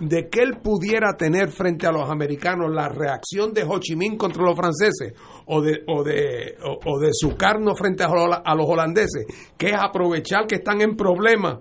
[0.00, 4.16] de que él pudiera tener frente a los americanos la reacción de Ho Chi Minh
[4.16, 5.12] contra los franceses
[5.46, 10.96] o de, o de, o, frente a los holandeses, que es aprovechar que están en
[10.96, 11.58] problemas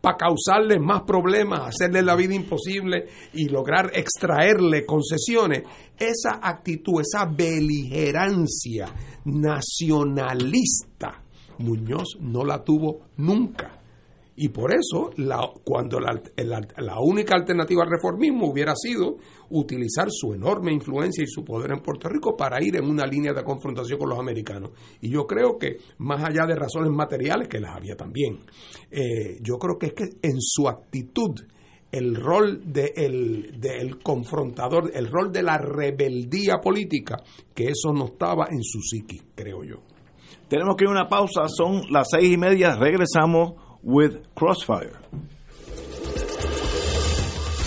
[0.00, 5.62] para causarles más problemas, hacerles la vida imposible y lograr extraerle concesiones,
[5.98, 8.86] esa actitud, esa beligerancia
[9.24, 11.22] nacionalista,
[11.58, 13.77] Muñoz no la tuvo nunca.
[14.40, 15.10] Y por eso,
[15.64, 16.12] cuando la,
[16.76, 19.16] la, única alternativa al reformismo hubiera sido
[19.50, 23.32] utilizar su enorme influencia y su poder en Puerto Rico para ir en una línea
[23.32, 24.70] de confrontación con los americanos.
[25.00, 28.38] Y yo creo que, más allá de razones materiales, que las había también,
[28.92, 31.34] eh, yo creo que es que en su actitud,
[31.90, 37.16] el rol del de confrontador, el rol de la rebeldía política,
[37.52, 39.82] que eso no estaba en su psiqui, creo yo.
[40.46, 44.92] Tenemos que ir a una pausa, son las seis y media, regresamos with Crossfire.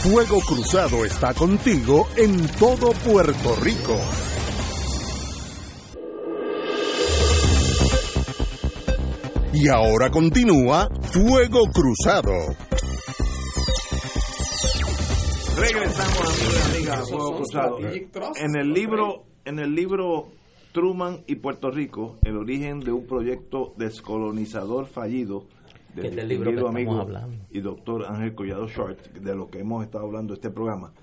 [0.01, 3.95] Fuego Cruzado está contigo en todo Puerto Rico.
[9.53, 12.31] Y ahora continúa Fuego Cruzado.
[15.55, 17.77] Regresamos amigos y amigas a Fuego Cruzado.
[17.79, 20.29] En el libro, en el libro
[20.71, 25.45] Truman y Puerto Rico, el origen de un proyecto descolonizador fallido
[25.95, 27.07] del libro amigo
[27.49, 30.93] y doctor Ángel Collado Short, de lo que hemos estado hablando este programa.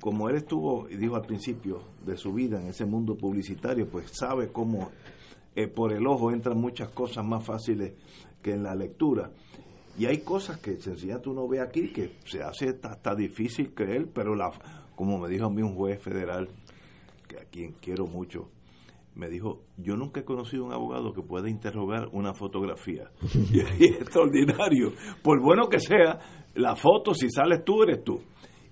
[0.00, 4.10] Como él estuvo, y dijo al principio de su vida en ese mundo publicitario, pues
[4.12, 4.90] sabe cómo
[5.56, 7.94] eh, por el ojo entran muchas cosas más fáciles
[8.42, 9.30] que en la lectura.
[9.96, 14.34] Y hay cosas que sencillamente uno ve aquí que se hace hasta, difícil creer, pero
[14.34, 14.50] la,
[14.96, 16.48] como me dijo a mí un juez federal,
[17.28, 18.48] que a quien quiero mucho,
[19.14, 23.10] me dijo, yo nunca he conocido un abogado que pueda interrogar una fotografía.
[23.50, 24.92] y es extraordinario.
[25.22, 26.18] Por bueno que sea,
[26.54, 28.20] la foto, si sales tú, eres tú.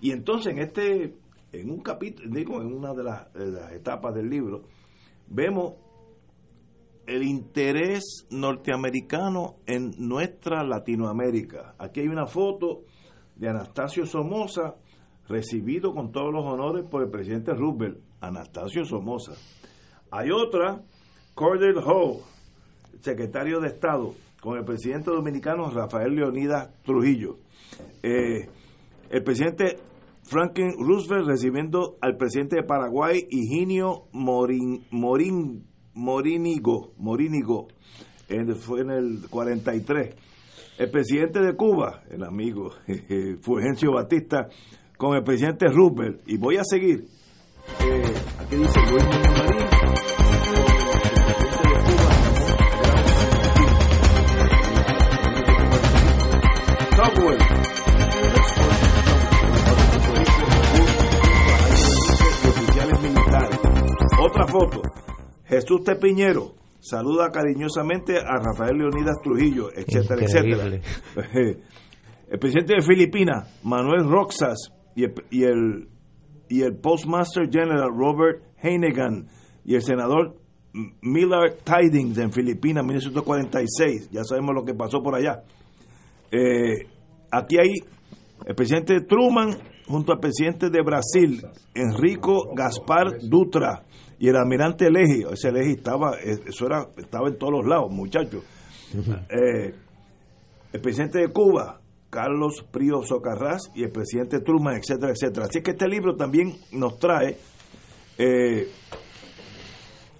[0.00, 1.14] Y entonces en este,
[1.52, 4.62] en un capítulo, digo, en una de las, de las etapas del libro,
[5.28, 5.74] vemos
[7.06, 11.74] el interés norteamericano en nuestra Latinoamérica.
[11.78, 12.82] Aquí hay una foto
[13.36, 14.76] de Anastasio Somoza,
[15.28, 17.98] recibido con todos los honores por el presidente Roosevelt.
[18.20, 19.32] Anastasio Somoza
[20.12, 20.82] hay otra,
[21.34, 22.20] Cordell Ho,
[23.00, 27.38] secretario de Estado, con el presidente dominicano Rafael Leonidas Trujillo.
[28.02, 28.46] Eh,
[29.08, 29.78] el presidente
[30.24, 35.64] Franklin Roosevelt recibiendo al presidente de Paraguay, Higinio Morin, Morin,
[35.94, 37.68] Morínigo, Morínigo,
[38.60, 40.14] fue en el 43.
[40.78, 42.70] El presidente de Cuba, el amigo
[43.40, 44.48] Fulgencio Batista,
[44.98, 46.20] con el presidente Roosevelt.
[46.26, 47.06] Y voy a seguir.
[47.80, 48.02] Eh,
[48.40, 49.51] aquí dice Luis
[64.46, 64.82] Foto.
[65.44, 70.80] Jesús Tepiñero saluda cariñosamente a Rafael Leonidas Trujillo, etcétera, etcétera.
[72.32, 75.04] El presidente de Filipinas, Manuel Roxas, y
[75.44, 75.86] el,
[76.48, 79.28] y el, Postmaster General Robert Heinegan,
[79.66, 80.36] y el senador
[81.02, 84.08] Miller Tidings en Filipinas, 1946.
[84.10, 85.42] Ya sabemos lo que pasó por allá.
[86.30, 86.86] Eh,
[87.30, 87.74] aquí hay
[88.46, 89.50] el presidente Truman
[89.86, 91.42] junto al presidente de Brasil,
[91.74, 93.84] Enrico Gaspar Dutra,
[94.22, 95.24] y el almirante Legi.
[95.30, 98.44] Ese Legi estaba, eso era, estaba en todos los lados, muchachos.
[99.28, 99.74] Eh,
[100.72, 105.46] el presidente de Cuba, Carlos Prío Socarrás, y el presidente Truman, etcétera, etcétera.
[105.46, 107.36] Así que este libro también nos trae
[108.18, 108.68] Eh,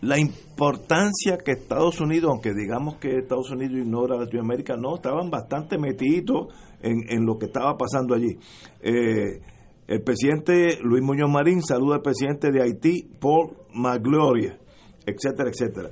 [0.01, 5.77] la importancia que Estados Unidos, aunque digamos que Estados Unidos ignora Latinoamérica, no, estaban bastante
[5.79, 6.49] metidos
[6.81, 8.39] en, en lo que estaba pasando allí.
[8.81, 9.43] Eh,
[9.87, 14.59] el presidente Luis Muñoz Marín saluda al presidente de Haití, Paul Magloria,
[15.07, 15.91] etcétera, etcétera.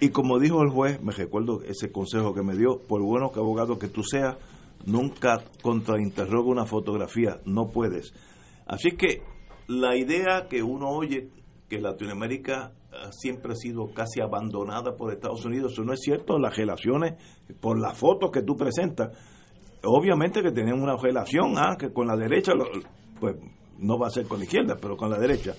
[0.00, 3.38] Y como dijo el juez, me recuerdo ese consejo que me dio, por bueno que
[3.38, 4.36] abogado que tú seas,
[4.86, 8.14] nunca contrainterroga una fotografía, no puedes.
[8.66, 9.22] Así que
[9.68, 11.28] la idea que uno oye
[11.68, 16.38] que Latinoamérica eh, siempre ha sido casi abandonada por Estados Unidos, eso no es cierto,
[16.38, 17.14] las relaciones,
[17.60, 19.10] por las fotos que tú presentas,
[19.84, 22.52] obviamente que tienen una relación, ah, que con la derecha,
[23.20, 23.36] pues
[23.78, 25.54] no va a ser con la izquierda, pero con la derecha.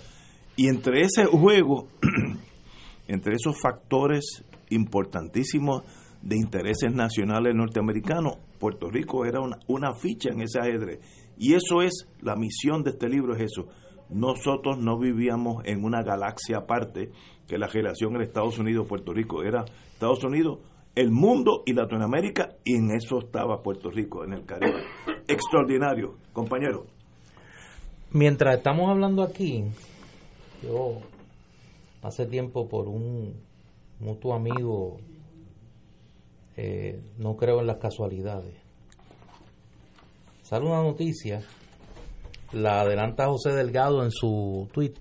[0.56, 1.88] Y entre ese juego,
[3.08, 5.84] entre esos factores importantísimos
[6.22, 11.00] de intereses nacionales norteamericanos, Puerto Rico era una, ficha en ese ajedrez.
[11.38, 13.68] Y eso es, la misión de este libro es eso.
[14.10, 17.12] Nosotros no vivíamos en una galaxia aparte
[17.48, 19.42] que la relación en Estados Unidos-Puerto Rico.
[19.42, 20.60] Era Estados Unidos,
[20.94, 24.84] el mundo y Latinoamérica, y en eso estaba Puerto Rico, en el Caribe.
[25.28, 26.86] Extraordinario, compañero.
[28.12, 29.64] Mientras estamos hablando aquí,
[30.62, 31.00] yo
[32.02, 33.34] hace tiempo por un
[34.00, 34.98] mutuo amigo,
[36.58, 38.56] eh, no creo en las casualidades.
[40.42, 41.42] Sale una noticia,
[42.52, 44.96] la adelanta José Delgado en su tweet,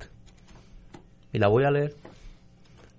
[1.32, 1.94] y la voy a leer.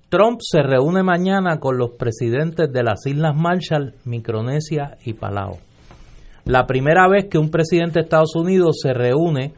[0.10, 5.58] Trump se reúne mañana con los presidentes de las Islas Marshall, Micronesia y Palau.
[6.44, 9.54] La primera vez que un presidente de Estados Unidos se reúne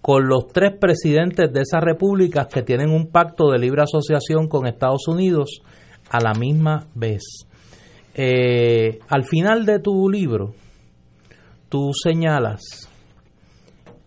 [0.00, 4.66] con los tres presidentes de esas repúblicas que tienen un pacto de libre asociación con
[4.66, 5.62] Estados Unidos
[6.10, 7.46] a la misma vez.
[8.14, 10.54] Eh, al final de tu libro,
[11.68, 12.88] tú señalas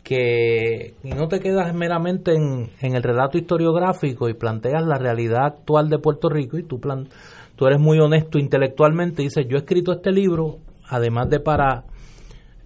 [0.03, 5.99] que no te quedas meramente en, el relato historiográfico y planteas la realidad actual de
[5.99, 7.07] Puerto Rico y tú, plan,
[7.55, 10.57] tú eres muy honesto intelectualmente y dices, yo he escrito este libro,
[10.89, 11.85] además de para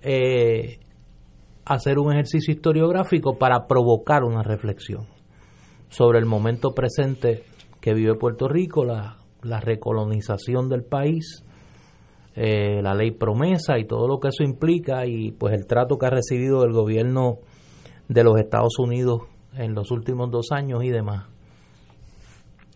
[0.01, 0.79] eh,
[1.65, 5.07] hacer un ejercicio historiográfico, para provocar una reflexión
[5.89, 7.43] sobre el momento presente
[7.81, 11.43] que vive Puerto Rico, la, recolonización del país,
[12.35, 16.07] eh, la ley promesa y todo lo que eso implica y pues el trato que
[16.07, 17.37] ha recibido el gobierno
[18.09, 19.21] de los Estados Unidos
[19.53, 21.27] en los últimos dos años y demás.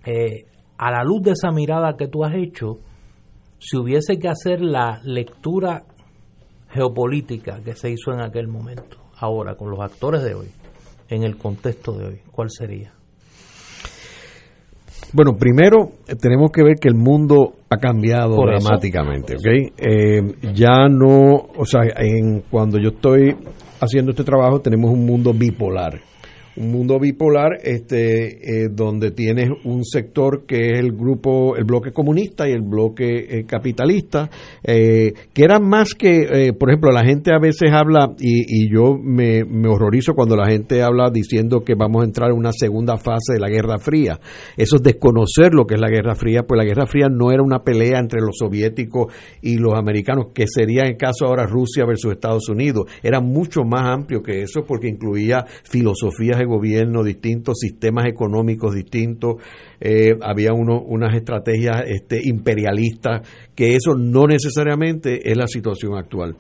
[0.06, 0.46] Eh,
[0.78, 2.78] a la luz de esa mirada que tú has hecho,
[3.60, 5.84] si hubiese que hacer la lectura
[6.72, 10.48] geopolítica que se hizo en aquel momento, ahora con los actores de hoy,
[11.10, 12.94] en el contexto de hoy, ¿cuál sería?
[15.12, 19.74] Bueno, primero eh, tenemos que ver que el mundo ha cambiado dramáticamente, ¿ok?
[19.78, 20.22] Eh,
[20.54, 23.36] ya no, o sea, en, cuando yo estoy
[23.82, 26.09] haciendo este trabajo tenemos un mundo bipolar
[26.60, 31.92] un mundo bipolar este eh, donde tienes un sector que es el grupo el bloque
[31.92, 34.30] comunista y el bloque eh, capitalista
[34.64, 38.98] eh, que eran más que por ejemplo la gente a veces habla y, y yo
[39.02, 42.98] me, me, horrorizo cuando la gente habla diciendo que vamos a entrar en una segunda
[42.98, 44.20] fase de la Guerra Fría.
[44.58, 47.42] Eso es desconocer lo que es la Guerra Fría pues la Guerra Fría no era
[47.42, 52.12] una pelea entre los soviéticos y los americanos que sería en caso ahora Rusia versus
[52.12, 52.86] Estados Unidos.
[53.02, 59.36] Era mucho más amplio que eso porque incluía filosofías gobierno distintos, sistemas económicos distintos,
[59.80, 66.36] eh, había uno, unas estrategias este, imperialistas, que eso no necesariamente es la situación actual.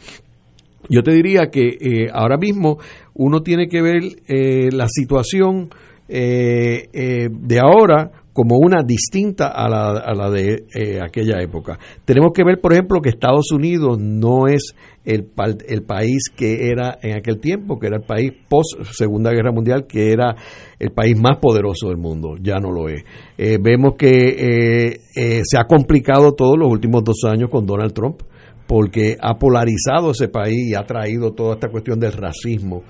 [0.90, 2.80] Yo te diría que eh, ahora mismo
[3.14, 5.69] uno tiene que ver eh, la situación
[6.11, 10.64] de ahora como una distinta a la, a la de
[11.03, 11.78] aquella época.
[12.06, 17.18] Tenemos que ver, por ejemplo, que Estados Unidos no es el, país que era en
[17.18, 20.38] aquel tiempo, que era el país post Segunda Guerra Mundial, que era
[20.80, 23.03] el país más poderoso del mundo, ya no lo es.
[23.38, 27.91] Eh, vemos que eh, eh, se ha complicado todos los últimos dos años con Donald
[27.91, 28.22] Trump
[28.70, 32.84] porque ha polarizado ese país y ha traído toda esta cuestión del racismo.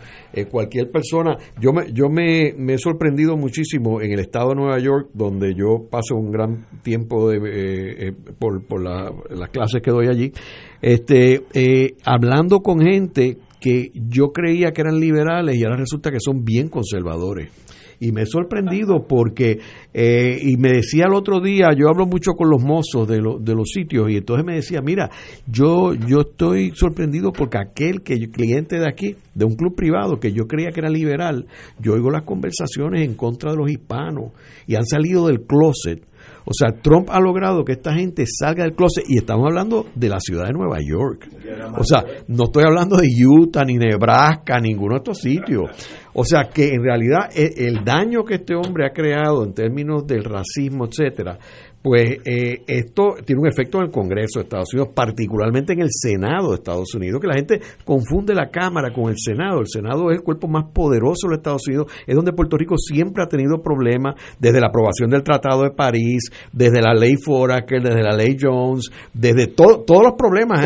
[0.51, 5.11] cualquier persona, yo me, yo me, he sorprendido muchísimo en el estado de Nueva York,
[5.13, 10.33] donde yo paso un gran tiempo de, por, por las clases que doy allí,
[10.81, 16.19] este, eh, hablando con gente que yo creía que eran liberales y ahora resulta que
[16.19, 17.51] son bien conservadores.
[17.99, 19.59] Y me he sorprendido porque,
[19.93, 23.55] eh, y me decía el otro día, yo hablo mucho con los mozos de, de
[23.55, 25.09] los sitios, y entonces me decía, mira,
[25.47, 30.31] yo, yo estoy sorprendido porque aquel que cliente de aquí, de un club privado que
[30.31, 31.47] yo creía que era liberal,
[31.79, 34.31] yo oigo las conversaciones en contra de los hispanos
[34.67, 36.09] y han salido del closet
[36.45, 40.09] o sea, Trump ha logrado que esta gente salga del closet y estamos hablando de
[40.09, 41.29] la ciudad de Nueva York.
[41.77, 45.69] O sea, no estoy hablando de Utah, ni Nebraska, ninguno de estos sitios.
[46.13, 50.05] O sea que en realidad e, el daño que este hombre ha creado en términos
[50.07, 51.37] del racismo, etcétera,
[51.81, 55.89] pues eh, esto tiene un efecto en el Congreso de Estados Unidos, particularmente en el
[55.89, 59.61] Senado de Estados Unidos, que la gente confunde la Cámara con el Senado.
[59.61, 62.75] El Senado es el cuerpo más poderoso de los Estados Unidos, es donde Puerto Rico
[62.77, 67.81] siempre ha tenido problemas, desde la aprobación del Tratado de París, desde la ley Foraker,
[67.81, 70.65] desde la ley Jones, desde todos los problemas.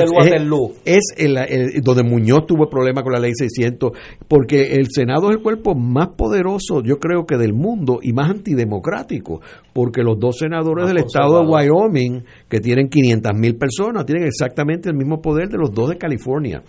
[0.83, 3.91] es, es donde Muñoz tuvo problemas con la ley 600,
[4.27, 8.31] porque el Senado es el cuerpo más poderoso, yo creo que del mundo, y más
[8.31, 9.41] antidemocrático,
[9.73, 14.89] porque los dos senadores del estado de Wyoming, que tienen 500 mil personas, tienen exactamente
[14.89, 16.61] el mismo poder de los dos de California.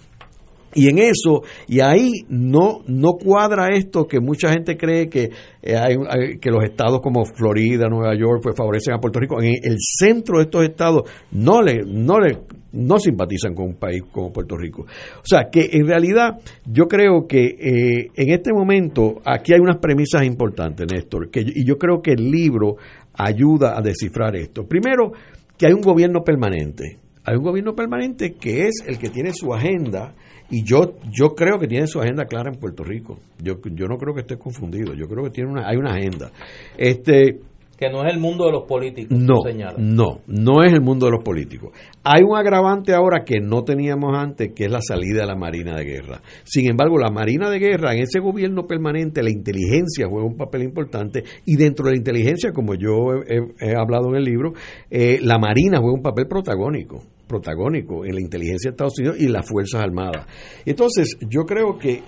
[0.74, 5.31] Y en eso, y ahí no, no cuadra esto que mucha gente cree que,
[5.62, 9.40] eh, hay, que los estados como Florida, Nueva York, pues favorecen a Puerto Rico.
[9.40, 12.39] En el centro de estos estados no le, no le,
[12.73, 14.82] no simpatizan con un país como Puerto Rico.
[14.82, 19.78] O sea, que en realidad yo creo que eh, en este momento aquí hay unas
[19.78, 22.77] premisas importantes, Néstor, que, y yo creo que el libro
[23.15, 24.66] ayuda a descifrar esto.
[24.66, 25.12] Primero,
[25.57, 26.99] que hay un gobierno permanente.
[27.24, 30.15] Hay un gobierno permanente que es el que tiene su agenda
[30.51, 33.19] y yo yo creo que tiene su agenda clara en Puerto Rico.
[33.43, 34.93] Yo, yo no creo que esté confundido.
[34.95, 36.31] Yo creo que tiene una hay una agenda.
[36.77, 37.41] Este
[37.85, 39.19] que no es el mundo de los políticos.
[39.19, 39.36] No,
[39.78, 41.73] no, no es el mundo de los políticos.
[42.02, 45.77] Hay un agravante ahora que no teníamos antes, que es la salida de la Marina
[45.77, 46.20] de Guerra.
[46.44, 50.62] Sin embargo, la Marina de Guerra, en ese gobierno permanente, la inteligencia juega un papel
[50.62, 54.52] importante y dentro de la inteligencia, como yo he, hablado en el libro,
[54.90, 59.28] eh, la Marina juega un papel protagónico protagónico en la inteligencia de Estados Unidos y
[59.28, 60.27] las Fuerzas Armadas.
[60.66, 62.02] Entonces, yo creo que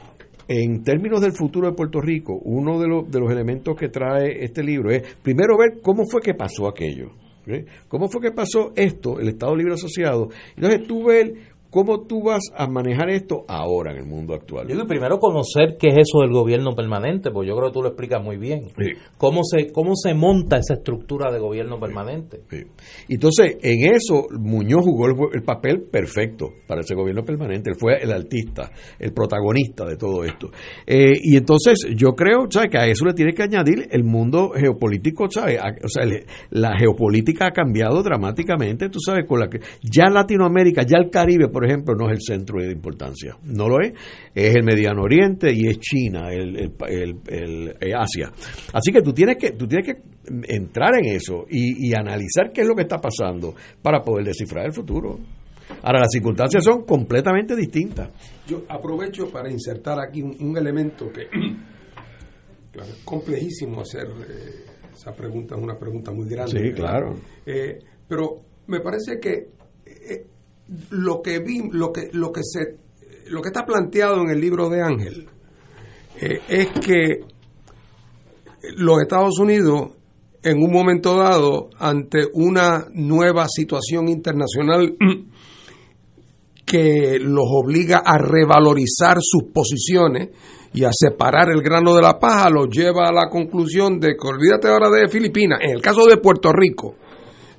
[0.48, 4.44] en términos del futuro de Puerto Rico, uno de los, de los elementos que trae
[4.44, 7.10] este libro es primero ver cómo fue que pasó aquello.
[7.89, 10.31] ¿Cómo fue que pasó esto, el Estado Libre Asociado?
[10.56, 11.32] Entonces tú ves
[11.77, 14.66] ¿Cómo tú vas a manejar esto ahora en el mundo actual?
[14.66, 17.82] Yo digo, primero conocer qué es eso del gobierno permanente, porque yo creo que tú
[17.82, 18.69] lo explicas muy bien.
[19.19, 22.40] ¿Cómo, se, ¿Cómo se monta esa estructura de gobierno permanente?
[23.11, 27.69] Entonces, en eso, Muñoz jugó el, papel perfecto para ese gobierno permanente.
[27.69, 30.48] Él fue el artista, el protagonista de todo esto.
[30.86, 32.70] Eh, y entonces, yo creo ¿sabes?
[32.70, 35.31] que a eso le tiene que añadir el mundo geopolítico.
[35.31, 35.59] ¿sabes?
[35.85, 36.07] O sea,
[36.53, 38.89] la geopolítica ha cambiado dramáticamente.
[38.89, 42.23] Tú sabes, con la que ya Latinoamérica, ya el Caribe, por ejemplo, no es el
[42.23, 43.37] centro de importancia.
[43.45, 43.93] No lo es.
[44.35, 46.73] Es el Mediano Oriente y es China, el,
[47.29, 48.33] eh, Asia.
[48.73, 50.03] Así que tú tienes que, tú tienes que
[50.55, 54.73] entrar en eso y, analizar qué es lo que está pasando para poder descifrar el
[54.73, 55.19] futuro.
[55.83, 58.11] Ahora, las circunstancias son completamente distintas.
[58.47, 61.23] Yo aprovecho para insertar aquí un, elemento que
[62.81, 66.61] es complejísimo hacer eh, esa pregunta, es una pregunta muy grande.
[66.61, 67.15] Sí, claro.
[67.45, 67.79] Eh,
[68.09, 69.57] pero me parece que
[70.91, 72.79] lo que vi, lo que, lo que se,
[73.29, 75.29] lo que está planteado en el libro de Ángel
[76.21, 77.21] eh, es que
[78.77, 79.91] los Estados Unidos,
[80.43, 84.97] en un momento dado, ante una nueva situación internacional
[86.65, 90.31] que los obliga a revalorizar sus posiciones
[90.73, 94.27] y a separar el grano de la paja, los lleva a la conclusión de que
[94.27, 95.61] olvídate ahora de Filipinas.
[95.63, 96.97] En el caso de Puerto Rico,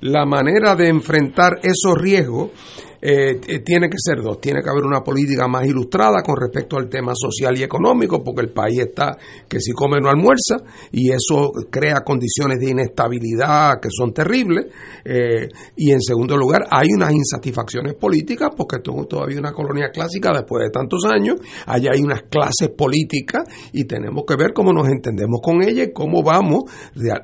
[0.00, 2.50] la manera de enfrentar esos riesgos
[3.00, 4.40] eh, tiene que ser dos.
[4.40, 8.42] Tiene que haber una política más ilustrada con respecto al tema social y económico, porque
[8.42, 9.16] el país está
[9.48, 10.56] que si come no almuerza
[10.92, 14.66] y eso crea condiciones de inestabilidad que son terribles.
[15.04, 19.90] Eh, y en segundo lugar, hay unas insatisfacciones políticas, porque esto es todavía una colonia
[19.90, 21.36] clásica después de tantos años.
[21.66, 25.92] Allá hay unas clases políticas y tenemos que ver cómo nos entendemos con ellas y
[25.92, 26.64] cómo vamos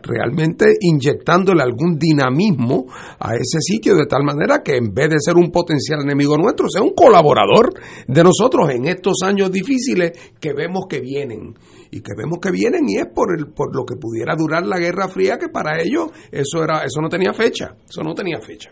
[0.02, 2.86] realmente inyectándole algún dinamismo
[3.18, 5.63] a ese sitio de tal manera que en vez de ser un potencial
[6.00, 7.74] enemigo nuestro, sea un colaborador
[8.06, 11.54] de nosotros en estos años difíciles que vemos que vienen.
[11.90, 14.78] Y que vemos que vienen y es por, el, por lo que pudiera durar la
[14.78, 17.76] Guerra Fría, que para ellos eso, era, eso no tenía fecha.
[17.88, 18.70] Eso no tenía fecha.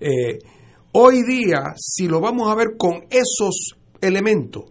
[0.00, 0.38] Eh,
[0.92, 4.64] hoy día, si lo vamos a ver con esos elementos,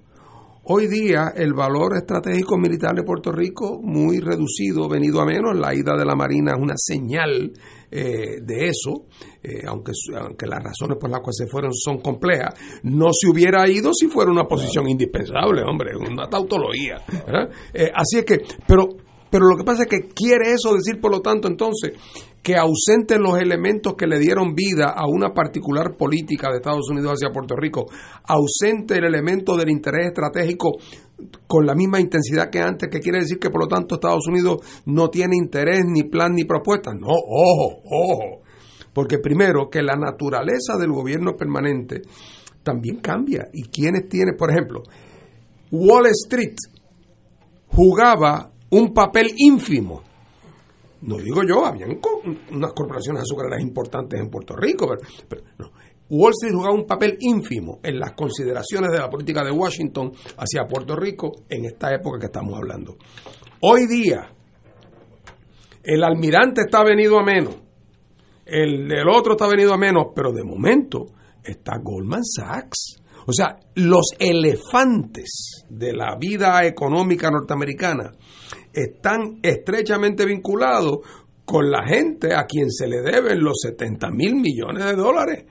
[0.68, 5.56] Hoy día el valor estratégico militar de Puerto Rico muy reducido, venido a menos.
[5.56, 7.54] La ida de la Marina es una señal
[7.92, 9.06] eh, de eso,
[9.42, 12.54] eh, aunque, aunque las razones por las cuales se fueron son complejas.
[12.84, 16.98] No se hubiera ido si fuera una posición indispensable, hombre, una tautología.
[17.74, 18.90] Eh, así es que, pero
[19.36, 21.92] pero lo que pasa es que quiere eso decir, por lo tanto, entonces,
[22.42, 27.16] que ausenten los elementos que le dieron vida a una particular política de Estados Unidos
[27.16, 27.88] hacia Puerto Rico,
[28.24, 30.78] ausente el elemento del interés estratégico
[31.48, 34.60] con la misma intensidad que antes, que quiere decir que por lo tanto Estados Unidos
[34.86, 36.94] no tiene interés, ni plan, ni propuesta.
[36.94, 38.42] No, ojo, ojo.
[38.94, 42.04] Porque primero, que la naturaleza del gobierno permanente
[42.64, 43.50] también cambia.
[43.52, 44.84] ¿Y quiénes tienen, por ejemplo,
[45.72, 46.56] Wall Street?
[47.76, 50.04] jugaba un papel ínfimo.
[51.02, 52.00] No digo yo, habían
[52.52, 54.88] unas corporaciones azucareras importantes en Puerto Rico,
[55.28, 55.72] pero.
[56.08, 60.68] Wall Street jugaba un papel ínfimo en las consideraciones de la política de Washington hacia
[60.68, 62.96] Puerto Rico en esta época que estamos hablando.
[63.62, 64.32] Hoy día,
[65.84, 67.56] el almirante está venido a menos,
[68.46, 71.08] el, el otro está venido a menos, pero de momento
[71.44, 73.02] está Goldman Sachs.
[73.28, 78.12] O sea, los elefantes de la vida económica norteamericana
[78.76, 81.00] están estrechamente vinculados
[81.46, 85.46] con la gente a quien se le deben los 70 mil millones de dólares.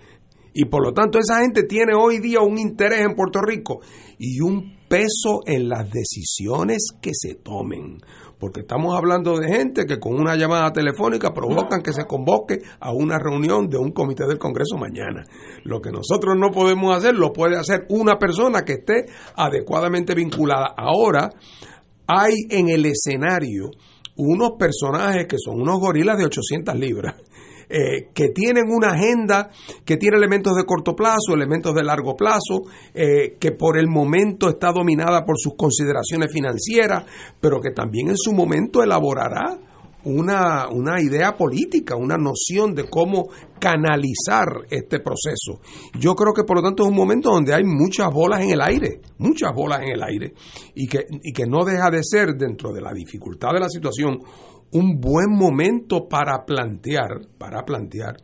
[0.53, 3.81] Y por lo tanto esa gente tiene hoy día un interés en Puerto Rico
[4.19, 7.99] y un peso en las decisiones que se tomen
[8.45, 12.93] porque estamos hablando de gente que con una llamada telefónica provocan que se convoque a
[12.93, 15.25] una reunión de un comité del Congreso mañana.
[15.63, 20.75] Lo que nosotros no podemos hacer lo puede hacer una persona que esté adecuadamente vinculada.
[20.77, 21.31] Ahora
[22.07, 23.71] hay en el escenario
[24.17, 27.15] unos personajes que son unos gorilas de 800 libras
[27.69, 29.51] eh, que tienen una agenda
[29.85, 32.63] que tiene elementos de corto plazo, elementos de largo plazo,
[32.93, 37.05] eh, que por el momento está dominada por sus consideraciones financieras,
[37.41, 39.59] pero que también en su momento elaborará
[40.05, 43.29] una, una, idea política, una noción de cómo
[43.59, 45.61] canalizar este proceso.
[45.99, 48.61] Yo creo que por lo tanto es un momento donde hay muchas bolas en el
[48.61, 50.35] aire, muchas bolas en el aire,
[50.75, 54.19] y que, y que no deja de ser dentro de la dificultad de la situación
[54.73, 58.17] un buen momento para plantear, para plantear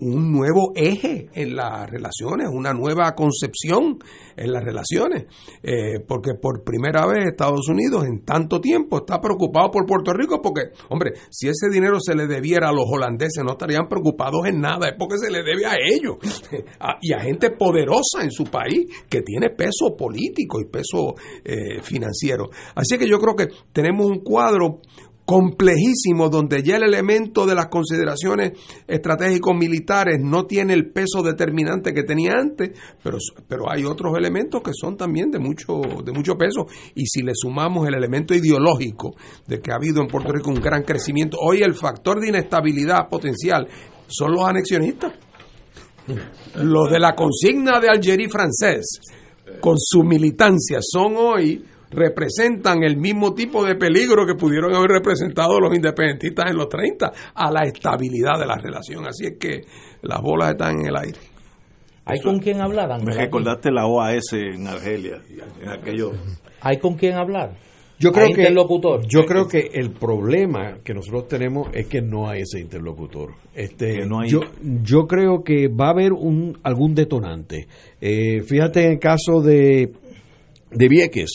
[0.00, 3.98] un nuevo eje en las relaciones, una nueva concepción
[4.36, 5.26] en las relaciones,
[5.62, 10.40] eh, porque por primera vez Estados Unidos en tanto tiempo está preocupado por Puerto Rico,
[10.40, 14.60] porque, hombre, si ese dinero se le debiera a los holandeses, no estarían preocupados en
[14.60, 16.16] nada, es porque se le debe a ellos
[17.02, 21.14] y a gente poderosa en su país que tiene peso político y peso
[21.44, 22.50] eh, financiero.
[22.74, 24.80] Así que yo creo que tenemos un cuadro
[25.28, 28.52] complejísimo donde ya el elemento de las consideraciones
[28.86, 32.70] estratégicos militares no tiene el peso determinante que tenía antes,
[33.02, 36.64] pero, pero hay otros elementos que son también de mucho, de mucho peso.
[36.94, 40.62] Y si le sumamos el elemento ideológico de que ha habido en Puerto Rico un
[40.62, 43.68] gran crecimiento, hoy el factor de inestabilidad potencial
[44.06, 45.12] son los anexionistas.
[46.54, 48.98] Los de la consigna de Algerí francés,
[49.60, 55.60] con su militancia, son hoy representan el mismo tipo de peligro que pudieron haber representado
[55.60, 59.06] los independentistas en los 30 a la estabilidad de la relación.
[59.06, 59.62] Así es que
[60.02, 61.18] las bolas están en el aire.
[62.04, 63.02] ¿Hay con quién hablar?
[63.04, 65.20] Me recordaste la OAS en Argelia,
[65.60, 66.12] en aquello.
[66.62, 67.56] ¿Hay con quién hablar?
[67.98, 69.02] Yo creo que interlocutor.
[69.08, 73.34] Yo creo que el problema que nosotros tenemos es que no hay ese interlocutor.
[73.54, 74.40] Este, yo,
[74.84, 77.66] yo creo que va a haber un algún detonante.
[78.00, 79.92] Eh, fíjate en el caso de
[80.70, 81.30] de Vieques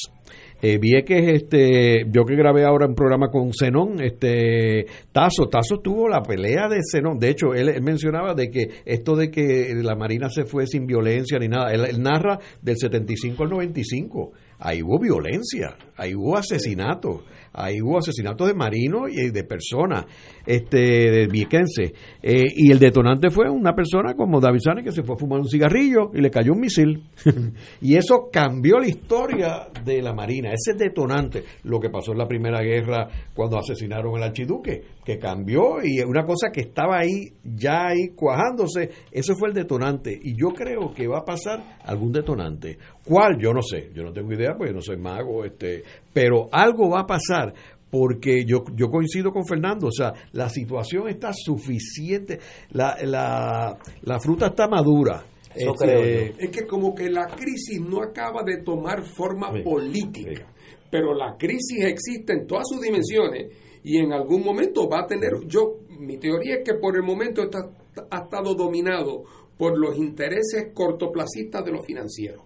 [0.65, 6.07] eh, Vieques, este, yo que grabé ahora un programa con Zenón, este, Tazo, Tazo tuvo
[6.07, 7.19] la pelea de Zenón.
[7.19, 11.37] De hecho, él, mencionaba de que esto de que la Marina se fue sin violencia
[11.37, 14.31] ni nada, él, narra del 75 al 95.
[14.59, 17.23] Ahí hubo violencia, ahí hubo asesinatos
[17.53, 20.05] ahí hubo asesinatos de marinos y de personas
[20.45, 21.93] este, de viequense.
[22.21, 25.39] Eh, y el detonante fue una persona como David Sane que se fue a fumar
[25.39, 27.03] un cigarrillo y le cayó un misil.
[27.81, 30.49] y eso cambió la historia de la Marina.
[30.51, 35.83] Ese detonante, lo que pasó en la Primera Guerra cuando asesinaron al archiduque, que cambió
[35.83, 40.17] y una cosa que estaba ahí, ya ahí cuajándose, eso fue el detonante.
[40.21, 42.77] Y yo creo que va a pasar algún detonante.
[43.05, 43.37] ¿Cuál?
[43.39, 46.89] Yo no sé, yo no tengo idea porque yo no soy mago, este, pero algo
[46.89, 47.53] va a pasar
[47.89, 52.39] porque yo, yo coincido con Fernando, o sea, la situación está suficiente,
[52.71, 55.23] la, la, la fruta está madura.
[55.55, 60.47] Este, es que como que la crisis no acaba de tomar forma política,
[60.89, 63.51] pero la crisis existe en todas sus dimensiones
[63.83, 67.43] y en algún momento va a tener, yo, mi teoría es que por el momento
[67.43, 67.69] está,
[68.09, 69.23] ha estado dominado
[69.57, 72.43] por los intereses cortoplacistas de los financieros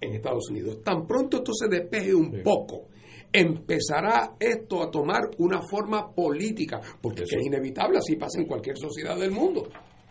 [0.00, 0.82] en Estados Unidos.
[0.84, 2.86] Tan pronto esto se despeje un poco,
[3.32, 9.18] empezará esto a tomar una forma política, porque es inevitable, así pasa en cualquier sociedad
[9.18, 9.68] del mundo.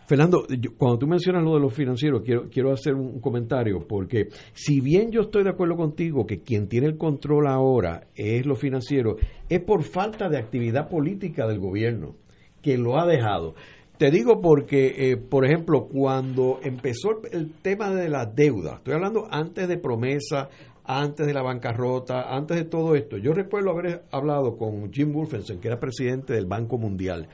[0.08, 0.46] Fernando,
[0.78, 5.10] cuando tú mencionas lo de los financieros, quiero, quiero hacer un comentario, porque si bien
[5.10, 9.16] yo estoy de acuerdo contigo que quien tiene el control ahora es lo financiero,
[9.50, 12.16] es por falta de actividad política del gobierno,
[12.62, 13.54] que lo ha dejado.
[13.98, 19.28] Te digo porque, eh, por ejemplo, cuando empezó el tema de la deuda, estoy hablando
[19.30, 20.48] antes de promesa,
[20.88, 23.18] antes de la bancarrota, antes de todo esto.
[23.18, 27.28] Yo recuerdo haber hablado con Jim Wolfenson, que era presidente del Banco Mundial,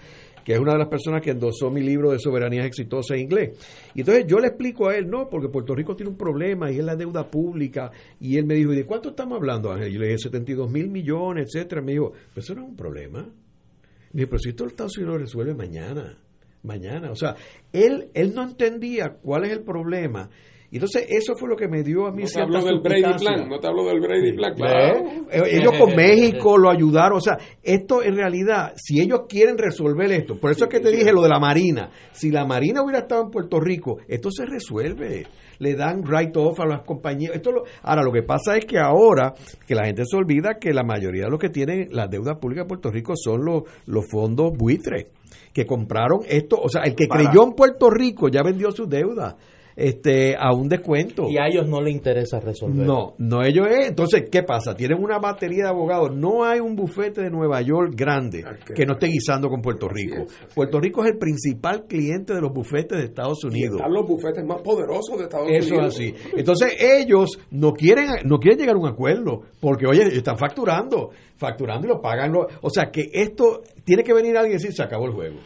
[0.45, 3.59] que es una de las personas que endosó mi libro de soberanías exitosas en inglés.
[3.95, 6.79] Y entonces yo le explico a él, no, porque Puerto Rico tiene un problema y
[6.79, 7.91] es la deuda pública.
[8.21, 9.93] Y él me dijo, ¿y de cuánto estamos hablando, Ángel?
[9.93, 11.81] Yo le dije, 72 mil millones, etcétera.
[11.81, 13.21] Me dijo, pues eso no es un problema.
[13.21, 16.19] Me dijo, pero si esto el Estados Unidos lo resuelve mañana,
[16.62, 17.11] mañana.
[17.11, 17.35] O sea,
[17.73, 20.29] él, él no entendía cuál es el problema
[20.75, 23.17] y entonces eso fue lo que me dio a mí no te hablo del Brady
[23.21, 25.05] Plan, no te hablo del Brady Plan, claro.
[25.31, 30.11] Eh, ellos con México lo ayudaron, o sea, esto en realidad, si ellos quieren resolver
[30.11, 33.03] esto, por eso es que te dije lo de la Marina, si la Marina hubiera
[33.03, 35.29] estado en Puerto Rico, esto se resuelve,
[35.61, 37.37] le dan right off a las compañías.
[37.37, 37.53] Esto
[37.85, 39.33] ahora lo que pasa es que ahora
[39.69, 42.63] que la gente se olvida que la mayoría de los que tienen la deuda pública
[42.63, 45.07] de Puerto Rico son los, los fondos buitres
[45.53, 49.37] que compraron esto, o sea, el que creyó en Puerto Rico ya vendió su deuda
[49.77, 51.29] este, a un descuento.
[51.29, 52.87] Y a ellos no les interesa resolver.
[52.87, 53.89] No, no ellos es.
[53.89, 54.75] Entonces, ¿qué pasa?
[54.75, 56.15] Tienen una batería de abogados.
[56.15, 59.89] No hay un bufete de Nueva York grande ah, que no esté guisando con Puerto
[59.89, 60.27] Rico.
[60.55, 63.77] Puerto Rico es el principal cliente de los bufetes de Estados Unidos.
[63.77, 65.67] están los bufetes más poderosos de Estados Unidos.
[65.67, 66.15] Eso es así.
[66.37, 71.87] Entonces, ellos no quieren, no quieren llegar a un acuerdo porque, oye, están facturando, facturando
[71.87, 72.33] y lo pagan.
[72.35, 75.37] o sea, que esto tiene que venir alguien y decir, se acabó el juego.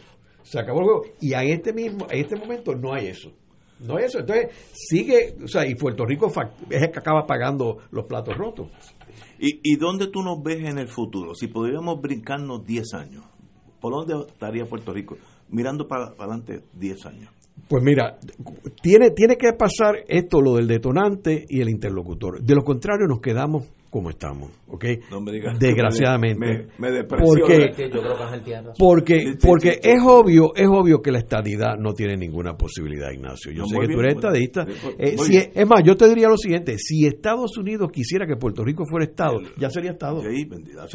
[0.43, 1.01] Se acabó el juego.
[1.21, 3.31] Y en este mismo, en este momento no hay eso.
[3.79, 4.19] No es eso.
[4.19, 6.31] Entonces, sigue, o sea, y Puerto Rico
[6.69, 8.69] es el que acaba pagando los platos rotos.
[9.39, 11.33] ¿Y, ¿Y dónde tú nos ves en el futuro?
[11.33, 13.25] Si podríamos brincarnos 10 años,
[13.79, 15.17] ¿por dónde estaría Puerto Rico?
[15.49, 17.29] Mirando para, para adelante 10 años.
[17.67, 18.17] Pues mira,
[18.81, 22.41] tiene, tiene que pasar esto, lo del detonante y el interlocutor.
[22.41, 24.85] De lo contrario, nos quedamos como estamos, ¿ok?
[25.59, 26.67] Desgraciadamente.
[27.17, 27.73] porque,
[28.77, 33.51] porque, porque es obvio, es obvio que la estadidad no tiene ninguna posibilidad, Ignacio.
[33.51, 34.65] Yo sé que tú eres estadista.
[34.97, 38.63] Eh, si, es más, yo te diría lo siguiente: si Estados Unidos quisiera que Puerto
[38.63, 40.21] Rico fuera Estado, ya sería Estado.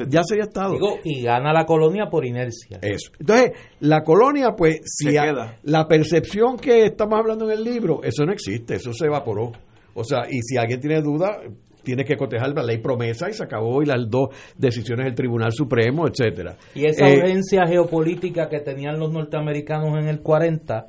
[0.08, 0.74] Ya sería Estado.
[1.04, 2.78] y gana la colonia por inercia.
[2.80, 3.10] Eso.
[3.18, 8.32] Entonces, la colonia, pues, si la percepción que estamos hablando en el libro, eso no
[8.32, 9.52] existe, eso se evaporó.
[9.94, 11.40] O sea, y si alguien tiene duda,
[11.85, 15.52] tiene que cotejar la ley promesa y se acabó y las dos decisiones del Tribunal
[15.52, 16.56] Supremo, etcétera.
[16.74, 20.89] Y esa eh, urgencia geopolítica que tenían los norteamericanos en el 40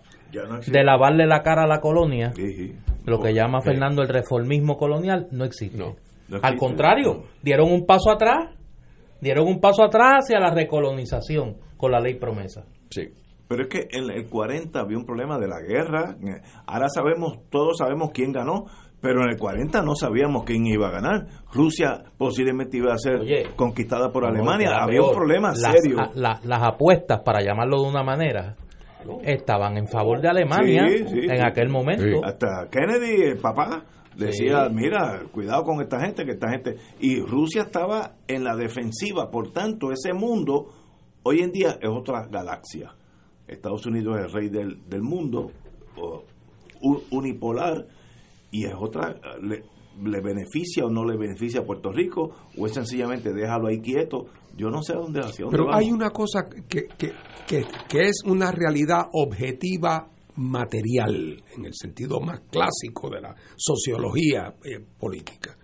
[0.68, 2.34] de lavarle la cara a la colonia,
[3.06, 5.84] lo que llama Fernando el reformismo colonial, no existe.
[6.42, 8.56] Al contrario, dieron un paso atrás,
[9.22, 12.66] dieron un paso atrás hacia la recolonización con la ley promesa.
[12.90, 13.10] Sí.
[13.48, 16.18] Pero es que en el 40 había un problema de la guerra.
[16.66, 18.66] Ahora sabemos, todos sabemos quién ganó,
[19.06, 21.27] pero en el 40 no sabíamos quién iba a ganar.
[21.53, 23.19] Rusia posiblemente iba a ser
[23.56, 24.80] conquistada por Alemania.
[24.82, 25.98] Había un problema serio.
[26.15, 28.56] las apuestas, para llamarlo de una manera,
[29.22, 32.26] estaban en favor de Alemania en aquel momento.
[32.26, 33.84] Hasta Kennedy, el papá,
[34.15, 36.76] decía, mira, cuidado con esta gente, que esta gente...
[36.99, 40.65] Y Rusia estaba en la defensiva, por tanto, ese mundo
[41.22, 42.95] hoy en día es otra galaxia.
[43.48, 45.52] Estados Unidos es el rey del, del mundo,
[47.11, 47.86] unipolar,
[48.56, 53.34] y es otra, le, beneficia o no le beneficia a Puerto Rico, o es sencillamente
[53.34, 54.27] déjalo ahí quieto.
[54.56, 57.11] Yo no sé a dónde, hacia Pero hay una cosa que, que,
[57.48, 64.80] que, es una realidad objetiva material, en el sentido más clásico de la sociología eh,
[64.98, 65.57] política.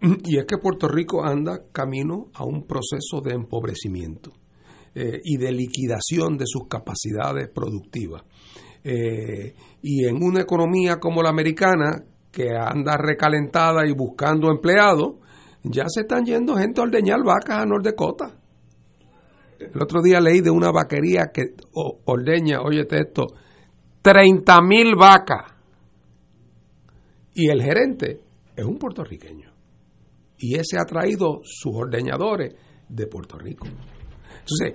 [0.24, 4.32] Y es que Puerto Rico anda camino a un proceso de empobrecimiento
[4.94, 8.22] eh, y de liquidación de sus capacidades productivas.
[8.84, 15.16] Eh, y en una economía como la americana, que anda recalentada y buscando empleados,
[15.64, 18.34] ya se están yendo gente a ordeñar vacas a North Dakota.
[19.58, 23.26] El otro día leí de una vaquería que ordeña, oye esto,
[24.02, 25.52] 30 mil vacas.
[27.34, 28.20] Y el gerente
[28.56, 29.52] es un puertorriqueño.
[30.38, 32.54] Y ese ha traído sus ordeñadores
[32.88, 33.66] de Puerto Rico.
[33.66, 34.74] Entonces,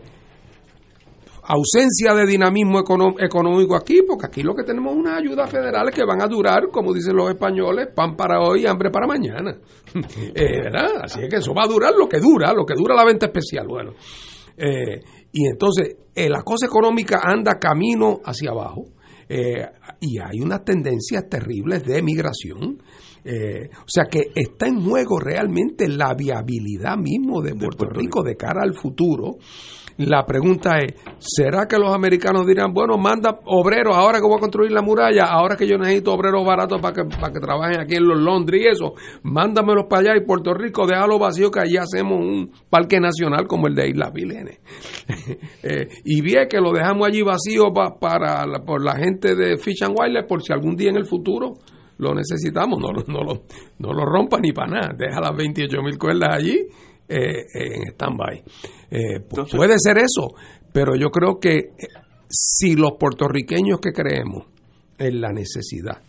[1.48, 6.04] ausencia de dinamismo económico aquí, porque aquí lo que tenemos es unas ayudas federales que
[6.04, 9.58] van a durar, como dicen los españoles, pan para hoy, hambre para mañana.
[10.36, 11.04] Eh, ¿Verdad?
[11.04, 13.28] Así es que eso va a durar lo que dura, lo que dura la venta
[13.28, 13.66] especial.
[13.68, 13.94] Bueno,
[14.58, 15.02] eh,
[15.32, 18.86] y entonces eh, la cosa económica anda camino hacia abajo.
[19.30, 22.78] y hay unas tendencias terribles de migración.
[22.78, 28.62] o sea que está en juego realmente la viabilidad mismo de Puerto, Rico de cara
[28.64, 29.38] al futuro.
[29.98, 34.42] La pregunta es, ¿será que los americanos dirán, bueno, manda obreros ahora que voy a
[34.42, 37.96] construir la muralla, ahora que yo necesito obreros baratos para que, para que trabajen aquí
[37.96, 38.94] en los Londres y eso,
[39.24, 43.68] mándamelos para allá y Puerto Rico, déjalo vacío que allí hacemos un parque nacional como
[43.68, 44.60] el de Isla Vilene.
[45.64, 49.84] eh, y bien que lo dejamos allí vacío para la, por la gente de Fish
[49.84, 51.56] and Wildlife por si algún día en el futuro
[51.98, 53.42] lo necesitamos, no, no, lo,
[53.80, 56.68] no lo rompa ni para nada, deja las 28 mil cuerdas allí
[57.10, 58.44] eh, en stand-by.
[58.92, 60.34] Eh, pu- Entonces- puede ser eso,
[60.72, 61.72] pero yo creo que eh,
[62.30, 64.46] si los puertorriqueños que creemos
[64.98, 66.02] en la necesidad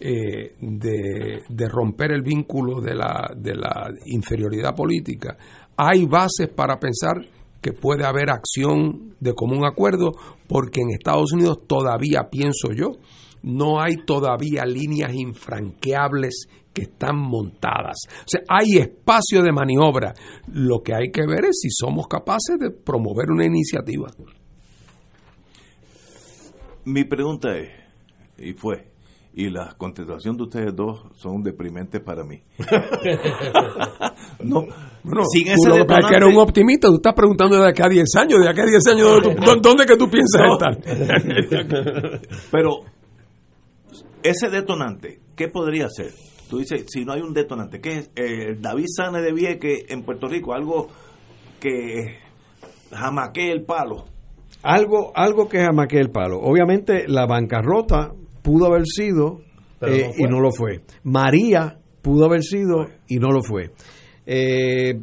[0.00, 5.36] eh, de, de romper el vínculo de la, de la inferioridad política,
[5.76, 7.16] hay bases para pensar
[7.60, 10.12] que puede haber acción de común acuerdo,
[10.48, 12.92] porque en Estados Unidos todavía, pienso yo,
[13.42, 17.96] no hay todavía líneas infranqueables que están montadas.
[18.08, 20.14] O sea, hay espacio de maniobra.
[20.52, 24.08] Lo que hay que ver es si somos capaces de promover una iniciativa.
[26.84, 27.68] Mi pregunta es,
[28.38, 28.88] y fue,
[29.34, 32.40] y la contestación de ustedes dos son deprimentes para mí.
[34.42, 34.64] no,
[35.02, 37.60] Bueno, sin tú ese lo que pasa es que eres un optimista, tú estás preguntando
[37.60, 40.08] de acá a 10 años, de acá a 10 años, ¿dónde, tú- dónde que tú
[40.10, 40.78] piensas estar?
[42.50, 42.70] Pero
[44.22, 46.12] ese detonante, ¿qué podría ser?
[46.50, 48.10] Tú dices, si no hay un detonante, ¿qué es?
[48.16, 50.88] Eh, David Sane de Vieque en Puerto Rico, algo
[51.60, 52.18] que
[52.90, 54.06] jamaquee el palo.
[54.64, 56.40] Algo, algo que jamaque el palo.
[56.40, 58.12] Obviamente la bancarrota
[58.42, 59.42] pudo haber sido
[59.80, 60.80] eh, no y no lo fue.
[61.04, 63.70] María pudo haber sido y no lo fue.
[64.26, 64.98] Eh,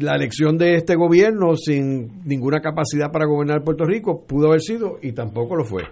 [0.00, 4.98] la elección de este gobierno sin ninguna capacidad para gobernar Puerto Rico pudo haber sido
[5.00, 5.84] y tampoco lo fue.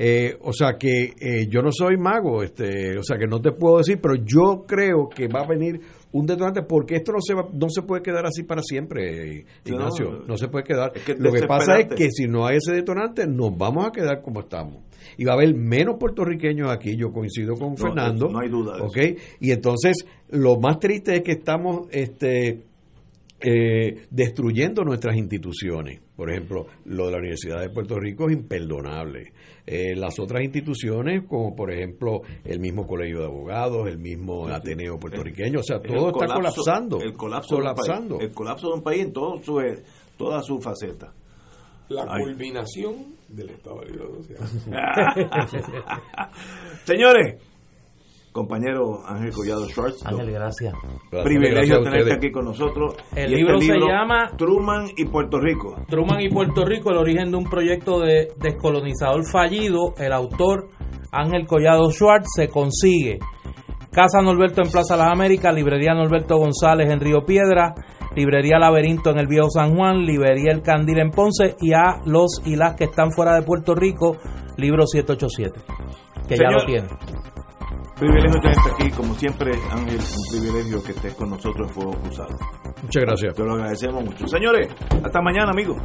[0.00, 3.50] Eh, o sea que eh, yo no soy mago, este, o sea que no te
[3.50, 5.80] puedo decir, pero yo creo que va a venir
[6.12, 10.20] un detonante porque esto no se va, no se puede quedar así para siempre, Ignacio,
[10.20, 10.92] no, no, se puede quedar.
[10.94, 13.88] es que es Lo que pasa es que si no hay ese detonante nos vamos
[13.88, 14.84] a quedar como estamos
[15.16, 16.96] y va a haber menos puertorriqueños aquí.
[16.96, 18.86] Yo coincido con Fernando, no hay duda de eso.
[18.86, 19.20] ¿ok?
[19.40, 22.68] Y entonces lo más triste es que estamos, este
[23.40, 26.00] eh, destruyendo nuestras instituciones.
[26.16, 29.32] Por ejemplo, lo de la Universidad de Puerto Rico es imperdonable.
[29.70, 34.98] Eh, las otras instituciones, como por ejemplo el mismo Colegio de Abogados, el mismo Ateneo
[34.98, 36.34] puertorriqueño, o sea, todo el está colapso-
[36.64, 37.00] colapsando.
[37.02, 38.08] El colapso, colapsando.
[38.08, 39.60] De un país, el colapso de un país en todo su,
[40.16, 41.12] toda su faceta.
[41.90, 42.22] La Ay.
[42.22, 42.94] culminación
[43.28, 44.46] del Estado Libre Asociado.
[46.84, 47.40] Señores,
[48.32, 50.74] compañero Ángel Collado Schwartz, Ángel, gracias.
[51.24, 52.94] Privilegio tenerte aquí con nosotros.
[53.14, 55.76] El este libro se llama- Truman y Puerto Rico.
[55.88, 59.94] Truman y Puerto Rico, el origen de un proyecto de descolonizador fallido.
[59.98, 60.68] El autor
[61.12, 63.18] Ángel Collado Schwartz se consigue.
[63.90, 67.74] Casa Norberto en Plaza Las Américas, Librería Norberto González en Río Piedra,
[68.14, 72.42] Librería Laberinto en el Viejo San Juan, Librería El Candil en Ponce y a los
[72.44, 74.16] y las que están fuera de Puerto Rico,
[74.56, 75.60] libro 787,
[76.28, 76.86] que ya lo tiene.
[77.98, 82.38] Privilegio tenerte aquí, como siempre, Ángel, un privilegio que estés con nosotros en Fuego Cruzado.
[82.82, 83.34] Muchas gracias.
[83.34, 84.26] Te lo agradecemos mucho.
[84.28, 84.68] Señores,
[85.02, 85.76] hasta mañana, amigos.